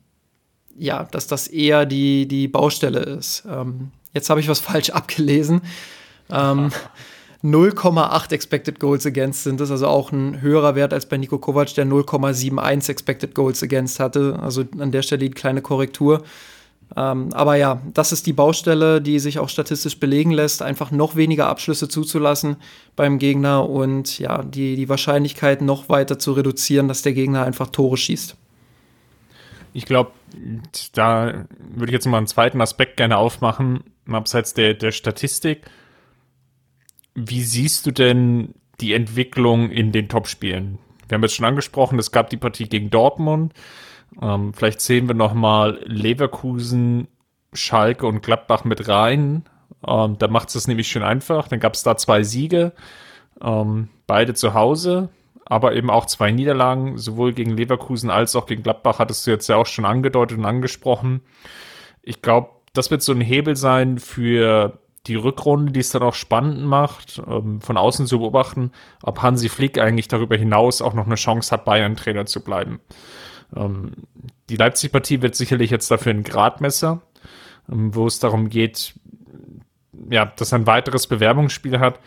ja, 0.76 1.04
dass 1.04 1.26
das 1.26 1.48
eher 1.48 1.86
die, 1.86 2.28
die 2.28 2.48
Baustelle 2.48 3.00
ist. 3.00 3.44
Ähm, 3.48 3.90
jetzt 4.12 4.28
habe 4.28 4.40
ich 4.40 4.48
was 4.48 4.60
falsch 4.60 4.90
abgelesen. 4.90 5.62
Ähm, 7.42 7.50
0,8 7.50 8.32
Expected 8.32 8.80
Goals 8.80 9.06
Against 9.06 9.44
sind 9.44 9.60
das, 9.60 9.70
also 9.70 9.86
auch 9.86 10.12
ein 10.12 10.40
höherer 10.40 10.74
Wert 10.74 10.92
als 10.92 11.06
bei 11.06 11.16
Nico 11.16 11.38
Kovac, 11.38 11.74
der 11.74 11.86
0,71 11.86 12.90
Expected 12.90 13.34
Goals 13.34 13.62
Against 13.62 14.00
hatte. 14.00 14.38
Also 14.42 14.64
an 14.78 14.92
der 14.92 15.02
Stelle 15.02 15.20
die 15.20 15.30
kleine 15.30 15.62
Korrektur. 15.62 16.22
Ähm, 16.96 17.32
aber 17.34 17.56
ja, 17.56 17.82
das 17.92 18.12
ist 18.12 18.26
die 18.26 18.32
Baustelle, 18.32 19.02
die 19.02 19.18
sich 19.18 19.38
auch 19.38 19.48
statistisch 19.48 20.00
belegen 20.00 20.30
lässt, 20.30 20.62
einfach 20.62 20.90
noch 20.90 21.16
weniger 21.16 21.46
Abschlüsse 21.46 21.88
zuzulassen 21.88 22.56
beim 22.96 23.18
Gegner 23.18 23.68
und 23.68 24.18
ja, 24.18 24.42
die, 24.42 24.74
die 24.74 24.88
Wahrscheinlichkeit 24.88 25.60
noch 25.60 25.88
weiter 25.88 26.18
zu 26.18 26.32
reduzieren, 26.32 26.88
dass 26.88 27.02
der 27.02 27.12
Gegner 27.12 27.44
einfach 27.44 27.68
Tore 27.68 27.98
schießt. 27.98 28.36
Ich 29.74 29.84
glaube, 29.84 30.12
da 30.94 31.44
würde 31.58 31.90
ich 31.90 31.92
jetzt 31.92 32.06
mal 32.06 32.16
einen 32.16 32.26
zweiten 32.26 32.60
Aspekt 32.62 32.96
gerne 32.96 33.18
aufmachen, 33.18 33.84
abseits 34.10 34.54
der, 34.54 34.72
der 34.72 34.92
Statistik 34.92 35.60
wie 37.26 37.42
siehst 37.42 37.86
du 37.86 37.90
denn 37.90 38.54
die 38.80 38.94
Entwicklung 38.94 39.70
in 39.70 39.92
den 39.92 40.08
Topspielen? 40.08 40.78
Wir 41.08 41.16
haben 41.16 41.22
jetzt 41.22 41.34
schon 41.34 41.46
angesprochen, 41.46 41.98
es 41.98 42.12
gab 42.12 42.30
die 42.30 42.36
Partie 42.36 42.68
gegen 42.68 42.90
Dortmund. 42.90 43.54
Ähm, 44.20 44.52
vielleicht 44.52 44.80
sehen 44.80 45.08
wir 45.08 45.14
noch 45.14 45.34
mal 45.34 45.80
Leverkusen, 45.84 47.08
Schalke 47.52 48.06
und 48.06 48.22
Gladbach 48.22 48.64
mit 48.64 48.88
rein. 48.88 49.44
Ähm, 49.86 50.16
da 50.18 50.28
macht 50.28 50.54
es 50.54 50.68
nämlich 50.68 50.88
schön 50.88 51.02
einfach. 51.02 51.48
Dann 51.48 51.60
gab 51.60 51.74
es 51.74 51.82
da 51.82 51.96
zwei 51.96 52.22
Siege, 52.22 52.72
ähm, 53.42 53.88
beide 54.06 54.34
zu 54.34 54.54
Hause, 54.54 55.08
aber 55.44 55.74
eben 55.74 55.90
auch 55.90 56.06
zwei 56.06 56.30
Niederlagen, 56.30 56.98
sowohl 56.98 57.32
gegen 57.32 57.56
Leverkusen 57.56 58.10
als 58.10 58.36
auch 58.36 58.46
gegen 58.46 58.62
Gladbach, 58.62 58.98
hattest 58.98 59.26
du 59.26 59.30
jetzt 59.30 59.48
ja 59.48 59.56
auch 59.56 59.66
schon 59.66 59.86
angedeutet 59.86 60.38
und 60.38 60.44
angesprochen. 60.44 61.22
Ich 62.02 62.22
glaube, 62.22 62.50
das 62.74 62.90
wird 62.90 63.02
so 63.02 63.12
ein 63.12 63.20
Hebel 63.20 63.56
sein 63.56 63.98
für 63.98 64.78
die 65.08 65.16
Rückrunde, 65.16 65.72
die 65.72 65.80
es 65.80 65.90
dann 65.90 66.02
auch 66.02 66.14
spannend 66.14 66.64
macht, 66.64 67.20
ähm, 67.26 67.60
von 67.60 67.76
außen 67.76 68.06
zu 68.06 68.18
beobachten, 68.18 68.70
ob 69.02 69.22
Hansi 69.22 69.48
Flick 69.48 69.78
eigentlich 69.78 70.08
darüber 70.08 70.36
hinaus 70.36 70.82
auch 70.82 70.94
noch 70.94 71.06
eine 71.06 71.16
Chance 71.16 71.50
hat, 71.50 71.64
Bayern-Trainer 71.64 72.26
zu 72.26 72.44
bleiben. 72.44 72.80
Ähm, 73.56 73.92
die 74.50 74.56
Leipzig-Partie 74.56 75.22
wird 75.22 75.34
sicherlich 75.34 75.70
jetzt 75.70 75.90
dafür 75.90 76.12
ein 76.12 76.22
Gradmesser, 76.22 77.02
ähm, 77.70 77.94
wo 77.94 78.06
es 78.06 78.18
darum 78.18 78.50
geht, 78.50 78.94
ja, 80.10 80.26
dass 80.26 80.52
er 80.52 80.58
ein 80.58 80.66
weiteres 80.66 81.06
Bewerbungsspiel 81.06 81.80
hat, 81.80 81.98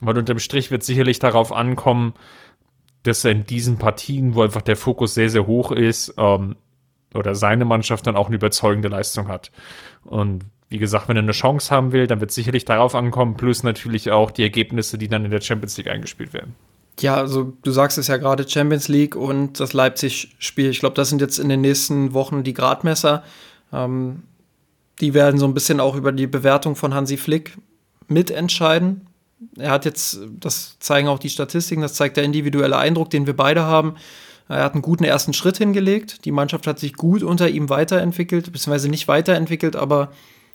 weil 0.00 0.18
unterm 0.18 0.38
Strich 0.38 0.70
wird 0.70 0.84
sicherlich 0.84 1.18
darauf 1.18 1.52
ankommen, 1.52 2.14
dass 3.02 3.24
er 3.24 3.32
in 3.32 3.44
diesen 3.44 3.78
Partien, 3.78 4.34
wo 4.34 4.42
einfach 4.42 4.62
der 4.62 4.76
Fokus 4.76 5.14
sehr, 5.14 5.30
sehr 5.30 5.46
hoch 5.46 5.72
ist, 5.72 6.14
ähm, 6.18 6.56
oder 7.14 7.34
seine 7.34 7.64
Mannschaft 7.64 8.06
dann 8.06 8.16
auch 8.16 8.26
eine 8.26 8.36
überzeugende 8.36 8.88
Leistung 8.88 9.28
hat. 9.28 9.50
Und 10.04 10.44
wie 10.72 10.78
gesagt, 10.78 11.08
wenn 11.08 11.16
er 11.16 11.22
eine 11.22 11.32
Chance 11.32 11.70
haben 11.70 11.92
will, 11.92 12.06
dann 12.06 12.20
wird 12.20 12.32
sicherlich 12.32 12.64
darauf 12.64 12.94
ankommen, 12.94 13.36
plus 13.36 13.62
natürlich 13.62 14.10
auch 14.10 14.30
die 14.30 14.42
Ergebnisse, 14.42 14.98
die 14.98 15.08
dann 15.08 15.24
in 15.24 15.30
der 15.30 15.40
Champions 15.40 15.76
League 15.76 15.88
eingespielt 15.88 16.32
werden. 16.32 16.54
Ja, 17.00 17.16
also 17.16 17.52
du 17.62 17.70
sagst 17.70 17.98
es 17.98 18.08
ja 18.08 18.16
gerade, 18.16 18.48
Champions 18.48 18.88
League 18.88 19.16
und 19.16 19.60
das 19.60 19.72
Leipzig-Spiel. 19.72 20.70
Ich 20.70 20.80
glaube, 20.80 20.94
das 20.94 21.08
sind 21.08 21.20
jetzt 21.20 21.38
in 21.38 21.48
den 21.48 21.60
nächsten 21.60 22.12
Wochen 22.12 22.42
die 22.42 22.54
Gradmesser. 22.54 23.22
Ähm, 23.72 24.22
die 25.00 25.14
werden 25.14 25.38
so 25.38 25.46
ein 25.46 25.54
bisschen 25.54 25.80
auch 25.80 25.94
über 25.94 26.12
die 26.12 26.26
Bewertung 26.26 26.76
von 26.76 26.94
Hansi 26.94 27.16
Flick 27.16 27.56
mitentscheiden. 28.08 29.06
Er 29.58 29.70
hat 29.70 29.84
jetzt, 29.84 30.20
das 30.38 30.78
zeigen 30.78 31.08
auch 31.08 31.18
die 31.18 31.30
Statistiken, 31.30 31.82
das 31.82 31.94
zeigt 31.94 32.16
der 32.16 32.24
individuelle 32.24 32.76
Eindruck, 32.76 33.10
den 33.10 33.26
wir 33.26 33.36
beide 33.36 33.62
haben. 33.62 33.96
Er 34.48 34.64
hat 34.64 34.74
einen 34.74 34.82
guten 34.82 35.04
ersten 35.04 35.32
Schritt 35.32 35.56
hingelegt. 35.56 36.24
Die 36.24 36.30
Mannschaft 36.30 36.66
hat 36.66 36.78
sich 36.78 36.94
gut 36.94 37.22
unter 37.22 37.48
ihm 37.48 37.68
weiterentwickelt, 37.68 38.52
beziehungsweise 38.52 38.88
nicht 38.88 39.08
weiterentwickelt, 39.08 39.76
aber 39.76 40.12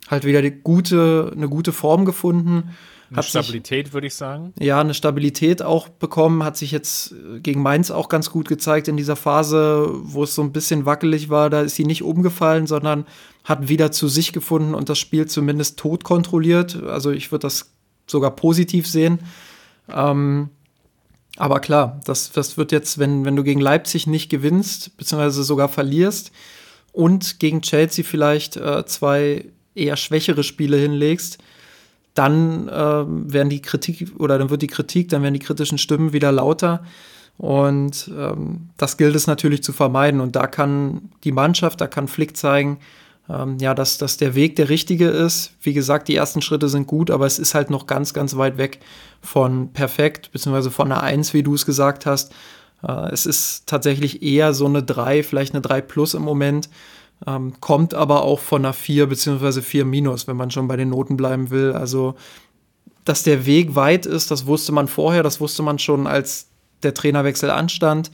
halt 0.08 0.26
wieder 0.26 0.42
die 0.42 0.52
gute, 0.52 1.32
eine 1.36 1.50
gute 1.50 1.72
Form 1.72 2.06
gefunden. 2.06 2.76
Eine 3.10 3.24
Stabilität, 3.24 3.94
würde 3.94 4.08
ich 4.08 4.16
sagen. 4.16 4.54
Ja, 4.60 4.82
eine 4.82 4.94
Stabilität 4.94 5.62
auch 5.62 5.88
bekommen, 5.88 6.44
hat 6.44 6.58
sich 6.58 6.72
jetzt 6.72 7.16
gegen 7.42 7.62
Mainz 7.62 7.90
auch 7.90 8.10
ganz 8.10 8.30
gut 8.32 8.50
gezeigt 8.50 8.90
in 8.90 8.98
dieser 8.98 9.16
Phase, 9.16 9.90
wo 10.04 10.24
es 10.24 10.36
so 10.36 10.42
ein 10.42 10.52
bisschen 10.52 10.86
wackelig 10.86 11.30
war. 11.30 11.50
Da 11.50 11.62
ist 11.62 11.76
sie 11.76 11.86
nicht 11.86 12.04
umgefallen, 12.04 12.68
sondern 12.68 13.06
hat 13.46 13.70
wieder 13.70 13.94
zu 13.94 14.10
sich 14.10 14.34
gefunden 14.34 14.76
und 14.76 14.90
das 14.90 15.00
Spiel 15.00 15.26
zumindest 15.26 15.80
tot 15.80 16.04
kontrolliert. 16.04 16.84
Also 16.84 17.12
ich 17.12 17.32
würde 17.32 17.44
das 17.44 17.72
sogar 18.08 18.32
positiv 18.32 18.88
sehen. 18.88 19.20
Ähm, 19.90 20.50
aber 21.38 21.60
klar, 21.60 22.02
das, 22.04 22.32
das 22.32 22.58
wird 22.58 22.72
jetzt, 22.72 22.98
wenn, 22.98 23.24
wenn 23.24 23.36
du 23.36 23.44
gegen 23.44 23.62
Leipzig 23.62 24.08
nicht 24.08 24.30
gewinnst, 24.30 24.98
beziehungsweise 24.98 25.44
sogar 25.44 25.70
verlierst 25.70 26.32
und 26.92 27.40
gegen 27.40 27.62
Chelsea 27.62 28.04
vielleicht 28.04 28.58
äh, 28.58 28.86
zwei 28.86 29.46
eher 29.78 29.98
schwächere 29.98 30.44
Spiele 30.44 30.78
hinlegst, 30.78 31.38
dann 32.14 32.68
äh, 32.68 32.74
werden 32.74 33.50
die 33.50 33.62
Kritik 33.62 34.14
oder 34.18 34.40
dann 34.40 34.50
wird 34.50 34.62
die 34.62 34.68
Kritik, 34.68 35.10
dann 35.10 35.22
werden 35.22 35.36
die 35.36 35.40
kritischen 35.40 35.78
Stimmen 35.78 36.14
wieder 36.14 36.32
lauter. 36.32 36.84
Und 37.38 38.10
ähm, 38.18 38.70
das 38.78 38.98
gilt 38.98 39.16
es 39.16 39.28
natürlich 39.28 39.62
zu 39.64 39.72
vermeiden. 39.72 40.22
Und 40.22 40.36
da 40.36 40.48
kann 40.48 41.10
die 41.24 41.32
Mannschaft, 41.32 41.80
da 41.80 41.88
kann 41.88 42.08
Flick 42.08 42.36
zeigen, 42.36 42.80
ähm, 43.30 43.58
ja, 43.60 43.74
dass, 43.74 43.98
dass 43.98 44.18
der 44.18 44.34
Weg 44.34 44.56
der 44.56 44.70
richtige 44.70 45.10
ist. 45.10 45.52
Wie 45.62 45.74
gesagt, 45.74 46.08
die 46.08 46.16
ersten 46.16 46.42
Schritte 46.42 46.70
sind 46.70 46.88
gut, 46.88 47.12
aber 47.12 47.26
es 47.26 47.38
ist 47.38 47.54
halt 47.54 47.70
noch 47.70 47.86
ganz, 47.86 48.14
ganz 48.14 48.36
weit 48.38 48.58
weg 48.58 48.80
von 49.22 49.72
perfekt, 49.74 50.32
beziehungsweise 50.32 50.72
von 50.72 50.92
einer 50.92 51.04
Eins, 51.04 51.34
wie 51.34 51.44
du 51.44 51.54
es 51.54 51.66
gesagt 51.66 52.06
hast. 52.08 52.34
Äh, 52.82 53.12
es 53.12 53.26
ist 53.26 53.68
tatsächlich 53.68 54.24
eher 54.24 54.54
so 54.54 54.66
eine 54.66 54.82
3, 54.82 55.24
vielleicht 55.24 55.54
eine 55.54 55.62
3 55.62 55.82
plus 55.82 56.14
im 56.14 56.24
Moment. 56.24 56.70
Ähm, 57.26 57.54
kommt 57.60 57.94
aber 57.94 58.24
auch 58.24 58.40
von 58.40 58.64
einer 58.64 58.74
4 58.74 59.08
bzw. 59.08 59.62
4 59.62 59.86
minus, 59.86 60.28
wenn 60.28 60.38
man 60.38 60.52
schon 60.52 60.68
bei 60.68 60.76
den 60.76 60.90
Noten 60.90 61.18
bleiben 61.18 61.50
will. 61.50 61.72
Also, 61.72 62.16
dass 63.06 63.24
der 63.24 63.46
Weg 63.46 63.76
weit 63.76 64.06
ist, 64.06 64.30
das 64.30 64.46
wusste 64.46 64.72
man 64.72 64.88
vorher, 64.88 65.24
das 65.24 65.40
wusste 65.40 65.64
man 65.64 65.80
schon, 65.80 66.06
als 66.06 66.48
der 66.84 66.94
Trainerwechsel 66.94 67.50
anstand. 67.50 68.12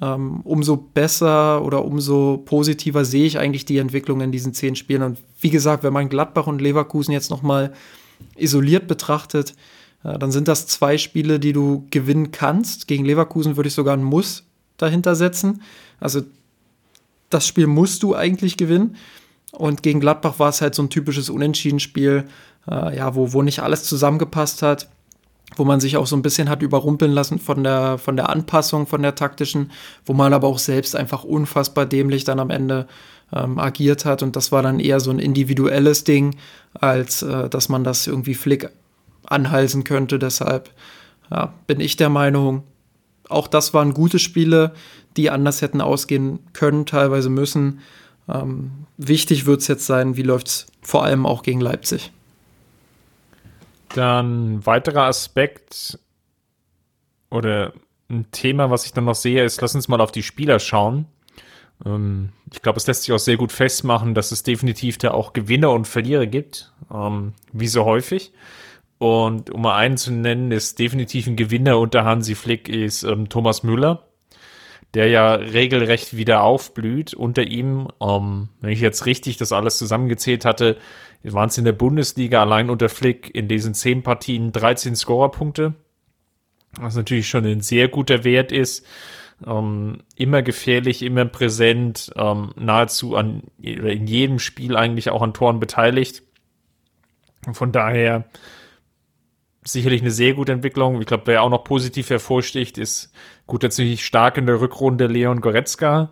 Ähm, 0.00 0.40
umso 0.42 0.76
besser 0.76 1.64
oder 1.64 1.84
umso 1.84 2.42
positiver 2.44 3.04
sehe 3.04 3.24
ich 3.24 3.38
eigentlich 3.38 3.64
die 3.64 3.78
Entwicklung 3.78 4.20
in 4.20 4.30
diesen 4.30 4.52
zehn 4.52 4.76
Spielen. 4.76 5.02
Und 5.02 5.18
wie 5.40 5.50
gesagt, 5.50 5.82
wenn 5.82 5.92
man 5.92 6.08
Gladbach 6.08 6.46
und 6.46 6.60
Leverkusen 6.60 7.12
jetzt 7.12 7.30
nochmal 7.30 7.72
isoliert 8.36 8.88
betrachtet, 8.88 9.54
äh, 10.04 10.18
dann 10.18 10.30
sind 10.30 10.48
das 10.48 10.66
zwei 10.66 10.98
Spiele, 10.98 11.40
die 11.40 11.52
du 11.52 11.86
gewinnen 11.90 12.30
kannst. 12.30 12.88
Gegen 12.88 13.04
Leverkusen 13.04 13.56
würde 13.56 13.68
ich 13.68 13.74
sogar 13.74 13.96
ein 13.96 14.04
Muss 14.04 14.44
dahinter 14.76 15.14
setzen. 15.14 15.62
Also 15.98 16.22
das 17.30 17.46
Spiel 17.46 17.66
musst 17.66 18.02
du 18.02 18.14
eigentlich 18.14 18.56
gewinnen. 18.56 18.96
Und 19.52 19.82
gegen 19.82 20.00
Gladbach 20.00 20.38
war 20.38 20.50
es 20.50 20.60
halt 20.60 20.74
so 20.74 20.82
ein 20.82 20.90
typisches 20.90 21.30
Unentschieden-Spiel, 21.30 22.24
äh, 22.70 22.96
ja, 22.96 23.14
wo, 23.14 23.32
wo 23.32 23.42
nicht 23.42 23.60
alles 23.60 23.84
zusammengepasst 23.84 24.62
hat, 24.62 24.88
wo 25.56 25.64
man 25.64 25.80
sich 25.80 25.96
auch 25.96 26.06
so 26.06 26.16
ein 26.16 26.22
bisschen 26.22 26.50
hat 26.50 26.62
überrumpeln 26.62 27.12
lassen 27.12 27.38
von 27.38 27.64
der, 27.64 27.98
von 27.98 28.16
der 28.16 28.28
Anpassung, 28.28 28.86
von 28.86 29.02
der 29.02 29.14
taktischen, 29.14 29.70
wo 30.04 30.12
man 30.12 30.32
aber 30.32 30.48
auch 30.48 30.58
selbst 30.58 30.94
einfach 30.94 31.24
unfassbar 31.24 31.86
dämlich 31.86 32.24
dann 32.24 32.40
am 32.40 32.50
Ende 32.50 32.86
ähm, 33.32 33.58
agiert 33.58 34.04
hat. 34.04 34.22
Und 34.22 34.36
das 34.36 34.52
war 34.52 34.62
dann 34.62 34.80
eher 34.80 35.00
so 35.00 35.10
ein 35.10 35.18
individuelles 35.18 36.04
Ding, 36.04 36.36
als 36.74 37.22
äh, 37.22 37.48
dass 37.48 37.68
man 37.68 37.84
das 37.84 38.06
irgendwie 38.06 38.34
Flick 38.34 38.68
anhalsen 39.24 39.84
könnte. 39.84 40.18
Deshalb 40.18 40.70
ja, 41.30 41.54
bin 41.66 41.80
ich 41.80 41.96
der 41.96 42.10
Meinung, 42.10 42.64
auch 43.28 43.48
das 43.48 43.74
waren 43.74 43.94
gute 43.94 44.18
Spiele, 44.18 44.72
die 45.16 45.30
anders 45.30 45.62
hätten 45.62 45.80
ausgehen 45.80 46.40
können, 46.52 46.86
teilweise 46.86 47.30
müssen. 47.30 47.80
Ähm, 48.28 48.86
wichtig 48.96 49.46
wird 49.46 49.60
es 49.60 49.68
jetzt 49.68 49.86
sein, 49.86 50.16
wie 50.16 50.22
läuft 50.22 50.48
es 50.48 50.66
vor 50.82 51.04
allem 51.04 51.26
auch 51.26 51.42
gegen 51.42 51.60
Leipzig. 51.60 52.12
Dann 53.94 54.64
weiterer 54.66 55.04
Aspekt 55.04 55.98
oder 57.30 57.72
ein 58.08 58.26
Thema, 58.30 58.70
was 58.70 58.84
ich 58.84 58.92
dann 58.92 59.04
noch 59.04 59.14
sehe, 59.14 59.44
ist, 59.44 59.60
lass 59.60 59.74
uns 59.74 59.88
mal 59.88 60.00
auf 60.00 60.12
die 60.12 60.22
Spieler 60.22 60.58
schauen. 60.58 61.06
Ähm, 61.84 62.30
ich 62.52 62.62
glaube, 62.62 62.78
es 62.78 62.86
lässt 62.86 63.02
sich 63.02 63.12
auch 63.12 63.18
sehr 63.18 63.36
gut 63.36 63.52
festmachen, 63.52 64.14
dass 64.14 64.32
es 64.32 64.42
definitiv 64.42 64.98
da 64.98 65.12
auch 65.12 65.32
Gewinner 65.32 65.72
und 65.72 65.86
Verlierer 65.86 66.26
gibt, 66.26 66.72
ähm, 66.92 67.32
wie 67.52 67.68
so 67.68 67.84
häufig. 67.84 68.32
Und 68.98 69.50
um 69.50 69.62
mal 69.62 69.76
einen 69.76 69.96
zu 69.96 70.10
nennen, 70.10 70.50
ist 70.52 70.78
definitiv 70.78 71.26
ein 71.26 71.36
Gewinner 71.36 71.78
unter 71.78 72.04
Hansi 72.04 72.34
Flick 72.34 72.68
ist 72.68 73.02
ähm, 73.02 73.28
Thomas 73.28 73.62
Müller, 73.62 74.08
der 74.94 75.08
ja 75.08 75.34
regelrecht 75.34 76.16
wieder 76.16 76.42
aufblüht. 76.42 77.12
Unter 77.12 77.42
ihm, 77.42 77.88
ähm, 78.00 78.48
wenn 78.60 78.70
ich 78.70 78.80
jetzt 78.80 79.04
richtig 79.04 79.36
das 79.36 79.52
alles 79.52 79.76
zusammengezählt 79.76 80.46
hatte, 80.46 80.78
waren 81.22 81.48
es 81.48 81.58
in 81.58 81.64
der 81.64 81.72
Bundesliga 81.72 82.40
allein 82.40 82.70
unter 82.70 82.88
Flick 82.88 83.34
in 83.34 83.48
diesen 83.48 83.74
zehn 83.74 84.02
Partien 84.02 84.52
13 84.52 84.96
Scorerpunkte, 84.96 85.74
was 86.78 86.96
natürlich 86.96 87.28
schon 87.28 87.44
ein 87.44 87.60
sehr 87.60 87.88
guter 87.88 88.24
Wert 88.24 88.52
ist. 88.52 88.86
Ähm, 89.46 89.98
immer 90.14 90.40
gefährlich, 90.40 91.02
immer 91.02 91.26
präsent, 91.26 92.10
ähm, 92.16 92.52
nahezu 92.56 93.16
an 93.16 93.42
in 93.60 94.06
jedem 94.06 94.38
Spiel 94.38 94.76
eigentlich 94.76 95.10
auch 95.10 95.20
an 95.20 95.34
Toren 95.34 95.60
beteiligt. 95.60 96.22
Von 97.52 97.70
daher 97.70 98.24
sicherlich 99.66 100.00
eine 100.00 100.10
sehr 100.10 100.34
gute 100.34 100.52
Entwicklung. 100.52 101.00
Ich 101.00 101.06
glaube, 101.06 101.24
wer 101.26 101.42
auch 101.42 101.50
noch 101.50 101.64
positiv 101.64 102.10
hervorsticht, 102.10 102.78
ist 102.78 103.12
gut 103.46 103.62
natürlich 103.62 104.04
stark 104.04 104.38
in 104.38 104.46
der 104.46 104.60
Rückrunde 104.60 105.06
Leon 105.06 105.40
Goretzka, 105.40 106.10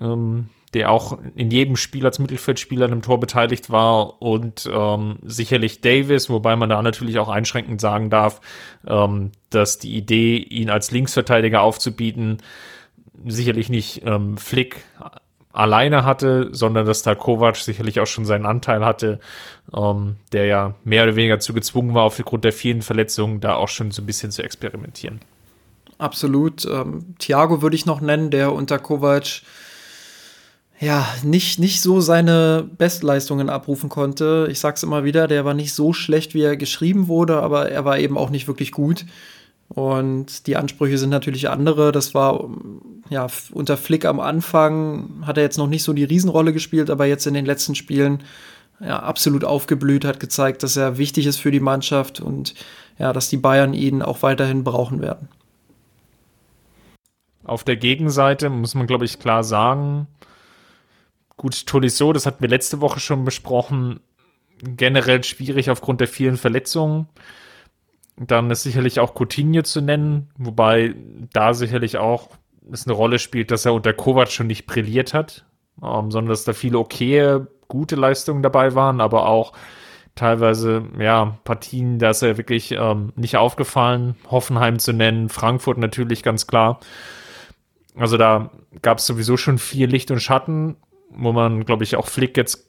ähm, 0.00 0.48
der 0.74 0.90
auch 0.90 1.18
in 1.34 1.50
jedem 1.50 1.76
Spiel 1.76 2.04
als 2.04 2.18
Mittelfeldspieler 2.18 2.86
an 2.86 2.92
einem 2.92 3.02
Tor 3.02 3.18
beteiligt 3.18 3.70
war 3.70 4.20
und 4.20 4.68
ähm, 4.72 5.18
sicherlich 5.22 5.80
Davis, 5.80 6.28
wobei 6.28 6.56
man 6.56 6.68
da 6.68 6.82
natürlich 6.82 7.18
auch 7.18 7.28
einschränkend 7.28 7.80
sagen 7.80 8.10
darf, 8.10 8.40
ähm, 8.86 9.32
dass 9.50 9.78
die 9.78 9.96
Idee, 9.96 10.36
ihn 10.36 10.70
als 10.70 10.90
Linksverteidiger 10.90 11.62
aufzubieten, 11.62 12.38
sicherlich 13.24 13.68
nicht 13.68 14.02
ähm, 14.04 14.36
Flick 14.36 14.84
alleine 15.56 16.04
hatte, 16.04 16.48
sondern 16.52 16.86
dass 16.86 17.02
da 17.02 17.14
Kovac 17.14 17.56
sicherlich 17.56 18.00
auch 18.00 18.06
schon 18.06 18.24
seinen 18.24 18.46
Anteil 18.46 18.84
hatte, 18.84 19.20
ähm, 19.74 20.16
der 20.32 20.46
ja 20.46 20.74
mehr 20.84 21.04
oder 21.04 21.16
weniger 21.16 21.38
zu 21.38 21.54
gezwungen 21.54 21.94
war, 21.94 22.04
aufgrund 22.04 22.44
der 22.44 22.52
vielen 22.52 22.82
Verletzungen 22.82 23.40
da 23.40 23.54
auch 23.54 23.68
schon 23.68 23.90
so 23.90 24.02
ein 24.02 24.06
bisschen 24.06 24.30
zu 24.30 24.42
experimentieren. 24.42 25.20
Absolut. 25.98 26.66
Ähm, 26.66 27.14
Thiago 27.18 27.62
würde 27.62 27.76
ich 27.76 27.86
noch 27.86 28.00
nennen, 28.00 28.30
der 28.30 28.52
unter 28.52 28.78
Kovac 28.78 29.42
ja, 30.78 31.08
nicht, 31.22 31.58
nicht 31.58 31.80
so 31.80 32.02
seine 32.02 32.68
Bestleistungen 32.76 33.48
abrufen 33.48 33.88
konnte. 33.88 34.46
Ich 34.50 34.60
sag's 34.60 34.82
immer 34.82 35.04
wieder, 35.04 35.26
der 35.26 35.46
war 35.46 35.54
nicht 35.54 35.72
so 35.72 35.94
schlecht, 35.94 36.34
wie 36.34 36.42
er 36.42 36.56
geschrieben 36.58 37.08
wurde, 37.08 37.40
aber 37.40 37.70
er 37.70 37.86
war 37.86 37.98
eben 37.98 38.18
auch 38.18 38.28
nicht 38.28 38.46
wirklich 38.46 38.72
gut. 38.72 39.06
Und 39.68 40.46
die 40.46 40.56
Ansprüche 40.56 40.98
sind 40.98 41.10
natürlich 41.10 41.48
andere. 41.48 41.92
Das 41.92 42.14
war 42.14 42.48
ja 43.10 43.26
unter 43.52 43.76
Flick 43.76 44.04
am 44.04 44.20
Anfang 44.20 45.22
hat 45.26 45.36
er 45.36 45.42
jetzt 45.42 45.58
noch 45.58 45.66
nicht 45.66 45.82
so 45.82 45.92
die 45.92 46.04
Riesenrolle 46.04 46.52
gespielt, 46.52 46.90
aber 46.90 47.06
jetzt 47.06 47.26
in 47.26 47.34
den 47.34 47.46
letzten 47.46 47.74
Spielen 47.74 48.22
ja, 48.80 48.98
absolut 49.00 49.44
aufgeblüht, 49.44 50.04
hat 50.04 50.20
gezeigt, 50.20 50.62
dass 50.62 50.76
er 50.76 50.98
wichtig 50.98 51.26
ist 51.26 51.38
für 51.38 51.50
die 51.50 51.60
Mannschaft 51.60 52.20
und 52.20 52.54
ja, 52.98 53.12
dass 53.12 53.28
die 53.28 53.36
Bayern 53.36 53.74
ihn 53.74 54.02
auch 54.02 54.22
weiterhin 54.22 54.64
brauchen 54.64 55.00
werden. 55.00 55.28
Auf 57.44 57.64
der 57.64 57.76
Gegenseite 57.76 58.50
muss 58.50 58.74
man, 58.74 58.86
glaube 58.86 59.04
ich, 59.04 59.18
klar 59.18 59.44
sagen, 59.44 60.08
gut, 61.36 61.66
Tolisso, 61.66 62.12
das 62.12 62.26
hatten 62.26 62.42
wir 62.42 62.48
letzte 62.48 62.80
Woche 62.80 63.00
schon 63.00 63.24
besprochen, 63.24 64.00
generell 64.58 65.22
schwierig 65.22 65.70
aufgrund 65.70 66.00
der 66.00 66.08
vielen 66.08 66.36
Verletzungen. 66.36 67.08
Dann 68.16 68.50
ist 68.50 68.62
sicherlich 68.62 68.98
auch 69.00 69.14
Coutinho 69.14 69.62
zu 69.62 69.80
nennen, 69.80 70.30
wobei 70.38 70.94
da 71.32 71.52
sicherlich 71.52 71.98
auch 71.98 72.30
es 72.72 72.86
eine 72.86 72.94
Rolle 72.94 73.18
spielt, 73.18 73.50
dass 73.50 73.64
er 73.64 73.74
unter 73.74 73.92
Kovac 73.92 74.30
schon 74.30 74.46
nicht 74.46 74.66
brilliert 74.66 75.14
hat, 75.14 75.44
ähm, 75.82 76.10
sondern 76.10 76.30
dass 76.30 76.44
da 76.44 76.52
viele 76.52 76.78
okay, 76.78 77.40
gute 77.68 77.96
Leistungen 77.96 78.42
dabei 78.42 78.74
waren, 78.74 79.00
aber 79.00 79.28
auch 79.28 79.52
teilweise, 80.14 80.84
ja, 80.98 81.38
Partien, 81.44 81.98
da 81.98 82.10
ist 82.10 82.22
er 82.22 82.38
wirklich 82.38 82.72
ähm, 82.72 83.12
nicht 83.16 83.36
aufgefallen. 83.36 84.16
Hoffenheim 84.30 84.78
zu 84.78 84.92
nennen, 84.92 85.28
Frankfurt 85.28 85.78
natürlich 85.78 86.22
ganz 86.22 86.46
klar. 86.46 86.80
Also 87.94 88.16
da 88.16 88.50
gab 88.82 88.98
es 88.98 89.06
sowieso 89.06 89.36
schon 89.36 89.58
viel 89.58 89.88
Licht 89.88 90.10
und 90.10 90.20
Schatten, 90.20 90.76
wo 91.10 91.32
man, 91.32 91.64
glaube 91.64 91.84
ich, 91.84 91.96
auch 91.96 92.06
Flick 92.06 92.36
jetzt 92.36 92.66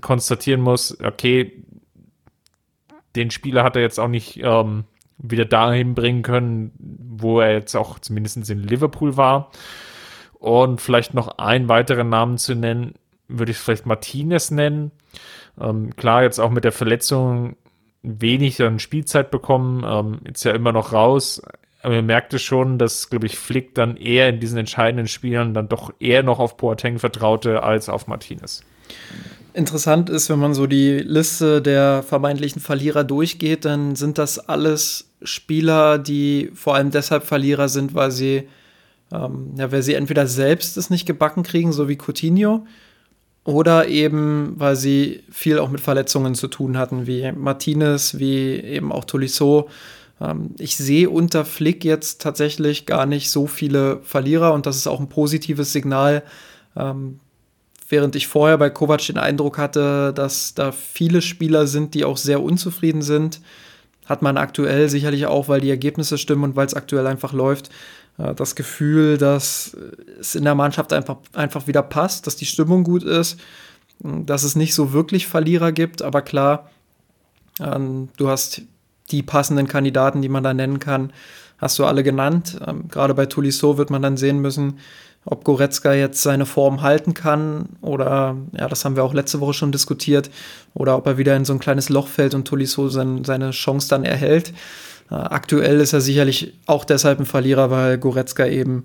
konstatieren 0.00 0.60
muss, 0.60 0.98
okay, 1.00 1.64
den 3.16 3.30
Spieler 3.30 3.64
hat 3.64 3.76
er 3.76 3.82
jetzt 3.82 3.98
auch 3.98 4.08
nicht 4.08 4.40
ähm, 4.42 4.84
wieder 5.18 5.44
dahin 5.44 5.94
bringen 5.94 6.22
können, 6.22 6.72
wo 6.78 7.40
er 7.40 7.52
jetzt 7.52 7.74
auch 7.74 7.98
zumindest 7.98 8.50
in 8.50 8.62
Liverpool 8.62 9.16
war. 9.16 9.50
Und 10.38 10.80
vielleicht 10.80 11.14
noch 11.14 11.38
einen 11.38 11.68
weiteren 11.68 12.08
Namen 12.08 12.36
zu 12.36 12.54
nennen, 12.54 12.94
würde 13.28 13.52
ich 13.52 13.58
vielleicht 13.58 13.86
Martinez 13.86 14.50
nennen. 14.50 14.90
Ähm, 15.58 15.96
klar, 15.96 16.22
jetzt 16.22 16.38
auch 16.38 16.50
mit 16.50 16.64
der 16.64 16.72
Verletzung 16.72 17.56
wenig 18.02 18.60
an 18.62 18.78
Spielzeit 18.78 19.30
bekommen, 19.30 19.84
ähm, 19.86 20.20
jetzt 20.26 20.44
ja 20.44 20.52
immer 20.52 20.72
noch 20.72 20.92
raus. 20.92 21.40
Aber 21.82 21.96
man 21.96 22.06
merkte 22.06 22.38
schon, 22.38 22.78
dass, 22.78 23.10
glaube 23.10 23.26
ich, 23.26 23.38
Flick 23.38 23.74
dann 23.74 23.96
eher 23.96 24.28
in 24.28 24.40
diesen 24.40 24.58
entscheidenden 24.58 25.06
Spielen 25.06 25.54
dann 25.54 25.68
doch 25.68 25.92
eher 26.00 26.22
noch 26.22 26.38
auf 26.38 26.56
Boateng 26.56 26.98
vertraute 26.98 27.62
als 27.62 27.88
auf 27.88 28.06
Martinez. 28.06 28.64
Interessant 29.54 30.10
ist, 30.10 30.28
wenn 30.28 30.38
man 30.38 30.52
so 30.52 30.66
die 30.66 30.98
Liste 30.98 31.62
der 31.62 32.02
vermeintlichen 32.02 32.60
Verlierer 32.60 33.04
durchgeht, 33.04 33.64
dann 33.64 33.96
sind 33.96 34.18
das 34.18 34.38
alles 34.38 35.10
Spieler, 35.22 35.98
die 35.98 36.50
vor 36.54 36.74
allem 36.74 36.90
deshalb 36.90 37.24
Verlierer 37.24 37.68
sind, 37.68 37.94
weil 37.94 38.10
sie, 38.10 38.48
ähm, 39.12 39.54
ja, 39.56 39.70
weil 39.72 39.82
sie 39.82 39.94
entweder 39.94 40.26
selbst 40.26 40.76
es 40.76 40.90
nicht 40.90 41.06
gebacken 41.06 41.44
kriegen, 41.44 41.72
so 41.72 41.88
wie 41.88 41.96
Coutinho, 41.96 42.66
oder 43.44 43.88
eben, 43.88 44.54
weil 44.56 44.74
sie 44.74 45.22
viel 45.30 45.58
auch 45.58 45.70
mit 45.70 45.80
Verletzungen 45.80 46.34
zu 46.34 46.48
tun 46.48 46.76
hatten, 46.76 47.06
wie 47.06 47.30
Martinez, 47.32 48.18
wie 48.18 48.56
eben 48.56 48.90
auch 48.90 49.04
Tolisso. 49.04 49.68
Ähm, 50.20 50.50
ich 50.58 50.76
sehe 50.76 51.10
unter 51.10 51.44
Flick 51.44 51.84
jetzt 51.84 52.20
tatsächlich 52.20 52.86
gar 52.86 53.06
nicht 53.06 53.30
so 53.30 53.46
viele 53.46 54.00
Verlierer 54.02 54.52
und 54.52 54.66
das 54.66 54.76
ist 54.76 54.86
auch 54.86 55.00
ein 55.00 55.08
positives 55.08 55.72
Signal. 55.72 56.22
Ähm, 56.76 57.20
während 57.88 58.16
ich 58.16 58.26
vorher 58.26 58.58
bei 58.58 58.70
Kovac 58.70 59.06
den 59.06 59.18
Eindruck 59.18 59.58
hatte, 59.58 60.12
dass 60.14 60.54
da 60.54 60.72
viele 60.72 61.22
Spieler 61.22 61.66
sind, 61.66 61.94
die 61.94 62.04
auch 62.04 62.16
sehr 62.16 62.42
unzufrieden 62.42 63.02
sind, 63.02 63.40
hat 64.06 64.22
man 64.22 64.36
aktuell 64.36 64.88
sicherlich 64.88 65.26
auch, 65.26 65.48
weil 65.48 65.60
die 65.60 65.70
Ergebnisse 65.70 66.18
stimmen 66.18 66.44
und 66.44 66.56
weil 66.56 66.66
es 66.66 66.74
aktuell 66.74 67.06
einfach 67.06 67.32
läuft, 67.32 67.70
äh, 68.18 68.34
das 68.34 68.54
Gefühl, 68.54 69.18
dass 69.18 69.76
es 70.18 70.34
in 70.34 70.44
der 70.44 70.54
Mannschaft 70.54 70.92
einfach, 70.92 71.16
einfach 71.32 71.66
wieder 71.66 71.82
passt, 71.82 72.26
dass 72.26 72.36
die 72.36 72.46
Stimmung 72.46 72.84
gut 72.84 73.02
ist, 73.02 73.38
dass 74.00 74.42
es 74.42 74.56
nicht 74.56 74.74
so 74.74 74.92
wirklich 74.92 75.26
Verlierer 75.26 75.72
gibt, 75.72 76.02
aber 76.02 76.22
klar, 76.22 76.70
ähm, 77.60 78.08
du 78.16 78.28
hast 78.28 78.62
die 79.10 79.22
passenden 79.22 79.68
Kandidaten, 79.68 80.22
die 80.22 80.28
man 80.28 80.42
da 80.42 80.54
nennen 80.54 80.78
kann, 80.78 81.12
hast 81.58 81.78
du 81.78 81.84
alle 81.84 82.02
genannt. 82.02 82.58
Ähm, 82.66 82.88
gerade 82.88 83.14
bei 83.14 83.26
Tuliso 83.26 83.78
wird 83.78 83.90
man 83.90 84.02
dann 84.02 84.16
sehen 84.16 84.40
müssen, 84.40 84.78
ob 85.24 85.44
Goretzka 85.44 85.94
jetzt 85.94 86.22
seine 86.22 86.46
Form 86.46 86.82
halten 86.82 87.14
kann 87.14 87.70
oder, 87.80 88.36
ja, 88.52 88.68
das 88.68 88.84
haben 88.84 88.96
wir 88.96 89.04
auch 89.04 89.14
letzte 89.14 89.40
Woche 89.40 89.54
schon 89.54 89.72
diskutiert, 89.72 90.30
oder 90.74 90.96
ob 90.96 91.06
er 91.06 91.18
wieder 91.18 91.34
in 91.36 91.44
so 91.44 91.52
ein 91.52 91.60
kleines 91.60 91.88
Loch 91.88 92.08
fällt 92.08 92.34
und 92.34 92.46
Tolisso 92.46 92.88
sein, 92.88 93.24
seine 93.24 93.50
Chance 93.52 93.88
dann 93.88 94.04
erhält. 94.04 94.52
Äh, 95.10 95.14
aktuell 95.14 95.80
ist 95.80 95.92
er 95.92 96.00
sicherlich 96.00 96.54
auch 96.66 96.84
deshalb 96.84 97.20
ein 97.20 97.26
Verlierer, 97.26 97.70
weil 97.70 97.98
Goretzka 97.98 98.46
eben 98.46 98.84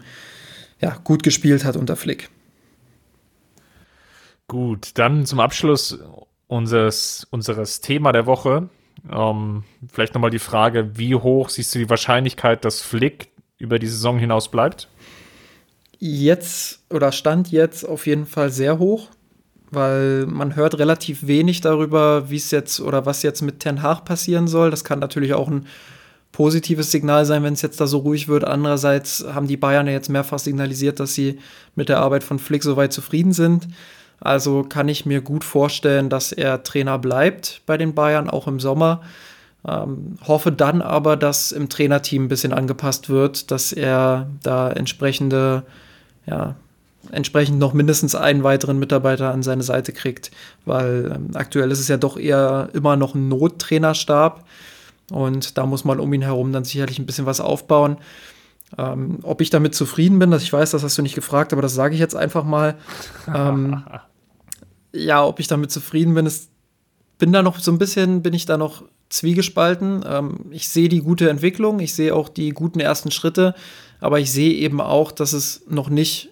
ja, 0.80 0.98
gut 1.04 1.24
gespielt 1.24 1.66
hat 1.66 1.76
unter 1.76 1.96
Flick. 1.96 2.30
Gut, 4.48 4.92
dann 4.96 5.26
zum 5.26 5.40
Abschluss 5.40 6.00
unseres, 6.48 7.28
unseres 7.30 7.82
Thema 7.82 8.12
der 8.12 8.26
Woche. 8.26 8.70
Ähm, 9.12 9.64
vielleicht 9.92 10.14
nochmal 10.14 10.32
die 10.32 10.40
Frage, 10.40 10.98
wie 10.98 11.16
hoch 11.16 11.50
siehst 11.50 11.76
du 11.76 11.80
die 11.80 11.90
Wahrscheinlichkeit, 11.90 12.66
dass 12.66 12.82
Flick 12.82 13.30
über 13.58 13.78
die 13.78 13.88
Saison 13.88 14.18
hinaus 14.18 14.50
bleibt? 14.50 14.88
Jetzt 16.00 16.80
oder 16.90 17.12
stand 17.12 17.52
jetzt 17.52 17.88
auf 17.88 18.08
jeden 18.08 18.26
Fall 18.26 18.52
sehr 18.52 18.80
hoch, 18.80 19.10
weil 19.70 20.26
man 20.26 20.56
hört 20.56 20.80
relativ 20.80 21.28
wenig 21.28 21.62
darüber, 21.62 22.30
wie 22.30 22.38
es 22.38 22.52
jetzt 22.52 22.80
oder 22.80 23.06
was 23.06 23.22
jetzt 23.22 23.42
mit 23.42 23.60
Ten 23.60 23.82
Hag 23.82 24.06
passieren 24.06 24.48
soll. 24.48 24.72
Das 24.72 24.84
kann 24.84 25.00
natürlich 25.00 25.34
auch 25.34 25.48
ein 25.48 25.68
positives 26.32 26.92
Signal 26.92 27.26
sein, 27.26 27.44
wenn 27.44 27.54
es 27.54 27.62
jetzt 27.62 27.82
da 27.82 27.88
so 27.88 28.00
ruhig 28.00 28.28
wird. 28.28 28.46
Andererseits 28.46 29.26
haben 29.34 29.48
die 29.48 29.58
Bayern 29.58 29.88
ja 29.88 29.94
jetzt 29.94 30.10
mehrfach 30.10 30.40
signalisiert, 30.40 31.00
dass 31.00 31.14
sie 31.14 31.40
mit 31.76 31.90
der 31.90 32.00
Arbeit 32.00 32.24
von 32.24 32.40
Flick 32.40 32.64
soweit 32.64 32.94
zufrieden 32.94 33.34
sind. 33.34 33.68
Also 34.22 34.64
kann 34.64 34.90
ich 34.90 35.06
mir 35.06 35.22
gut 35.22 35.44
vorstellen, 35.44 36.10
dass 36.10 36.32
er 36.32 36.64
Trainer 36.64 37.00
bleibt 37.00 37.62
bei 37.66 37.78
den 37.78 37.94
Bayern, 37.94 38.30
auch 38.30 38.48
im 38.48 38.60
Sommer. 38.60 39.02
Ähm, 39.68 40.18
hoffe 40.26 40.52
dann 40.52 40.82
aber, 40.82 41.18
dass 41.18 41.52
im 41.52 41.68
Trainerteam 41.68 42.26
ein 42.26 42.30
bisschen 42.30 42.54
angepasst 42.54 43.10
wird, 43.10 43.52
dass 43.52 43.74
er 43.74 44.30
da 44.44 44.72
entsprechende 44.72 45.64
ja, 46.30 46.56
entsprechend 47.12 47.60
noch 47.60 47.74
mindestens 47.74 48.16
einen 48.16 48.44
weiteren 48.44 48.78
Mitarbeiter 48.78 49.32
an 49.32 49.42
seine 49.42 49.64
Seite 49.64 49.94
kriegt, 49.94 50.32
weil 50.66 51.12
ähm, 51.16 51.30
aktuell 51.34 51.72
ist 51.72 51.80
es 51.80 51.88
ja 51.88 51.98
doch 51.98 52.18
eher 52.18 52.70
immer 52.74 52.96
noch 52.96 53.16
ein 53.16 53.30
Nottrainerstab 53.30 54.46
und 55.12 55.58
da 55.58 55.66
muss 55.66 55.86
man 55.86 56.00
um 56.00 56.14
ihn 56.14 56.22
herum 56.22 56.52
dann 56.52 56.66
sicherlich 56.66 57.00
ein 57.00 57.06
bisschen 57.06 57.26
was 57.26 57.42
aufbauen. 57.42 57.98
Ähm, 58.78 59.20
ob 59.24 59.42
ich 59.42 59.50
damit 59.50 59.74
zufrieden 59.74 60.20
bin, 60.20 60.30
dass 60.30 60.44
ich 60.44 60.54
weiß, 60.54 60.72
das 60.72 60.84
hast 60.84 60.98
du 60.98 61.02
nicht 61.02 61.16
gefragt, 61.16 61.54
aber 61.54 61.64
das 61.64 61.74
sage 61.74 61.96
ich 61.96 62.00
jetzt 62.00 62.16
einfach 62.16 62.44
mal. 62.44 62.76
ähm, 63.34 63.84
ja, 64.94 65.26
ob 65.26 65.40
ich 65.40 65.48
damit 65.48 65.72
zufrieden 65.72 66.14
bin, 66.14 66.28
ist, 66.28 66.52
bin 67.18 67.34
da 67.34 67.42
noch 67.42 67.58
so 67.58 67.72
ein 67.72 67.80
bisschen, 67.80 68.22
bin 68.22 68.34
ich 68.34 68.46
da 68.46 68.58
noch 68.58 68.84
zwiegespalten. 69.10 70.04
Ähm, 70.08 70.46
ich 70.52 70.70
sehe 70.70 70.88
die 70.88 71.02
gute 71.02 71.30
Entwicklung, 71.30 71.80
ich 71.80 71.96
sehe 71.96 72.14
auch 72.14 72.30
die 72.30 72.52
guten 72.52 72.80
ersten 72.80 73.10
Schritte, 73.10 73.56
aber 74.00 74.20
ich 74.20 74.32
sehe 74.32 74.54
eben 74.54 74.82
auch, 74.82 75.12
dass 75.12 75.34
es 75.34 75.64
noch 75.68 75.90
nicht, 75.90 76.30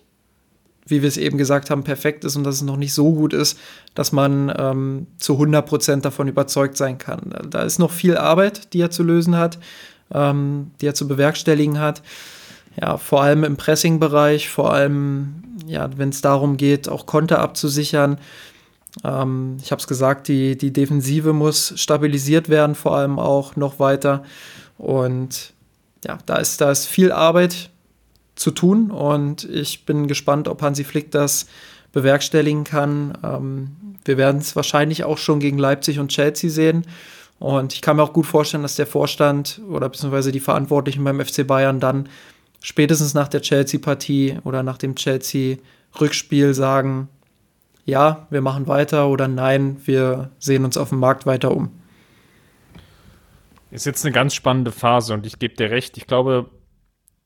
wie 0.86 1.02
wir 1.02 1.08
es 1.08 1.18
eben 1.18 1.38
gesagt 1.38 1.70
haben, 1.70 1.84
perfekt 1.84 2.24
ist 2.24 2.36
und 2.36 2.44
dass 2.44 2.56
es 2.56 2.62
noch 2.62 2.78
nicht 2.78 2.94
so 2.94 3.14
gut 3.14 3.34
ist, 3.34 3.60
dass 3.94 4.12
man 4.12 4.54
ähm, 4.58 5.08
zu 5.18 5.34
100% 5.34 6.02
davon 6.02 6.28
überzeugt 6.28 6.78
sein 6.78 6.98
kann. 6.98 7.34
Da 7.50 7.64
ist 7.64 7.80
noch 7.80 7.92
viel 7.92 8.18
Arbeit, 8.18 8.74
die 8.74 8.82
er 8.82 8.92
zu 8.92 9.04
lösen 9.04 9.36
hat, 9.36 9.60
ähm, 10.14 10.72
die 10.80 10.88
er 10.88 10.94
zu 10.94 11.08
bewerkstelligen 11.08 11.80
hat. 11.80 12.02
Ja, 12.80 12.98
vor 12.98 13.24
allem 13.24 13.44
im 13.44 13.58
Pressing-Bereich, 13.58 14.50
vor 14.50 14.72
allem, 14.74 15.44
ja, 15.66 15.90
wenn 15.98 16.10
es 16.10 16.22
darum 16.22 16.58
geht, 16.58 16.88
auch 16.88 17.08
Konter 17.08 17.40
abzusichern. 17.40 18.20
Ähm, 19.04 19.58
ich 19.62 19.72
habe 19.72 19.80
es 19.80 19.88
gesagt, 19.88 20.28
die, 20.28 20.58
die 20.58 20.72
Defensive 20.72 21.34
muss 21.34 21.74
stabilisiert 21.76 22.50
werden, 22.50 22.76
vor 22.76 22.96
allem 22.96 23.20
auch 23.20 23.56
noch 23.56 23.80
weiter. 23.80 24.24
Und 24.78 25.54
ja, 26.06 26.18
da 26.26 26.38
ist, 26.38 26.62
da 26.62 26.72
ist 26.72 26.86
viel 26.86 27.12
Arbeit 27.12 27.70
zu 28.36 28.52
tun 28.52 28.92
und 28.92 29.44
ich 29.46 29.86
bin 29.86 30.08
gespannt, 30.08 30.48
ob 30.48 30.62
Hansi 30.62 30.84
Flick 30.84 31.12
das 31.12 31.48
bewerkstelligen 31.92 32.64
kann. 32.64 33.18
Ähm, 33.24 33.76
wir 34.06 34.18
werden 34.18 34.40
es 34.40 34.56
wahrscheinlich 34.56 35.04
auch 35.04 35.18
schon 35.18 35.40
gegen 35.40 35.58
Leipzig 35.58 36.00
und 36.00 36.10
Chelsea 36.10 36.50
sehen. 36.50 36.86
Und 37.40 37.74
ich 37.74 37.82
kann 37.82 37.98
mir 37.98 38.04
auch 38.04 38.14
gut 38.14 38.26
vorstellen, 38.26 38.64
dass 38.64 38.76
der 38.76 38.88
Vorstand 38.88 39.62
oder 39.70 39.90
beziehungsweise 39.90 40.32
die 40.32 40.40
Verantwortlichen 40.40 41.04
beim 41.04 41.24
FC 41.24 41.46
Bayern 41.46 41.80
dann 41.80 42.10
spätestens 42.62 43.14
nach 43.14 43.28
der 43.28 43.42
Chelsea-Partie 43.42 44.40
oder 44.44 44.64
nach 44.64 44.78
dem 44.78 44.96
Chelsea-Rückspiel 44.96 46.54
sagen, 46.54 47.10
ja, 47.86 48.28
wir 48.30 48.42
machen 48.42 48.68
weiter 48.68 49.08
oder 49.08 49.28
nein, 49.28 49.78
wir 49.86 50.32
sehen 50.40 50.66
uns 50.66 50.78
auf 50.78 50.90
dem 50.90 51.00
Markt 51.00 51.26
weiter 51.26 51.56
um. 51.56 51.72
Ist 53.72 53.86
jetzt 53.86 54.06
eine 54.06 54.14
ganz 54.14 54.34
spannende 54.34 54.72
Phase 54.72 55.14
und 55.14 55.26
ich 55.26 55.40
gebe 55.40 55.56
dir 55.56 55.70
recht. 55.70 55.98
Ich 55.98 56.08
glaube, 56.08 56.50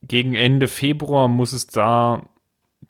gegen 0.02 0.34
Ende 0.34 0.68
Februar 0.68 1.28
muss 1.28 1.52
es 1.52 1.66
da 1.68 2.28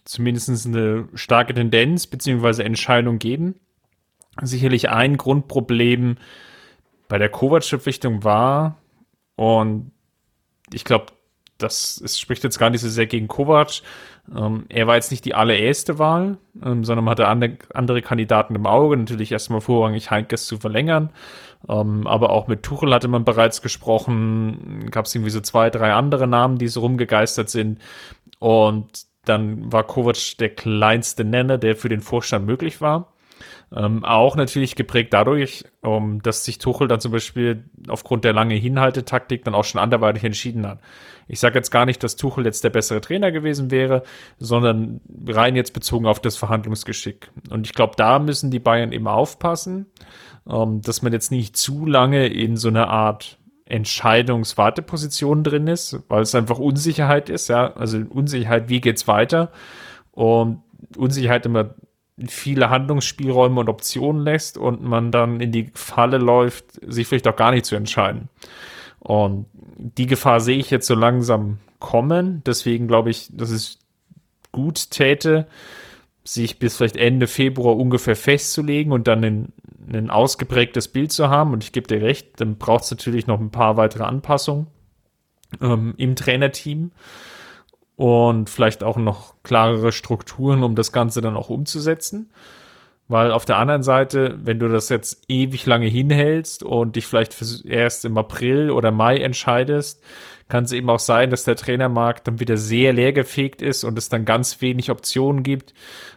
zumindest 0.04 0.66
eine 0.66 1.08
starke 1.14 1.54
Tendenz 1.54 2.06
bzw. 2.06 2.62
Entscheidung 2.62 3.18
geben. 3.18 3.56
Sicherlich 4.40 4.88
ein 4.88 5.18
Grundproblem 5.18 6.16
bei 7.08 7.18
der 7.18 7.28
Kovac-Verpflichtung 7.28 8.24
war 8.24 8.78
und 9.36 9.92
ich 10.72 10.84
glaube, 10.84 11.06
das 11.62 12.00
es 12.04 12.18
spricht 12.18 12.44
jetzt 12.44 12.58
gar 12.58 12.70
nicht 12.70 12.80
so 12.80 12.88
sehr 12.88 13.06
gegen 13.06 13.28
Kovac, 13.28 13.82
ähm, 14.34 14.66
er 14.68 14.86
war 14.86 14.94
jetzt 14.94 15.10
nicht 15.10 15.24
die 15.24 15.34
allererste 15.34 15.98
Wahl, 15.98 16.38
ähm, 16.64 16.84
sondern 16.84 17.04
man 17.04 17.12
hatte 17.12 17.28
andere, 17.28 17.56
andere 17.74 18.02
Kandidaten 18.02 18.54
im 18.54 18.66
Auge. 18.66 18.96
Natürlich 18.96 19.32
erstmal 19.32 19.60
vorrangig 19.60 20.10
Heinkes 20.10 20.46
zu 20.46 20.58
verlängern. 20.58 21.10
Ähm, 21.68 22.06
aber 22.06 22.30
auch 22.30 22.46
mit 22.46 22.62
Tuchel 22.62 22.94
hatte 22.94 23.08
man 23.08 23.24
bereits 23.24 23.62
gesprochen. 23.62 24.88
Gab 24.90 25.06
es 25.06 25.14
irgendwie 25.14 25.30
so 25.30 25.40
zwei, 25.40 25.70
drei 25.70 25.92
andere 25.92 26.26
Namen, 26.26 26.58
die 26.58 26.68
so 26.68 26.80
rumgegeistert 26.80 27.50
sind. 27.50 27.80
Und 28.38 29.06
dann 29.24 29.72
war 29.72 29.84
Kovac 29.84 30.36
der 30.38 30.50
kleinste 30.50 31.24
Nenner, 31.24 31.58
der 31.58 31.76
für 31.76 31.88
den 31.88 32.00
Vorstand 32.00 32.46
möglich 32.46 32.80
war. 32.80 33.12
Ähm, 33.74 34.04
auch 34.04 34.36
natürlich 34.36 34.76
geprägt 34.76 35.12
dadurch, 35.12 35.64
um, 35.80 36.22
dass 36.22 36.44
sich 36.44 36.58
Tuchel 36.58 36.88
dann 36.88 37.00
zum 37.00 37.12
Beispiel 37.12 37.64
aufgrund 37.88 38.24
der 38.24 38.32
langen 38.32 38.58
Hinhaltetaktik 38.58 39.44
dann 39.44 39.54
auch 39.54 39.64
schon 39.64 39.80
anderweitig 39.80 40.24
entschieden 40.24 40.66
hat. 40.66 40.80
Ich 41.32 41.40
sage 41.40 41.54
jetzt 41.54 41.70
gar 41.70 41.86
nicht, 41.86 42.02
dass 42.02 42.16
Tuchel 42.16 42.44
jetzt 42.44 42.62
der 42.62 42.68
bessere 42.68 43.00
Trainer 43.00 43.32
gewesen 43.32 43.70
wäre, 43.70 44.02
sondern 44.38 45.00
rein 45.26 45.56
jetzt 45.56 45.72
bezogen 45.72 46.04
auf 46.04 46.20
das 46.20 46.36
Verhandlungsgeschick. 46.36 47.30
Und 47.48 47.66
ich 47.66 47.72
glaube, 47.72 47.94
da 47.96 48.18
müssen 48.18 48.50
die 48.50 48.58
Bayern 48.58 48.92
eben 48.92 49.08
aufpassen, 49.08 49.86
ähm, 50.46 50.82
dass 50.82 51.00
man 51.00 51.10
jetzt 51.10 51.30
nicht 51.30 51.56
zu 51.56 51.86
lange 51.86 52.26
in 52.26 52.58
so 52.58 52.68
einer 52.68 52.88
Art 52.88 53.38
Entscheidungswarteposition 53.64 55.42
drin 55.42 55.68
ist, 55.68 56.00
weil 56.08 56.20
es 56.20 56.34
einfach 56.34 56.58
Unsicherheit 56.58 57.30
ist, 57.30 57.48
ja, 57.48 57.72
also 57.72 57.96
Unsicherheit, 58.10 58.68
wie 58.68 58.82
geht's 58.82 59.08
weiter? 59.08 59.52
Und 60.10 60.60
Unsicherheit 60.98 61.46
immer 61.46 61.74
viele 62.28 62.68
Handlungsspielräume 62.68 63.58
und 63.58 63.70
Optionen 63.70 64.22
lässt 64.22 64.58
und 64.58 64.82
man 64.82 65.10
dann 65.10 65.40
in 65.40 65.50
die 65.50 65.70
Falle 65.72 66.18
läuft, 66.18 66.78
sich 66.86 67.06
vielleicht 67.06 67.26
auch 67.26 67.36
gar 67.36 67.52
nicht 67.52 67.64
zu 67.64 67.74
entscheiden. 67.74 68.28
Und 69.02 69.46
die 69.52 70.06
Gefahr 70.06 70.40
sehe 70.40 70.58
ich 70.58 70.70
jetzt 70.70 70.86
so 70.86 70.94
langsam 70.94 71.58
kommen. 71.80 72.42
Deswegen 72.46 72.86
glaube 72.86 73.10
ich, 73.10 73.28
dass 73.32 73.50
es 73.50 73.80
gut 74.52 74.90
täte, 74.90 75.48
sich 76.24 76.60
bis 76.60 76.76
vielleicht 76.76 76.96
Ende 76.96 77.26
Februar 77.26 77.76
ungefähr 77.76 78.14
festzulegen 78.14 78.92
und 78.92 79.08
dann 79.08 79.24
ein, 79.24 79.52
ein 79.92 80.08
ausgeprägtes 80.08 80.86
Bild 80.86 81.10
zu 81.10 81.28
haben. 81.28 81.52
Und 81.52 81.64
ich 81.64 81.72
gebe 81.72 81.88
dir 81.88 82.00
recht, 82.00 82.40
dann 82.40 82.58
braucht 82.58 82.84
es 82.84 82.92
natürlich 82.92 83.26
noch 83.26 83.40
ein 83.40 83.50
paar 83.50 83.76
weitere 83.76 84.04
Anpassungen 84.04 84.68
ähm, 85.60 85.94
im 85.96 86.14
Trainerteam 86.14 86.92
und 87.96 88.48
vielleicht 88.48 88.84
auch 88.84 88.96
noch 88.96 89.34
klarere 89.42 89.90
Strukturen, 89.90 90.62
um 90.62 90.76
das 90.76 90.92
Ganze 90.92 91.20
dann 91.20 91.36
auch 91.36 91.50
umzusetzen. 91.50 92.30
Weil 93.12 93.30
auf 93.30 93.44
der 93.44 93.58
anderen 93.58 93.82
Seite, 93.82 94.38
wenn 94.42 94.58
du 94.58 94.68
das 94.68 94.88
jetzt 94.88 95.24
ewig 95.28 95.66
lange 95.66 95.86
hinhältst 95.86 96.62
und 96.62 96.96
dich 96.96 97.06
vielleicht 97.06 97.36
erst 97.66 98.06
im 98.06 98.16
April 98.16 98.70
oder 98.70 98.90
Mai 98.90 99.18
entscheidest, 99.18 100.02
kann 100.48 100.64
es 100.64 100.72
eben 100.72 100.88
auch 100.88 100.98
sein, 100.98 101.28
dass 101.28 101.44
der 101.44 101.56
Trainermarkt 101.56 102.26
dann 102.26 102.40
wieder 102.40 102.56
sehr 102.56 102.94
leergefegt 102.94 103.60
ist 103.60 103.84
und 103.84 103.98
es 103.98 104.08
dann 104.08 104.24
ganz 104.24 104.62
wenig 104.62 104.90
Optionen 104.90 105.42
gibt. 105.42 105.74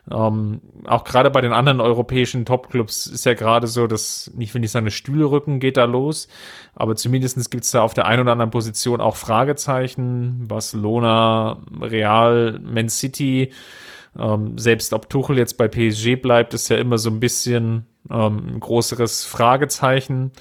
Ähm, 0.09 0.61
auch 0.85 1.03
gerade 1.03 1.31
bei 1.31 1.41
den 1.41 1.51
anderen 1.51 1.81
europäischen 1.81 2.45
Topclubs 2.45 3.07
ist 3.07 3.25
ja 3.25 3.33
gerade 3.33 3.67
so, 3.67 3.87
dass 3.87 4.31
nicht, 4.33 4.53
wenn 4.55 4.63
ich 4.63 4.71
sage, 4.71 4.89
Stühlerücken 4.89 5.59
geht 5.59 5.75
da 5.75 5.83
los, 5.85 6.29
aber 6.75 6.95
zumindestens 6.95 7.49
gibt 7.49 7.65
es 7.65 7.71
da 7.71 7.81
auf 7.81 7.93
der 7.93 8.05
einen 8.05 8.21
oder 8.21 8.31
anderen 8.31 8.51
Position 8.51 9.01
auch 9.01 9.17
Fragezeichen. 9.17 10.47
Barcelona, 10.47 11.61
Real, 11.81 12.59
Man 12.63 12.87
City, 12.87 13.51
ähm, 14.17 14.57
selbst 14.57 14.93
ob 14.93 15.09
Tuchel 15.09 15.37
jetzt 15.37 15.57
bei 15.57 15.67
PSG 15.67 16.15
bleibt, 16.15 16.53
ist 16.53 16.69
ja 16.69 16.77
immer 16.77 16.97
so 16.97 17.09
ein 17.09 17.19
bisschen 17.19 17.85
ähm, 18.09 18.55
ein 18.55 18.59
größeres 18.59 19.25
Fragezeichen. 19.25 20.31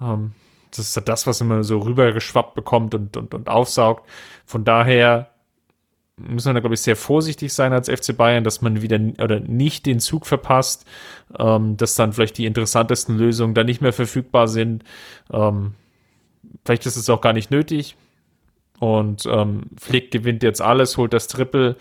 Ähm, 0.00 0.32
das 0.70 0.96
ist 0.96 1.08
das, 1.08 1.26
was 1.26 1.40
immer 1.40 1.64
so 1.64 1.78
rübergeschwappt 1.78 2.54
bekommt 2.54 2.94
und, 2.94 3.16
und, 3.16 3.34
und 3.34 3.48
aufsaugt. 3.48 4.08
Von 4.46 4.64
daher 4.64 5.30
muss 6.16 6.44
man 6.44 6.54
da, 6.54 6.60
glaube 6.60 6.74
ich, 6.74 6.82
sehr 6.82 6.96
vorsichtig 6.96 7.52
sein 7.52 7.72
als 7.72 7.88
FC 7.88 8.16
Bayern, 8.16 8.44
dass 8.44 8.60
man 8.60 8.82
wieder 8.82 9.00
oder 9.22 9.40
nicht 9.40 9.86
den 9.86 10.00
Zug 10.00 10.26
verpasst, 10.26 10.84
ähm, 11.38 11.76
dass 11.76 11.94
dann 11.94 12.12
vielleicht 12.12 12.38
die 12.38 12.46
interessantesten 12.46 13.16
Lösungen 13.16 13.54
da 13.54 13.64
nicht 13.64 13.80
mehr 13.80 13.92
verfügbar 13.92 14.48
sind. 14.48 14.84
Ähm, 15.32 15.74
vielleicht 16.64 16.86
ist 16.86 16.96
es 16.96 17.08
auch 17.08 17.20
gar 17.20 17.32
nicht 17.32 17.50
nötig. 17.50 17.96
Und 18.78 19.26
ähm, 19.26 19.64
Flick 19.78 20.10
gewinnt 20.10 20.42
jetzt 20.42 20.62
alles, 20.62 20.96
holt 20.96 21.12
das 21.12 21.26
Triple. 21.26 21.76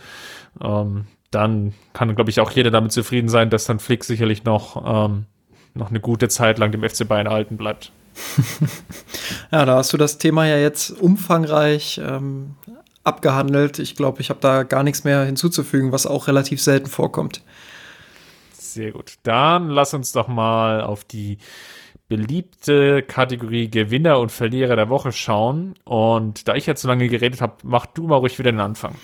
Ähm, 0.61 1.05
dann 1.31 1.73
kann, 1.93 2.15
glaube 2.15 2.29
ich, 2.29 2.39
auch 2.39 2.51
jeder 2.51 2.71
damit 2.71 2.91
zufrieden 2.91 3.29
sein, 3.29 3.49
dass 3.49 3.65
dann 3.65 3.79
Flick 3.79 4.03
sicherlich 4.03 4.43
noch, 4.43 4.83
ähm, 4.85 5.25
noch 5.73 5.89
eine 5.89 5.99
gute 5.99 6.27
Zeit 6.27 6.57
lang 6.57 6.71
dem 6.71 6.87
FC 6.87 7.07
Bayern 7.07 7.27
erhalten 7.27 7.57
bleibt. 7.57 7.91
ja, 9.51 9.65
da 9.65 9.75
hast 9.77 9.93
du 9.93 9.97
das 9.97 10.17
Thema 10.17 10.45
ja 10.45 10.57
jetzt 10.57 10.89
umfangreich 10.89 12.01
ähm, 12.03 12.55
abgehandelt. 13.03 13.79
Ich 13.79 13.95
glaube, 13.95 14.21
ich 14.21 14.29
habe 14.29 14.39
da 14.41 14.63
gar 14.63 14.83
nichts 14.83 15.03
mehr 15.03 15.23
hinzuzufügen, 15.23 15.91
was 15.91 16.05
auch 16.05 16.27
relativ 16.27 16.61
selten 16.61 16.87
vorkommt. 16.87 17.43
Sehr 18.53 18.91
gut. 18.91 19.15
Dann 19.23 19.69
lass 19.69 19.93
uns 19.93 20.11
doch 20.11 20.27
mal 20.27 20.81
auf 20.81 21.03
die 21.03 21.37
beliebte 22.07 23.03
Kategorie 23.03 23.69
Gewinner 23.69 24.19
und 24.19 24.31
Verlierer 24.31 24.75
der 24.75 24.89
Woche 24.89 25.11
schauen. 25.11 25.75
Und 25.85 26.47
da 26.47 26.55
ich 26.55 26.65
jetzt 26.65 26.81
so 26.81 26.87
lange 26.87 27.07
geredet 27.07 27.41
habe, 27.41 27.53
mach 27.63 27.85
du 27.85 28.07
mal 28.07 28.17
ruhig 28.17 28.37
wieder 28.39 28.51
den 28.51 28.59
Anfang. 28.59 28.95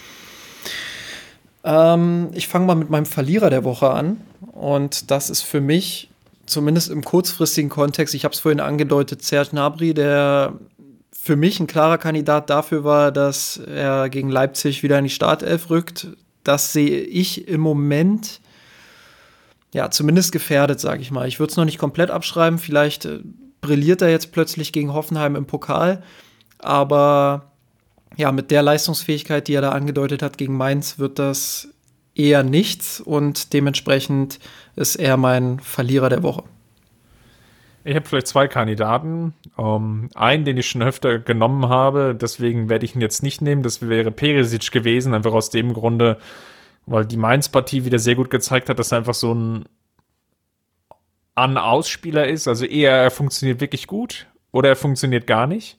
Ähm, 1.66 2.30
ich 2.34 2.47
fange 2.47 2.68
mal 2.68 2.76
mit 2.76 2.89
meinem 2.89 3.07
Verlierer 3.07 3.49
der 3.49 3.63
Woche 3.63 3.89
an. 3.89 4.22
Und 4.51 5.11
das 5.11 5.30
ist 5.30 5.41
für 5.41 5.59
mich 5.59 6.09
zumindest 6.45 6.91
im 6.91 7.03
kurzfristigen 7.03 7.70
Kontext, 7.70 8.13
ich 8.13 8.24
habe 8.24 8.34
es 8.34 8.39
vorhin 8.39 8.59
angedeutet, 8.59 9.24
Serge 9.24 9.49
Gnabry, 9.49 9.95
der 9.95 10.53
für 11.11 11.36
mich 11.36 11.59
ein 11.59 11.66
klarer 11.66 11.97
Kandidat 11.97 12.51
dafür 12.51 12.84
war, 12.84 13.11
dass 13.11 13.57
er 13.57 14.09
gegen 14.09 14.30
Leipzig 14.30 14.84
wieder 14.84 14.99
in 14.99 15.05
die 15.05 15.09
Startelf 15.09 15.72
rückt. 15.72 16.09
Das 16.43 16.72
sehe 16.72 17.01
ich 17.01 17.47
im 17.47 17.61
Moment 17.61 18.41
ja 19.74 19.89
zumindest 19.89 20.32
gefährdet, 20.32 20.80
sage 20.80 21.01
ich 21.01 21.09
mal. 21.09 21.28
Ich 21.28 21.39
würde 21.39 21.49
es 21.49 21.57
noch 21.57 21.66
nicht 21.66 21.80
komplett 21.80 22.11
abschreiben. 22.11 22.59
Vielleicht 22.59 23.05
äh, 23.05 23.22
brilliert 23.59 24.03
er 24.03 24.09
jetzt 24.11 24.32
plötzlich 24.32 24.72
gegen 24.72 24.93
Hoffenheim 24.93 25.36
im 25.36 25.47
Pokal, 25.47 26.03
aber 26.59 27.51
ja, 28.18 28.32
mit 28.32 28.51
der 28.51 28.61
Leistungsfähigkeit, 28.61 29.47
die 29.47 29.53
er 29.53 29.61
da 29.61 29.70
angedeutet 29.70 30.22
hat 30.22 30.38
gegen 30.38 30.55
Mainz, 30.57 30.99
wird 30.99 31.20
das 31.20 31.70
eher 32.16 32.43
nichts 32.43 33.01
und 33.01 33.53
dementsprechend 33.53 34.39
ist 34.76 34.95
er 34.95 35.18
mein 35.18 35.59
Verlierer 35.59 36.09
der 36.09 36.24
Woche. 36.24 36.43
Ich 37.84 37.95
habe 37.95 38.05
vielleicht 38.05 38.28
zwei 38.28 38.47
Kandidaten. 38.47 39.36
Um, 39.57 39.66
ähm, 39.66 40.09
einen, 40.16 40.43
den 40.43 40.57
ich 40.57 40.68
schon 40.68 40.82
öfter 40.82 41.20
genommen 41.20 41.70
habe, 41.70 42.18
deswegen 42.20 42.68
werde 42.68 42.84
ich 42.84 42.95
ihn 42.95 43.01
jetzt 43.01 43.22
nicht 43.22 43.41
nehmen. 43.41 43.61
Das 43.61 43.88
wäre 43.88 44.11
Perisic 44.11 44.72
gewesen, 44.72 45.13
einfach 45.13 45.34
aus 45.34 45.51
dem 45.51 45.72
Grunde, 45.72 46.18
weil 46.88 47.05
die 47.05 47.16
Mainz-Partie 47.16 47.86
wieder 47.86 47.99
sehr 47.99 48.16
gut 48.16 48.32
gezeigt 48.32 48.70
hat, 48.70 48.80
dass 48.80 48.91
er 48.91 48.97
einfach 48.97 49.13
so 49.13 49.34
ein 49.34 49.66
An-Aus-Spieler 51.36 52.28
ist. 52.28 52.47
Also 52.47 52.66
eher 52.66 52.91
er 52.91 53.11
funktioniert 53.11 53.61
wirklich 53.61 53.86
gut 53.86 54.26
oder 54.51 54.70
er 54.70 54.76
funktioniert 54.76 55.28
gar 55.28 55.45
nicht. 55.45 55.78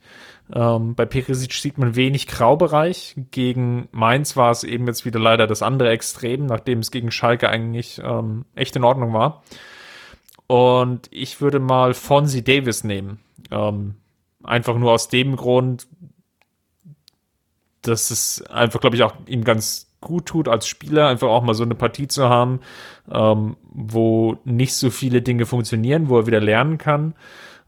Ähm, 0.53 0.95
bei 0.95 1.07
Perisic 1.07 1.53
sieht 1.53 1.79
man 1.79 1.97
wenig 1.97 2.27
Graubereich. 2.27 3.17
Gegen 3.31 3.89
Mainz 3.93 4.37
war 4.37 4.51
es 4.51 4.65
eben 4.65 4.87
jetzt 4.87 5.05
wieder 5.05 5.19
leider 5.19 5.47
das 5.47 5.63
andere 5.63 5.91
Extrem, 5.91 6.47
nachdem 6.47 6.81
es 6.81 6.91
gegen 6.91 7.11
Schalke 7.11 7.49
eigentlich 7.49 8.01
ähm, 8.03 8.45
echt 8.55 8.77
in 8.77 8.85
Ordnung 8.85 9.13
war. 9.13 9.43
Und 10.47 11.09
ich 11.11 11.41
würde 11.41 11.59
mal 11.59 11.95
Fonzie 11.95 12.43
Davis 12.43 12.85
nehmen. 12.85 13.19
Ähm, 13.51 13.97
einfach 14.45 14.77
nur 14.77 14.93
aus 14.93 15.09
dem 15.09 15.35
Grund, 15.37 15.89
dass 17.83 18.11
es 18.11 18.43
einfach, 18.43 18.81
glaube 18.81 18.97
ich, 18.97 19.03
auch 19.03 19.15
ihm 19.27 19.45
ganz 19.45 19.87
gut 20.01 20.27
tut 20.27 20.49
als 20.49 20.69
Spieler, 20.69 21.09
einfach 21.09 21.29
auch 21.29 21.43
mal 21.43 21.55
so 21.55 21.65
eine 21.65 21.75
Partie 21.75 22.07
zu 22.07 22.29
haben, 22.29 22.61
ähm, 23.11 23.57
wo 23.65 24.37
nicht 24.45 24.75
so 24.75 24.91
viele 24.91 25.23
Dinge 25.23 25.47
funktionieren, 25.47 26.09
wo 26.09 26.19
er 26.19 26.27
wieder 26.27 26.41
lernen 26.41 26.79
kann. 26.79 27.15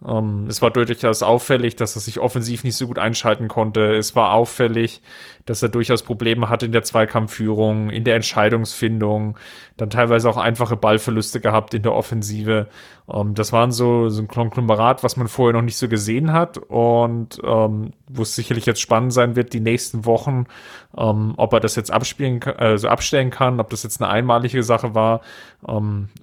Ähm, 0.07 0.47
es 0.49 0.63
war 0.63 0.71
durchaus 0.71 1.23
auffällig, 1.23 1.77
dass 1.77 1.97
er 1.97 2.01
sich 2.01 2.21
offensiv 2.21 2.65
nicht 2.65 2.77
so 2.77 2.87
gut 2.87 2.99
einschalten 2.99 3.49
konnte. 3.49 3.95
Es 3.97 4.15
war 4.15 4.33
auffällig, 4.33 5.03
dass 5.45 5.63
er 5.63 5.69
durchaus 5.69 6.03
Probleme 6.03 6.49
hatte 6.49 6.67
in 6.67 6.73
der 6.73 6.83
Zweikampfführung, 6.83 7.91
in 7.91 8.05
der 8.05 8.17
Entscheidungsfindung, 8.17 9.37
dann 9.79 9.89
teilweise 9.89 10.29
auch 10.29 10.37
einfache 10.37 10.77
Ballverluste 10.77 11.41
gehabt 11.41 11.73
in 11.73 11.83
der 11.83 11.95
Offensive. 11.95 12.67
Ähm, 13.11 13.35
das 13.35 13.53
waren 13.53 13.73
so, 13.73 14.11
so 14.11 14.21
ein 14.21 14.29
Konglomerat, 14.29 15.03
was 15.03 15.17
man 15.17 15.29
vorher 15.29 15.55
noch 15.55 15.65
nicht 15.65 15.79
so 15.79 15.89
gesehen 15.89 16.33
hat 16.33 16.59
und 16.59 17.39
ähm, 17.43 17.93
wo 18.09 18.23
es 18.23 18.35
sicherlich 18.35 18.67
jetzt 18.67 18.81
spannend 18.81 19.13
sein 19.15 19.37
wird, 19.37 19.55
die 19.55 19.61
nächsten 19.61 20.05
Wochen, 20.05 20.47
ob 20.93 21.53
er 21.53 21.61
das 21.61 21.77
jetzt 21.77 21.93
abspielen, 21.93 22.43
also 22.43 22.89
abstellen 22.89 23.31
kann, 23.31 23.61
ob 23.61 23.71
das 23.71 23.83
jetzt 23.83 24.01
eine 24.03 24.11
einmalige 24.11 24.63
Sache 24.63 24.95
war 24.95 25.21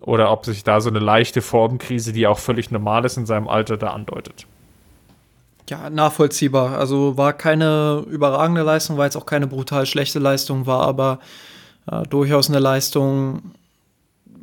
oder 0.01 0.31
ob 0.31 0.43
sich 0.43 0.63
da 0.63 0.81
so 0.81 0.89
eine 0.89 0.97
leichte 0.99 1.41
Formkrise, 1.41 2.11
die 2.11 2.25
auch 2.25 2.39
völlig 2.39 2.71
normal 2.71 3.05
ist 3.05 3.15
in 3.15 3.27
seinem 3.27 3.47
Alter, 3.47 3.77
da 3.77 3.91
andeutet. 3.91 4.47
Ja, 5.69 5.89
nachvollziehbar. 5.89 6.77
Also 6.77 7.17
war 7.17 7.33
keine 7.33 8.05
überragende 8.09 8.63
Leistung, 8.63 8.97
war 8.97 9.05
jetzt 9.05 9.15
auch 9.15 9.25
keine 9.25 9.47
brutal 9.47 9.85
schlechte 9.85 10.19
Leistung, 10.19 10.65
war 10.65 10.81
aber 10.81 11.19
äh, 11.91 12.03
durchaus 12.03 12.49
eine 12.49 12.59
Leistung, 12.59 13.51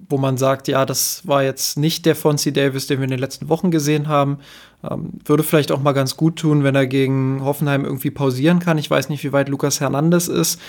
wo 0.08 0.18
man 0.18 0.36
sagt, 0.36 0.68
ja, 0.68 0.84
das 0.84 1.26
war 1.26 1.42
jetzt 1.42 1.78
nicht 1.78 2.04
der 2.06 2.14
Fonzie 2.14 2.52
Davis, 2.52 2.86
den 2.86 2.98
wir 2.98 3.04
in 3.04 3.10
den 3.10 3.18
letzten 3.18 3.48
Wochen 3.48 3.70
gesehen 3.70 4.08
haben. 4.08 4.38
Ähm, 4.88 5.14
würde 5.24 5.42
vielleicht 5.42 5.72
auch 5.72 5.80
mal 5.80 5.92
ganz 5.92 6.16
gut 6.16 6.36
tun, 6.36 6.64
wenn 6.64 6.74
er 6.74 6.86
gegen 6.86 7.42
Hoffenheim 7.42 7.84
irgendwie 7.84 8.10
pausieren 8.10 8.58
kann. 8.58 8.78
Ich 8.78 8.90
weiß 8.90 9.08
nicht, 9.08 9.24
wie 9.24 9.32
weit 9.32 9.48
Lukas 9.48 9.80
Hernandez 9.80 10.28
ist. 10.28 10.60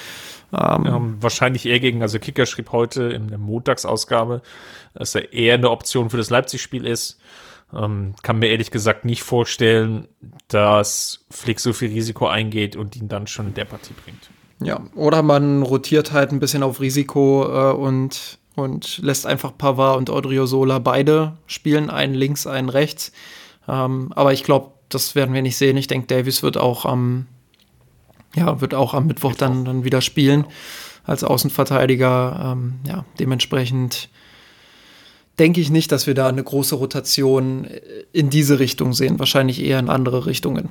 Ähm, 0.54 0.86
ja, 0.86 1.02
wahrscheinlich 1.20 1.66
eher 1.66 1.80
gegen, 1.80 2.02
also 2.02 2.20
Kicker 2.20 2.46
schrieb 2.46 2.72
heute 2.72 3.04
in 3.04 3.28
der 3.28 3.40
Montagsausgabe, 3.40 4.42
dass 4.94 5.16
er 5.16 5.34
eher 5.34 5.56
eine 5.56 5.72
Option 5.72 6.10
für 6.10 6.18
das 6.18 6.30
Leipzig-Spiel 6.30 6.86
ist. 6.86 7.20
Ähm, 7.76 8.14
kann 8.22 8.38
mir 8.38 8.50
ehrlich 8.50 8.70
gesagt 8.70 9.04
nicht 9.04 9.24
vorstellen, 9.24 10.08
dass 10.48 11.26
Flick 11.32 11.60
so 11.60 11.74
viel 11.74 11.90
Risiko 11.90 12.28
eingeht 12.28 12.76
und 12.76 12.96
ihn 12.96 13.08
dann 13.08 13.26
schon 13.26 13.48
in 13.48 13.54
der 13.56 13.66
Partie 13.66 13.94
bringt. 14.04 14.30
Ja, 14.66 14.82
oder 14.96 15.24
man 15.24 15.64
rotiert 15.64 16.12
halt 16.12 16.32
ein 16.32 16.40
bisschen 16.40 16.64
auf 16.64 16.80
Risiko 16.80 17.46
äh, 17.46 17.74
und, 17.74 18.40
und 18.56 19.00
lässt 19.00 19.26
einfach 19.26 19.58
Pavard 19.58 19.98
und 19.98 20.10
Odriozola 20.10 20.80
beide 20.80 21.34
spielen, 21.48 21.90
einen 21.90 22.14
links, 22.14 22.48
einen 22.48 22.70
rechts. 22.70 23.12
Ähm, 23.68 24.12
aber 24.16 24.34
ich 24.34 24.44
glaube, 24.44 24.72
das 24.90 25.16
werden 25.16 25.34
wir 25.34 25.42
nicht 25.42 25.58
sehen. 25.58 25.78
Ich 25.78 25.88
denke, 25.88 26.08
Davis 26.08 26.44
wird 26.44 26.58
auch 26.58 26.86
am, 26.86 27.28
ja, 28.36 28.62
wird 28.62 28.74
auch 28.74 28.94
am 28.94 29.08
Mittwoch, 29.08 29.30
Mittwoch. 29.32 29.40
Dann, 29.40 29.66
dann 29.66 29.84
wieder 29.84 30.02
spielen 30.02 30.46
als 31.04 31.24
Außenverteidiger. 31.24 32.54
Ähm, 32.54 32.76
ja, 32.88 33.06
dementsprechend 33.20 34.10
denke 35.40 35.62
ich 35.62 35.70
nicht, 35.70 35.92
dass 35.92 36.08
wir 36.08 36.14
da 36.14 36.28
eine 36.28 36.44
große 36.44 36.76
Rotation 36.76 37.68
in 38.12 38.30
diese 38.30 38.60
Richtung 38.60 38.94
sehen. 38.94 39.20
Wahrscheinlich 39.20 39.64
eher 39.64 39.80
in 39.80 39.90
andere 39.90 40.26
Richtungen. 40.26 40.70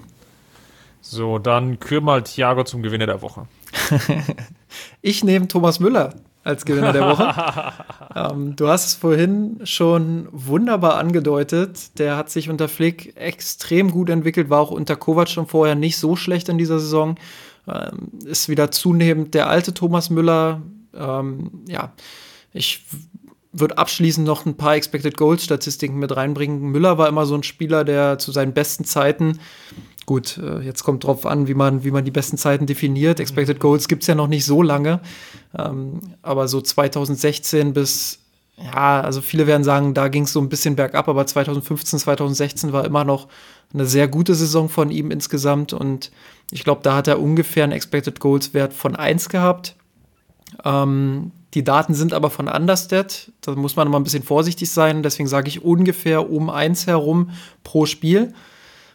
So, 1.00 1.38
dann 1.38 1.80
kür 1.80 2.00
mal 2.00 2.22
Thiago 2.22 2.62
zum 2.62 2.82
Gewinner 2.82 3.06
der 3.06 3.22
Woche. 3.22 3.46
ich 5.02 5.24
nehme 5.24 5.48
Thomas 5.48 5.80
Müller 5.80 6.14
als 6.44 6.64
Gewinner 6.64 6.92
der 6.92 7.08
Woche. 7.08 7.34
ähm, 8.16 8.56
du 8.56 8.68
hast 8.68 8.86
es 8.86 8.94
vorhin 8.94 9.60
schon 9.64 10.28
wunderbar 10.32 10.96
angedeutet. 10.96 11.98
Der 11.98 12.16
hat 12.16 12.30
sich 12.30 12.48
unter 12.48 12.68
Flick 12.68 13.16
extrem 13.16 13.90
gut 13.90 14.10
entwickelt, 14.10 14.50
war 14.50 14.60
auch 14.60 14.70
unter 14.70 14.96
Kovac 14.96 15.28
schon 15.28 15.46
vorher 15.46 15.74
nicht 15.74 15.98
so 15.98 16.16
schlecht 16.16 16.48
in 16.48 16.58
dieser 16.58 16.80
Saison. 16.80 17.16
Ähm, 17.68 18.08
ist 18.24 18.48
wieder 18.48 18.70
zunehmend 18.70 19.34
der 19.34 19.48
alte 19.48 19.72
Thomas 19.72 20.10
Müller. 20.10 20.62
Ähm, 20.94 21.62
ja, 21.68 21.92
ich 22.52 22.84
wird 23.52 23.78
abschließend 23.78 24.26
noch 24.26 24.46
ein 24.46 24.56
paar 24.56 24.76
Expected 24.76 25.16
Goals 25.16 25.44
Statistiken 25.44 25.98
mit 25.98 26.16
reinbringen. 26.16 26.70
Müller 26.70 26.96
war 26.96 27.08
immer 27.08 27.26
so 27.26 27.34
ein 27.34 27.42
Spieler, 27.42 27.84
der 27.84 28.18
zu 28.18 28.32
seinen 28.32 28.54
besten 28.54 28.84
Zeiten, 28.84 29.38
gut, 30.06 30.38
äh, 30.38 30.60
jetzt 30.60 30.84
kommt 30.84 31.04
drauf 31.04 31.26
an, 31.26 31.48
wie 31.48 31.54
man, 31.54 31.84
wie 31.84 31.90
man 31.90 32.04
die 32.04 32.10
besten 32.10 32.38
Zeiten 32.38 32.66
definiert. 32.66 33.20
Expected 33.20 33.60
Goals 33.60 33.88
gibt 33.88 34.02
es 34.02 34.06
ja 34.06 34.14
noch 34.14 34.28
nicht 34.28 34.44
so 34.44 34.62
lange, 34.62 35.00
ähm, 35.58 36.00
aber 36.22 36.48
so 36.48 36.60
2016 36.60 37.72
bis 37.72 38.18
ja, 38.56 39.00
also 39.00 39.20
viele 39.20 39.46
werden 39.46 39.64
sagen, 39.64 39.94
da 39.94 40.08
ging 40.08 40.24
es 40.24 40.32
so 40.32 40.40
ein 40.40 40.48
bisschen 40.48 40.76
bergab, 40.76 41.08
aber 41.08 41.26
2015, 41.26 41.98
2016 41.98 42.72
war 42.72 42.84
immer 42.84 43.04
noch 43.04 43.28
eine 43.72 43.86
sehr 43.86 44.08
gute 44.08 44.34
Saison 44.34 44.68
von 44.68 44.90
ihm 44.90 45.10
insgesamt 45.10 45.72
und 45.72 46.10
ich 46.50 46.64
glaube, 46.64 46.82
da 46.82 46.94
hat 46.94 47.08
er 47.08 47.20
ungefähr 47.20 47.64
einen 47.64 47.72
Expected 47.72 48.20
Goals 48.20 48.52
Wert 48.52 48.74
von 48.74 48.94
1 48.94 49.30
gehabt. 49.30 49.74
Ähm, 50.64 51.32
die 51.54 51.64
Daten 51.64 51.94
sind 51.94 52.12
aber 52.12 52.28
von 52.28 52.48
Understat, 52.48 53.32
da 53.40 53.54
muss 53.54 53.76
man 53.76 53.88
mal 53.88 53.98
ein 53.98 54.04
bisschen 54.04 54.22
vorsichtig 54.22 54.70
sein, 54.70 55.02
deswegen 55.02 55.28
sage 55.28 55.48
ich 55.48 55.64
ungefähr 55.64 56.30
um 56.30 56.50
1 56.50 56.86
herum 56.86 57.30
pro 57.64 57.86
Spiel. 57.86 58.34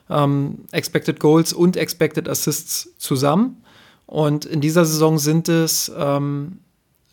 Ähm, 0.10 0.66
Expected 0.72 1.20
Goals 1.20 1.54
und 1.54 1.78
Expected 1.78 2.30
Assists 2.30 2.90
zusammen. 2.98 3.64
Und 4.06 4.46
in 4.46 4.62
dieser 4.62 4.86
Saison 4.86 5.20
sind 5.20 5.50
es 5.50 5.92
ähm, 5.98 6.60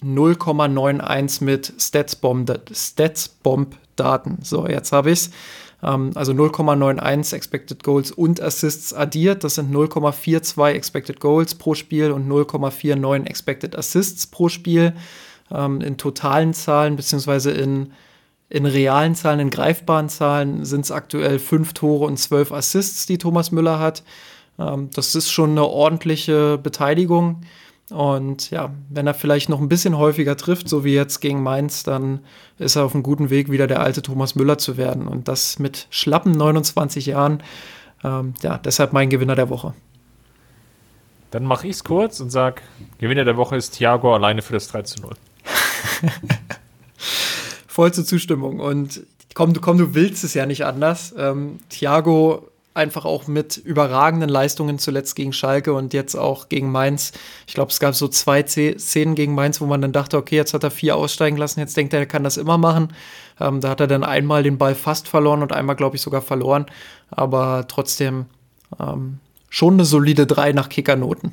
0,91 0.02 1.42
mit 1.42 1.72
StatsBomb-Daten. 1.78 2.74
Statsbomb 2.74 3.76
so, 4.42 4.68
jetzt 4.68 4.92
habe 4.92 5.10
ich 5.10 5.20
es. 5.20 5.30
Ähm, 5.82 6.12
also 6.14 6.32
0,91 6.32 7.34
Expected 7.34 7.82
Goals 7.82 8.10
und 8.10 8.40
Assists 8.40 8.94
addiert. 8.94 9.44
Das 9.44 9.56
sind 9.56 9.72
0,42 9.72 10.72
Expected 10.72 11.20
Goals 11.20 11.54
pro 11.54 11.74
Spiel 11.74 12.10
und 12.10 12.28
0,49 12.28 13.26
Expected 13.26 13.76
Assists 13.76 14.26
pro 14.26 14.48
Spiel. 14.48 14.94
Ähm, 15.50 15.80
in 15.82 15.98
totalen 15.98 16.54
Zahlen, 16.54 16.96
beziehungsweise 16.96 17.50
in, 17.50 17.92
in 18.54 18.66
realen 18.66 19.16
Zahlen, 19.16 19.40
in 19.40 19.50
greifbaren 19.50 20.08
Zahlen 20.08 20.64
sind 20.64 20.84
es 20.84 20.92
aktuell 20.92 21.40
5 21.40 21.72
Tore 21.72 22.06
und 22.06 22.18
12 22.18 22.52
Assists, 22.52 23.04
die 23.04 23.18
Thomas 23.18 23.50
Müller 23.50 23.80
hat. 23.80 24.04
Ähm, 24.60 24.90
das 24.94 25.16
ist 25.16 25.28
schon 25.28 25.50
eine 25.50 25.64
ordentliche 25.64 26.56
Beteiligung. 26.56 27.40
Und 27.90 28.52
ja, 28.52 28.72
wenn 28.90 29.08
er 29.08 29.14
vielleicht 29.14 29.48
noch 29.48 29.60
ein 29.60 29.68
bisschen 29.68 29.98
häufiger 29.98 30.36
trifft, 30.36 30.68
so 30.68 30.84
wie 30.84 30.94
jetzt 30.94 31.18
gegen 31.18 31.42
Mainz, 31.42 31.82
dann 31.82 32.20
ist 32.56 32.76
er 32.76 32.84
auf 32.84 32.94
einem 32.94 33.02
guten 33.02 33.28
Weg, 33.28 33.50
wieder 33.50 33.66
der 33.66 33.80
alte 33.80 34.02
Thomas 34.02 34.36
Müller 34.36 34.56
zu 34.56 34.76
werden. 34.76 35.08
Und 35.08 35.26
das 35.26 35.58
mit 35.58 35.88
schlappen 35.90 36.30
29 36.30 37.06
Jahren. 37.06 37.42
Ähm, 38.04 38.34
ja, 38.40 38.58
deshalb 38.58 38.92
mein 38.92 39.10
Gewinner 39.10 39.34
der 39.34 39.50
Woche. 39.50 39.74
Dann 41.32 41.42
mache 41.42 41.66
ich 41.66 41.74
es 41.74 41.82
kurz 41.82 42.20
und 42.20 42.30
sage, 42.30 42.62
Gewinner 42.98 43.24
der 43.24 43.36
Woche 43.36 43.56
ist 43.56 43.72
Thiago 43.72 44.14
alleine 44.14 44.42
für 44.42 44.52
das 44.52 44.68
3 44.68 44.82
zu 44.82 45.02
0. 45.02 45.10
Vollste 47.74 48.04
Zustimmung. 48.04 48.60
Und 48.60 49.00
komm, 49.34 49.52
du, 49.52 49.60
komm, 49.60 49.78
du 49.78 49.96
willst 49.96 50.22
es 50.22 50.32
ja 50.32 50.46
nicht 50.46 50.64
anders. 50.64 51.12
Ähm, 51.18 51.58
Thiago 51.70 52.48
einfach 52.72 53.04
auch 53.04 53.26
mit 53.26 53.56
überragenden 53.56 54.28
Leistungen 54.28 54.78
zuletzt 54.78 55.16
gegen 55.16 55.32
Schalke 55.32 55.72
und 55.74 55.92
jetzt 55.92 56.14
auch 56.14 56.48
gegen 56.48 56.70
Mainz. 56.70 57.10
Ich 57.48 57.54
glaube, 57.54 57.72
es 57.72 57.80
gab 57.80 57.96
so 57.96 58.06
zwei 58.06 58.44
Szenen 58.44 59.16
gegen 59.16 59.34
Mainz, 59.34 59.60
wo 59.60 59.66
man 59.66 59.82
dann 59.82 59.90
dachte, 59.90 60.18
okay, 60.18 60.36
jetzt 60.36 60.54
hat 60.54 60.62
er 60.62 60.70
vier 60.70 60.94
aussteigen 60.94 61.36
lassen, 61.36 61.58
jetzt 61.58 61.76
denkt 61.76 61.92
er, 61.94 61.98
er 61.98 62.06
kann 62.06 62.22
das 62.22 62.36
immer 62.36 62.58
machen. 62.58 62.92
Ähm, 63.40 63.60
da 63.60 63.70
hat 63.70 63.80
er 63.80 63.88
dann 63.88 64.04
einmal 64.04 64.44
den 64.44 64.56
Ball 64.56 64.76
fast 64.76 65.08
verloren 65.08 65.42
und 65.42 65.52
einmal, 65.52 65.74
glaube 65.74 65.96
ich, 65.96 66.02
sogar 66.02 66.22
verloren. 66.22 66.66
Aber 67.10 67.66
trotzdem 67.66 68.26
ähm, 68.78 69.18
schon 69.50 69.74
eine 69.74 69.84
solide 69.84 70.28
drei 70.28 70.52
nach 70.52 70.68
Kickernoten. 70.68 71.32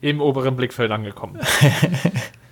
Im 0.00 0.22
oberen 0.22 0.56
Blickfeld 0.56 0.90
angekommen. 0.90 1.38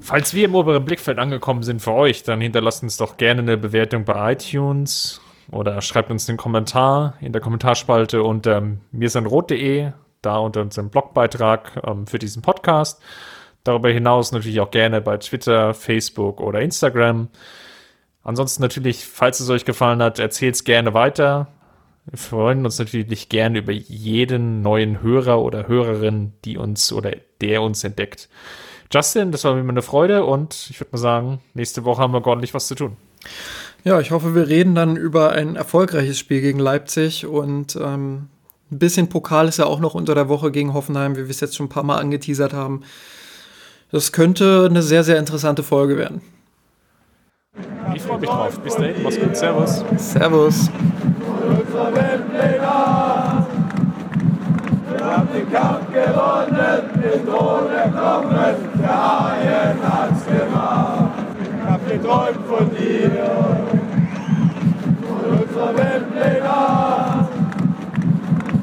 Falls 0.00 0.34
wir 0.34 0.44
im 0.44 0.54
oberen 0.54 0.84
Blickfeld 0.84 1.18
angekommen 1.18 1.62
sind 1.62 1.80
für 1.80 1.92
euch, 1.92 2.22
dann 2.22 2.40
hinterlasst 2.40 2.82
uns 2.82 2.96
doch 2.96 3.16
gerne 3.16 3.42
eine 3.42 3.56
Bewertung 3.56 4.04
bei 4.04 4.32
iTunes 4.32 5.20
oder 5.50 5.80
schreibt 5.80 6.10
uns 6.10 6.28
einen 6.28 6.38
Kommentar 6.38 7.14
in 7.20 7.32
der 7.32 7.40
Kommentarspalte 7.40 8.22
unter 8.22 8.62
mirsanrot.de, 8.92 9.92
da 10.22 10.38
unter 10.38 10.62
unserem 10.62 10.90
Blogbeitrag 10.90 11.82
ähm, 11.86 12.06
für 12.06 12.18
diesen 12.18 12.42
Podcast. 12.42 13.02
Darüber 13.64 13.90
hinaus 13.90 14.32
natürlich 14.32 14.60
auch 14.60 14.70
gerne 14.70 15.00
bei 15.00 15.16
Twitter, 15.18 15.74
Facebook 15.74 16.40
oder 16.40 16.60
Instagram. 16.60 17.28
Ansonsten 18.22 18.62
natürlich, 18.62 19.06
falls 19.06 19.40
es 19.40 19.50
euch 19.50 19.64
gefallen 19.64 20.02
hat, 20.02 20.18
erzählt 20.18 20.54
es 20.54 20.64
gerne 20.64 20.94
weiter. 20.94 21.48
Wir 22.04 22.18
freuen 22.18 22.64
uns 22.64 22.78
natürlich 22.78 23.28
gerne 23.28 23.58
über 23.58 23.72
jeden 23.72 24.62
neuen 24.62 25.02
Hörer 25.02 25.42
oder 25.42 25.68
Hörerin, 25.68 26.32
die 26.44 26.56
uns 26.56 26.92
oder 26.92 27.12
der 27.40 27.62
uns 27.62 27.84
entdeckt. 27.84 28.28
Justin, 28.92 29.32
das 29.32 29.44
war 29.44 29.54
mir 29.54 29.68
eine 29.68 29.82
Freude 29.82 30.24
und 30.24 30.68
ich 30.70 30.80
würde 30.80 30.92
mal 30.92 30.98
sagen, 30.98 31.40
nächste 31.54 31.84
Woche 31.84 32.00
haben 32.00 32.12
wir 32.12 32.26
ordentlich 32.26 32.54
was 32.54 32.68
zu 32.68 32.74
tun. 32.74 32.96
Ja, 33.84 34.00
ich 34.00 34.10
hoffe, 34.10 34.34
wir 34.34 34.48
reden 34.48 34.74
dann 34.74 34.96
über 34.96 35.32
ein 35.32 35.56
erfolgreiches 35.56 36.18
Spiel 36.18 36.40
gegen 36.40 36.58
Leipzig 36.58 37.26
und 37.26 37.76
ähm, 37.76 38.28
ein 38.70 38.78
bisschen 38.78 39.08
Pokal 39.08 39.48
ist 39.48 39.58
ja 39.58 39.66
auch 39.66 39.80
noch 39.80 39.94
unter 39.94 40.14
der 40.14 40.28
Woche 40.28 40.50
gegen 40.50 40.74
Hoffenheim, 40.74 41.16
wie 41.16 41.24
wir 41.24 41.30
es 41.30 41.40
jetzt 41.40 41.56
schon 41.56 41.66
ein 41.66 41.70
paar 41.70 41.84
Mal 41.84 41.96
angeteasert 41.96 42.52
haben. 42.52 42.82
Das 43.90 44.12
könnte 44.12 44.66
eine 44.68 44.82
sehr, 44.82 45.04
sehr 45.04 45.18
interessante 45.18 45.62
Folge 45.62 45.96
werden. 45.96 46.20
Ich 47.94 48.02
freue 48.02 48.18
mich 48.18 48.28
drauf. 48.28 48.60
Bis 48.60 48.76
dahin, 48.76 49.02
mach's 49.02 49.18
gut. 49.18 49.36
Servus. 49.36 49.84
Servus 49.96 50.70
den 55.38 55.52
Kampf 55.52 55.92
gewonnen, 55.92 56.82
den 56.94 57.26
Thron 57.26 57.70
erklommen, 57.70 58.56
der 58.80 58.88
Haien 58.88 59.78
hat's 59.82 60.24
gemacht. 60.26 61.12
Ich 61.38 61.70
hab 61.70 61.88
geträumt 61.88 62.46
von 62.48 62.70
dir, 62.70 63.10
von 65.06 65.38
unserer 65.40 65.76
Welt 65.76 66.06
legal. 66.14 67.28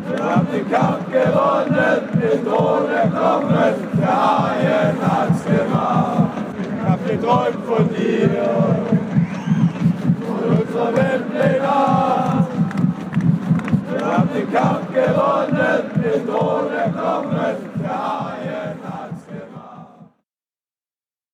Wir 0.09 0.23
haben 0.23 0.47
den 0.51 0.71
Kampf 0.71 1.05
gewonnen, 1.11 1.99
den 2.21 2.45
Thron 2.45 2.89
erklommen, 2.89 3.75
der 3.97 4.17
Haien 4.25 4.97
hat's 5.01 5.43
gemacht. 5.45 6.31
Ich 6.59 6.89
hab 6.89 7.07
geträumt 7.07 7.65
von 7.65 7.89
dir, 7.89 8.29
von 10.25 10.57
unserer 10.57 10.95
Welt 10.95 11.25
legal 11.33 12.24
den 14.35 14.51
Kampf 14.51 14.93
gewonnen, 14.93 15.91
mit 15.95 16.29
ohne 16.29 16.91
Kommen 16.93 17.55
der 17.81 18.74